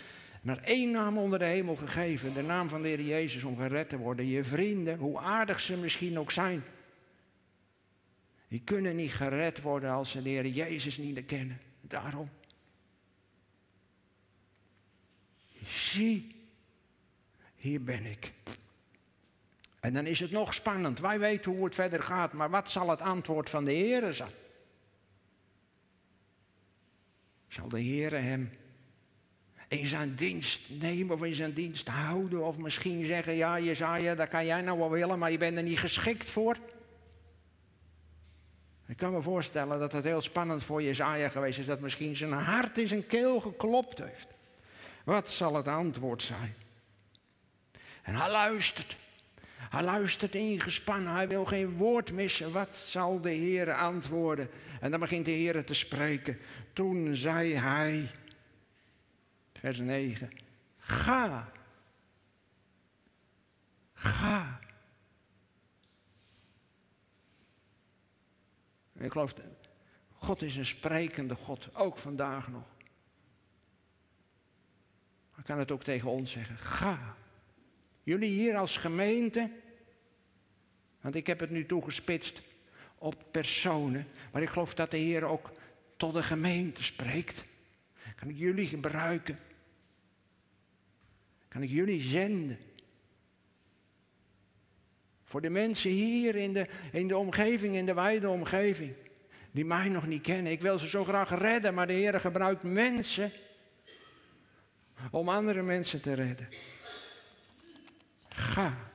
maar 0.44 0.64
één 0.64 0.92
naam 0.92 1.18
onder 1.18 1.40
de 1.40 1.46
hemel 1.46 1.76
gegeven. 1.76 2.34
De 2.34 2.42
naam 2.42 2.70
van 2.70 2.82
de 2.82 2.88
Heer 2.88 3.02
Jezus 3.02 3.44
om 3.44 3.58
gered 3.58 3.90
te 3.90 3.98
worden. 3.98 4.28
Je 4.28 4.44
vrienden, 4.44 4.98
hoe 4.98 5.20
aardig 5.20 5.60
ze 5.60 5.78
misschien 5.78 6.20
ook 6.20 6.32
zijn. 6.32 6.64
Die 8.48 8.62
kunnen 8.64 8.96
niet 8.96 9.14
gered 9.14 9.62
worden 9.62 9.92
als 9.92 10.12
ze 10.12 10.22
de 10.22 10.30
Heer 10.30 10.48
Jezus 10.48 10.98
niet 10.98 11.26
kennen. 11.26 11.60
Daarom. 11.82 12.30
Zie, 15.66 16.36
hier 17.56 17.84
ben 17.84 18.06
ik. 18.06 18.32
En 19.80 19.94
dan 19.94 20.06
is 20.06 20.20
het 20.20 20.32
nog 20.32 20.54
spannend. 20.54 21.00
Wij 21.00 21.20
weten 21.20 21.52
hoe 21.52 21.66
het 21.66 21.76
verder 21.76 22.04
gaat, 22.04 22.34
maar 22.34 22.50
wat 22.50 22.70
zal 22.70 22.90
het 22.90 23.02
antwoord 23.02 23.50
van 23.50 23.66
de 23.66 23.72
Heer 23.72 24.14
zijn? 24.14 24.32
Zal 27.48 27.68
de 27.68 27.80
Heer 27.80 28.12
hem 28.12 28.50
in 29.80 29.88
zijn 29.88 30.16
dienst 30.16 30.62
nemen 30.68 31.16
of 31.16 31.24
in 31.24 31.34
zijn 31.34 31.54
dienst 31.54 31.88
houden? 31.88 32.46
Of 32.46 32.58
misschien 32.58 33.06
zeggen, 33.06 33.34
ja 33.34 33.60
Jezaja, 33.60 34.16
dat 34.16 34.28
kan 34.28 34.46
jij 34.46 34.62
nou 34.62 34.80
wel 34.80 34.90
willen, 34.90 35.20
maar 35.20 35.32
je 35.32 35.38
bent 35.38 35.58
er 35.58 35.64
niet 35.64 35.80
geschikt 35.80 36.30
voor? 36.30 36.58
Ik 38.88 38.98
kan 38.98 39.12
me 39.12 39.22
voorstellen 39.22 39.80
dat 39.80 39.92
het 39.92 40.04
heel 40.04 40.22
spannend 40.22 40.64
voor 40.64 40.84
Jezaja 40.84 41.30
geweest 41.30 41.60
is, 41.60 41.66
dat 41.66 41.80
misschien 41.80 42.16
zijn 42.16 42.32
hart 42.32 42.78
in 42.78 42.88
zijn 42.88 43.08
keel 43.08 43.40
geklopt 43.40 44.00
heeft. 44.00 44.28
Wat 45.04 45.30
zal 45.30 45.56
het 45.56 45.68
antwoord 45.68 46.24
zijn? 46.24 46.56
En 48.02 48.16
hij 48.16 48.32
luistert. 48.32 48.96
Hij 49.58 49.84
luistert 49.84 50.36
ingespannen. 50.36 51.14
Hij 51.14 51.28
wil 51.28 51.46
geen 51.46 51.78
woord 51.78 52.12
missen. 52.12 52.52
Wat 52.52 52.78
zal 52.78 53.22
de 53.22 53.30
Heer 53.30 53.74
antwoorden? 53.74 54.50
En 54.80 54.92
dan 54.92 55.00
begint 55.00 55.26
de 55.26 55.32
Heer 55.32 55.64
te 55.64 55.74
spreken. 55.74 56.40
Toen 56.74 57.16
zei 57.16 57.56
hij, 57.56 58.10
vers 59.64 59.80
9, 59.80 60.32
ga. 60.78 61.52
Ga. 63.94 64.60
Ik 68.94 69.12
geloof, 69.12 69.34
God 70.14 70.42
is 70.42 70.56
een 70.56 70.66
sprekende 70.66 71.36
God, 71.36 71.76
ook 71.76 71.98
vandaag 71.98 72.48
nog. 72.48 72.64
Hij 75.32 75.44
kan 75.44 75.60
het 75.60 75.72
ook 75.72 75.84
tegen 75.84 76.10
ons 76.10 76.32
zeggen. 76.32 76.58
Ga. 76.58 77.16
Jullie 78.04 78.32
hier 78.32 78.58
als 78.58 78.78
gemeente. 78.78 79.52
Want 81.02 81.16
ik 81.16 81.28
heb 81.28 81.40
het 81.40 81.50
nu 81.50 81.66
toegespitst 81.66 82.42
op 82.98 83.24
personen. 83.32 84.08
Maar 84.32 84.42
ik 84.42 84.50
geloof 84.50 84.74
dat 84.74 84.92
de 84.92 84.98
Heer 84.98 85.24
ook 85.24 85.52
tot 85.98 86.14
de 86.14 86.24
gemeente 86.24 86.84
spreekt. 86.84 87.44
Kan 88.16 88.30
ik 88.30 88.38
jullie 88.38 88.68
gebruiken? 88.68 89.52
Kan 91.54 91.64
ik 91.64 91.70
jullie 91.70 92.02
zenden? 92.02 92.58
Voor 95.24 95.42
de 95.42 95.50
mensen 95.50 95.90
hier 95.90 96.36
in 96.36 96.54
de, 96.54 96.68
in 96.92 97.08
de 97.08 97.18
omgeving, 97.18 97.76
in 97.76 97.86
de 97.86 97.94
wijde 97.94 98.30
omgeving, 98.30 98.94
die 99.52 99.66
mij 99.66 99.90
nog 99.90 100.08
niet 100.08 100.22
kennen. 100.22 100.52
Ik 100.52 100.62
wil 100.62 100.80
ze 100.80 100.88
zo 100.88 101.04
graag 101.04 101.30
redden, 101.30 101.74
maar 101.74 101.88
de 101.88 101.94
Heer 101.94 102.20
gebruikt 102.20 102.64
mensen 102.64 103.32
om 105.12 105.30
andere 105.30 105.62
mensen 105.62 106.02
te 106.02 106.14
redden. 106.14 106.50
Ga. 108.30 108.92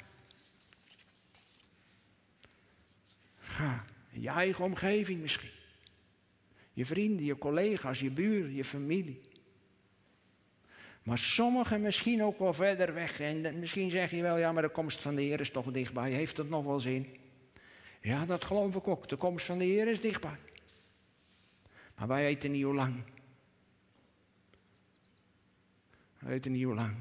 Ga. 3.39 3.85
In 4.11 4.21
je 4.21 4.29
eigen 4.29 4.65
omgeving 4.65 5.21
misschien. 5.21 5.51
Je 6.73 6.87
vrienden, 6.87 7.25
je 7.25 7.39
collega's, 7.39 8.01
je 8.01 8.11
buren, 8.11 8.55
je 8.55 8.65
familie. 8.65 9.28
Maar 11.09 11.19
sommigen 11.19 11.81
misschien 11.81 12.23
ook 12.23 12.39
wel 12.39 12.53
verder 12.53 12.95
weg. 12.95 13.21
En 13.21 13.59
misschien 13.59 13.91
zeg 13.91 14.11
je 14.11 14.23
wel, 14.23 14.37
ja, 14.37 14.53
maar 14.53 14.63
de 14.63 14.69
komst 14.69 15.03
van 15.03 15.15
de 15.15 15.23
Heer 15.23 15.41
is 15.41 15.51
toch 15.51 15.73
dichtbij. 15.73 16.11
Heeft 16.11 16.37
dat 16.37 16.49
nog 16.49 16.65
wel 16.65 16.81
zin? 16.81 17.17
Ja, 18.01 18.27
dat 18.27 18.45
geloof 18.45 18.77
ik 18.77 18.89
ook. 18.89 19.09
De 19.09 19.17
komst 19.17 19.47
van 19.47 19.59
de 19.59 19.65
Heer 19.65 19.89
is 19.89 20.01
dichtbij. 20.01 20.37
Maar 21.95 22.09
wij 22.09 22.23
weten 22.23 22.51
niet 22.51 22.65
hoe 22.65 22.75
lang. 22.75 23.03
We 26.19 26.27
weten 26.27 26.53
niet 26.53 26.65
hoe 26.65 26.75
lang. 26.75 26.95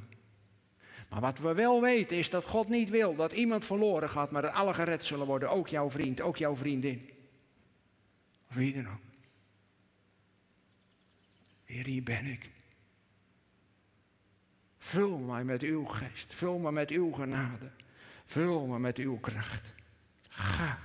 Maar 1.10 1.22
wat 1.22 1.40
we 1.40 1.54
wel 1.54 1.82
weten 1.82 2.18
is 2.18 2.30
dat 2.30 2.44
God 2.44 2.70
niet 2.70 2.90
wil 2.90 3.16
dat 3.16 3.34
iemand 3.34 3.66
verloren 3.66 4.10
gaat, 4.10 4.32
maar 4.32 4.42
dat 4.42 4.54
alle 4.54 4.74
gered 4.74 5.06
zullen 5.06 5.28
worden. 5.28 5.50
Ook 5.50 5.68
jouw 5.68 5.90
vriend, 5.90 6.22
ook 6.22 6.38
jouw 6.38 6.56
vriendin. 6.56 7.10
Of 8.50 8.56
wie 8.56 8.74
dan 8.74 8.88
ook. 8.88 9.02
Hier 11.66 12.04
ben 12.04 12.26
ik. 12.26 12.56
Vul 14.88 15.18
mij 15.18 15.44
met 15.44 15.62
uw 15.62 15.86
geest. 15.86 16.34
Vul 16.34 16.58
me 16.58 16.72
met 16.72 16.90
uw 16.90 17.12
genade. 17.12 17.72
Vul 18.26 18.68
me 18.68 18.80
met 18.80 18.98
uw 18.98 19.20
kracht. 19.20 19.74
Ga. 20.30 20.80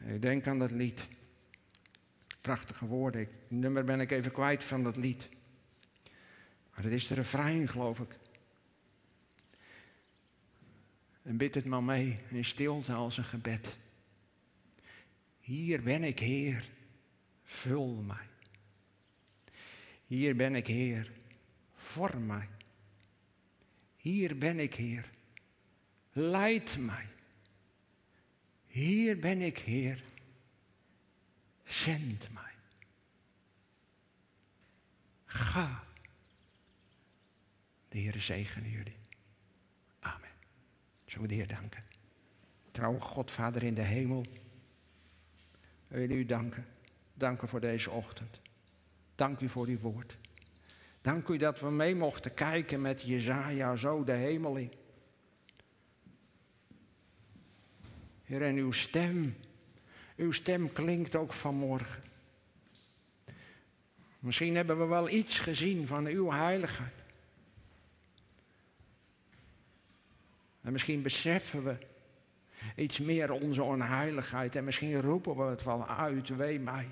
Ik 0.00 0.22
denk 0.22 0.46
aan 0.46 0.58
dat 0.58 0.70
lied. 0.70 1.06
Prachtige 2.40 2.86
woorden. 2.86 3.20
Het 3.20 3.30
nummer 3.48 3.84
ben 3.84 4.00
ik 4.00 4.10
even 4.10 4.32
kwijt 4.32 4.64
van 4.64 4.82
dat 4.82 4.96
lied. 4.96 5.28
Maar 6.74 6.84
het 6.84 6.92
is 6.92 7.06
de 7.06 7.14
refrein, 7.14 7.68
geloof 7.68 8.00
ik. 8.00 8.18
En 11.22 11.36
bid 11.36 11.54
het 11.54 11.64
maar 11.64 11.84
mee 11.84 12.18
in 12.28 12.44
stilte 12.44 12.92
als 12.92 13.18
een 13.18 13.24
gebed. 13.24 13.78
Hier 15.40 15.82
ben 15.82 16.04
ik, 16.04 16.18
Heer. 16.18 16.68
Vul 17.44 17.94
mij. 17.94 18.28
Hier 20.06 20.36
ben 20.36 20.54
ik, 20.54 20.66
Heer. 20.66 21.17
Vorm 21.88 22.26
mij. 22.26 22.48
Hier 23.96 24.38
ben 24.38 24.58
ik, 24.58 24.74
Heer. 24.74 25.10
Leid 26.12 26.78
mij. 26.78 27.06
Hier 28.66 29.18
ben 29.18 29.40
ik, 29.40 29.58
Heer. 29.58 30.04
Zend 31.64 32.32
mij. 32.32 32.52
Ga. 35.24 35.84
De 37.88 37.98
Heer 37.98 38.20
zegene 38.20 38.70
jullie. 38.70 38.98
Amen. 40.00 40.30
We 41.04 41.26
de 41.26 41.34
Heer 41.34 41.46
danken. 41.46 41.84
Trouwe 42.70 43.00
God, 43.00 43.30
Vader 43.30 43.62
in 43.62 43.74
de 43.74 43.82
hemel. 43.82 44.26
We 45.86 45.98
willen 45.98 46.16
u 46.16 46.24
danken. 46.24 46.66
Danken 47.14 47.48
voor 47.48 47.60
deze 47.60 47.90
ochtend. 47.90 48.40
Dank 49.14 49.40
u 49.40 49.48
voor 49.48 49.66
uw 49.66 49.78
woord. 49.78 50.18
Dank 51.08 51.28
u 51.28 51.36
dat 51.36 51.60
we 51.60 51.70
mee 51.70 51.94
mochten 51.94 52.34
kijken 52.34 52.80
met 52.80 53.02
Jezaja 53.02 53.76
zo 53.76 54.04
de 54.04 54.12
hemel 54.12 54.56
in. 54.56 54.72
Heer, 58.24 58.42
en 58.42 58.56
uw 58.56 58.72
stem, 58.72 59.36
uw 60.16 60.32
stem 60.32 60.72
klinkt 60.72 61.16
ook 61.16 61.32
vanmorgen. 61.32 62.02
Misschien 64.18 64.56
hebben 64.56 64.78
we 64.78 64.84
wel 64.84 65.08
iets 65.08 65.38
gezien 65.38 65.86
van 65.86 66.06
uw 66.06 66.30
heiligheid. 66.30 67.04
En 70.60 70.72
misschien 70.72 71.02
beseffen 71.02 71.64
we 71.64 71.76
iets 72.76 72.98
meer 72.98 73.30
onze 73.30 73.62
onheiligheid 73.62 74.56
en 74.56 74.64
misschien 74.64 75.00
roepen 75.00 75.36
we 75.36 75.42
het 75.42 75.64
wel 75.64 75.86
uit, 75.86 76.28
wee 76.28 76.60
mij. 76.60 76.88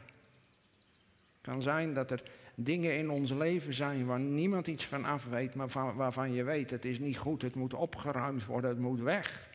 Het 1.37 1.41
kan 1.41 1.63
zijn 1.63 1.95
dat 1.95 2.11
er 2.11 2.23
dingen 2.59 2.97
in 2.97 3.11
ons 3.11 3.31
leven 3.31 3.75
zijn 3.75 4.07
waar 4.07 4.21
niemand 4.21 4.67
iets 4.67 4.87
van 4.87 5.05
af 5.05 5.25
weet, 5.25 5.55
maar 5.55 5.97
waarvan 5.97 6.33
je 6.33 6.45
weet 6.45 6.71
het 6.71 6.85
is 6.85 6.99
niet 6.99 7.19
goed, 7.19 7.43
het 7.43 7.55
moet 7.55 7.75
opgeruimd 7.75 8.45
worden, 8.45 8.71
het 8.71 8.79
moet 8.79 9.01
weg. 9.01 9.49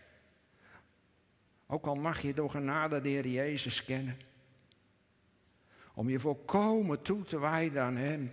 Ook 1.67 1.85
al 1.85 1.95
mag 1.95 2.21
je 2.21 2.33
door 2.33 2.49
genade 2.49 3.01
de 3.01 3.09
Heer 3.09 3.27
Jezus 3.27 3.85
kennen. 3.85 4.17
Om 5.93 6.09
je 6.09 6.19
volkomen 6.19 7.01
toe 7.01 7.23
te 7.23 7.39
wijden 7.39 7.83
aan 7.83 7.95
Hem. 7.95 8.31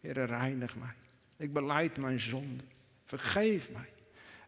Heer, 0.00 0.24
reinig 0.26 0.76
mij. 0.76 0.94
Ik 1.36 1.52
beleid 1.52 1.98
mijn 1.98 2.20
zonde. 2.20 2.64
Vergeef 3.04 3.70
mij. 3.70 3.92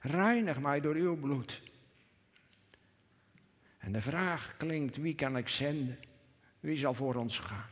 Reinig 0.01 0.61
mij 0.61 0.81
door 0.81 0.95
uw 0.95 1.17
bloed. 1.17 1.63
En 3.79 3.93
de 3.93 4.01
vraag 4.01 4.57
klinkt, 4.57 4.97
wie 4.97 5.15
kan 5.15 5.37
ik 5.37 5.49
zenden? 5.49 5.99
Wie 6.61 6.77
zal 6.77 6.95
voor 6.95 7.15
ons 7.15 7.39
gaan? 7.39 7.72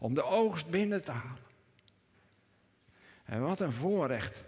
Om 0.00 0.14
de 0.14 0.22
oogst 0.22 0.70
binnen 0.70 1.02
te 1.02 1.10
halen. 1.10 1.42
En 3.24 3.40
wat 3.40 3.60
een 3.60 3.72
voorrecht, 3.72 4.42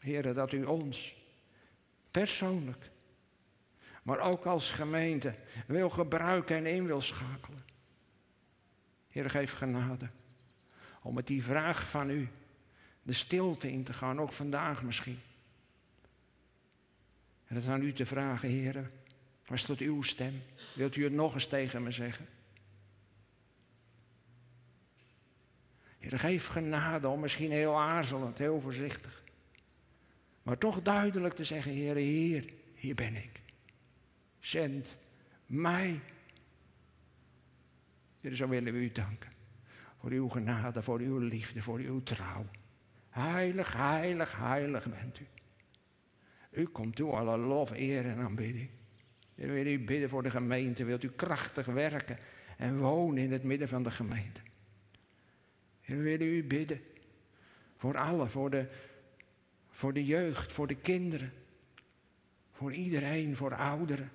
heren, 0.00 0.34
dat 0.34 0.52
u 0.52 0.64
ons 0.64 1.16
persoonlijk, 2.10 2.90
maar 4.02 4.18
ook 4.18 4.46
als 4.46 4.70
gemeente 4.70 5.34
wil 5.66 5.90
gebruiken 5.90 6.56
en 6.56 6.66
in 6.66 6.86
wil 6.86 7.00
schakelen. 7.00 7.64
Heer, 9.08 9.30
geef 9.30 9.52
genade 9.52 10.08
om 11.02 11.14
met 11.14 11.26
die 11.26 11.42
vraag 11.42 11.88
van 11.88 12.10
u 12.10 12.28
de 13.02 13.12
stilte 13.12 13.70
in 13.70 13.84
te 13.84 13.92
gaan, 13.92 14.20
ook 14.20 14.32
vandaag 14.32 14.82
misschien. 14.82 15.20
En 17.46 17.56
het 17.56 17.66
aan 17.66 17.82
u 17.82 17.92
te 17.92 18.06
vragen, 18.06 18.48
heren, 18.48 18.90
was 19.46 19.62
tot 19.62 19.80
uw 19.80 20.02
stem? 20.02 20.42
Wilt 20.74 20.96
u 20.96 21.04
het 21.04 21.12
nog 21.12 21.34
eens 21.34 21.46
tegen 21.46 21.82
me 21.82 21.90
zeggen? 21.90 22.28
Heer, 26.04 26.18
geef 26.18 26.46
genade 26.46 27.08
om 27.08 27.20
misschien 27.20 27.50
heel 27.50 27.80
aarzelend, 27.80 28.38
heel 28.38 28.60
voorzichtig. 28.60 29.22
Maar 30.42 30.58
toch 30.58 30.82
duidelijk 30.82 31.34
te 31.34 31.44
zeggen, 31.44 31.72
Heer, 31.72 31.96
hier, 31.96 32.52
hier 32.74 32.94
ben 32.94 33.16
ik. 33.16 33.40
Zend 34.38 34.96
mij. 35.46 36.00
Heer, 38.20 38.34
zo 38.34 38.48
willen 38.48 38.72
we 38.72 38.78
u 38.78 38.92
danken. 38.92 39.32
Voor 40.00 40.10
uw 40.10 40.28
genade, 40.28 40.82
voor 40.82 40.98
uw 40.98 41.18
liefde, 41.18 41.62
voor 41.62 41.78
uw 41.78 42.02
trouw. 42.02 42.46
Heilig, 43.10 43.72
heilig, 43.72 44.36
heilig 44.36 44.88
bent 44.90 45.20
u. 45.20 45.26
U 46.50 46.64
komt 46.64 46.96
toe 46.96 47.12
alle 47.12 47.36
lof, 47.36 47.70
eer 47.70 48.06
en 48.06 48.18
aanbidding. 48.18 48.68
Heer, 49.34 49.52
wil 49.52 49.66
u 49.66 49.84
bidden 49.84 50.08
voor 50.08 50.22
de 50.22 50.30
gemeente. 50.30 50.84
Wilt 50.84 51.02
u 51.02 51.08
krachtig 51.08 51.66
werken 51.66 52.18
en 52.56 52.78
wonen 52.78 53.22
in 53.22 53.32
het 53.32 53.42
midden 53.42 53.68
van 53.68 53.82
de 53.82 53.90
gemeente. 53.90 54.40
Heer, 55.84 55.96
we 55.96 56.02
willen 56.02 56.26
u 56.26 56.44
bidden. 56.44 56.80
Voor 57.76 57.96
allen, 57.96 58.30
voor 58.30 58.50
de, 58.50 58.66
voor 59.70 59.92
de 59.92 60.04
jeugd, 60.04 60.52
voor 60.52 60.66
de 60.66 60.74
kinderen. 60.76 61.32
Voor 62.52 62.72
iedereen, 62.72 63.36
voor 63.36 63.54
ouderen. 63.54 64.10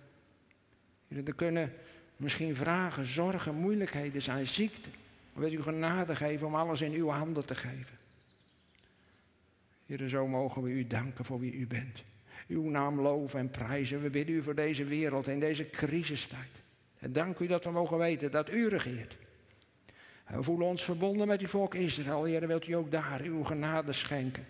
Heer, 1.07 1.27
er 1.27 1.33
kunnen 1.33 1.73
misschien 2.17 2.55
vragen, 2.55 3.05
zorgen, 3.05 3.55
moeilijkheden 3.55 4.21
zijn, 4.21 4.47
ziekte. 4.47 4.89
Wilt 5.33 5.53
u 5.53 5.61
genade 5.61 6.15
geven 6.15 6.47
om 6.47 6.55
alles 6.55 6.81
in 6.81 6.93
uw 6.93 7.07
handen 7.07 7.45
te 7.45 7.55
geven. 7.55 7.97
Heer, 9.85 10.09
zo 10.09 10.27
mogen 10.27 10.61
we 10.61 10.69
u 10.69 10.87
danken 10.87 11.25
voor 11.25 11.39
wie 11.39 11.53
u 11.53 11.67
bent. 11.67 12.03
Uw 12.47 12.69
naam 12.69 13.01
loven 13.01 13.39
en 13.39 13.49
prijzen. 13.49 14.01
We 14.01 14.09
bidden 14.09 14.35
u 14.35 14.41
voor 14.41 14.55
deze 14.55 14.83
wereld 14.83 15.27
in 15.27 15.39
deze 15.39 15.69
crisistijd. 15.69 16.61
En 16.99 17.13
dank 17.13 17.39
u 17.39 17.47
dat 17.47 17.63
we 17.63 17.71
mogen 17.71 17.97
weten 17.97 18.31
dat 18.31 18.51
u 18.51 18.67
regeert. 18.67 19.17
We 20.29 20.43
voelen 20.43 20.67
ons 20.67 20.83
verbonden 20.83 21.27
met 21.27 21.41
uw 21.41 21.47
volk 21.47 21.73
Israël. 21.75 22.23
Heer, 22.23 22.47
wilt 22.47 22.67
u 22.67 22.73
ook 22.73 22.91
daar 22.91 23.21
uw 23.21 23.43
genade 23.43 23.93
schenken. 23.93 24.45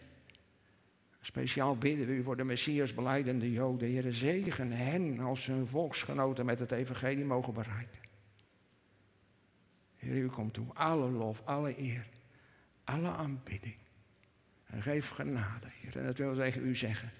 Speciaal 1.21 1.77
bidden 1.77 2.07
we 2.07 2.13
u 2.13 2.23
voor 2.23 2.37
de 2.37 2.43
Messias 2.43 2.93
beleidende 2.93 3.51
Joden. 3.51 3.89
Heer, 3.89 4.13
zegen 4.13 4.71
hen 4.71 5.19
als 5.19 5.45
hun 5.45 5.67
volksgenoten 5.67 6.45
met 6.45 6.59
het 6.59 6.71
evangelie 6.71 7.25
mogen 7.25 7.53
bereiken. 7.53 7.99
Heer, 9.95 10.15
u 10.15 10.27
komt 10.27 10.53
toe. 10.53 10.73
Alle 10.73 11.09
lof, 11.09 11.41
alle 11.45 11.79
eer, 11.81 12.07
alle 12.83 13.09
aanbidding. 13.09 13.75
En 14.65 14.81
geef 14.81 15.09
genade, 15.09 15.67
Heer. 15.81 15.97
En 15.97 16.05
dat 16.05 16.17
wil 16.17 16.35
zeggen, 16.35 16.65
u 16.65 16.75
zeggen. 16.75 17.11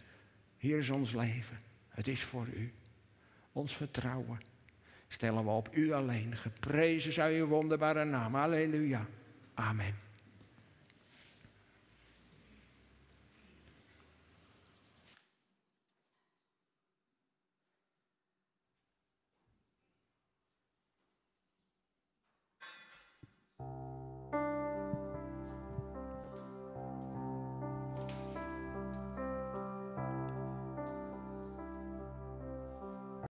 Hier 0.58 0.78
is 0.78 0.90
ons 0.90 1.14
leven. 1.14 1.60
Het 1.90 2.08
is 2.08 2.24
voor 2.24 2.48
u. 2.48 2.74
Ons 3.52 3.76
vertrouwen. 3.76 4.40
Stellen 5.10 5.44
we 5.44 5.50
op 5.52 5.70
u 5.72 5.92
alleen. 5.92 6.36
Geprezen 6.36 7.14
zij 7.14 7.40
uw 7.40 7.48
wonderbare 7.48 8.06
naam. 8.06 8.36
Halleluja. 8.36 9.06
Amen. 9.54 10.09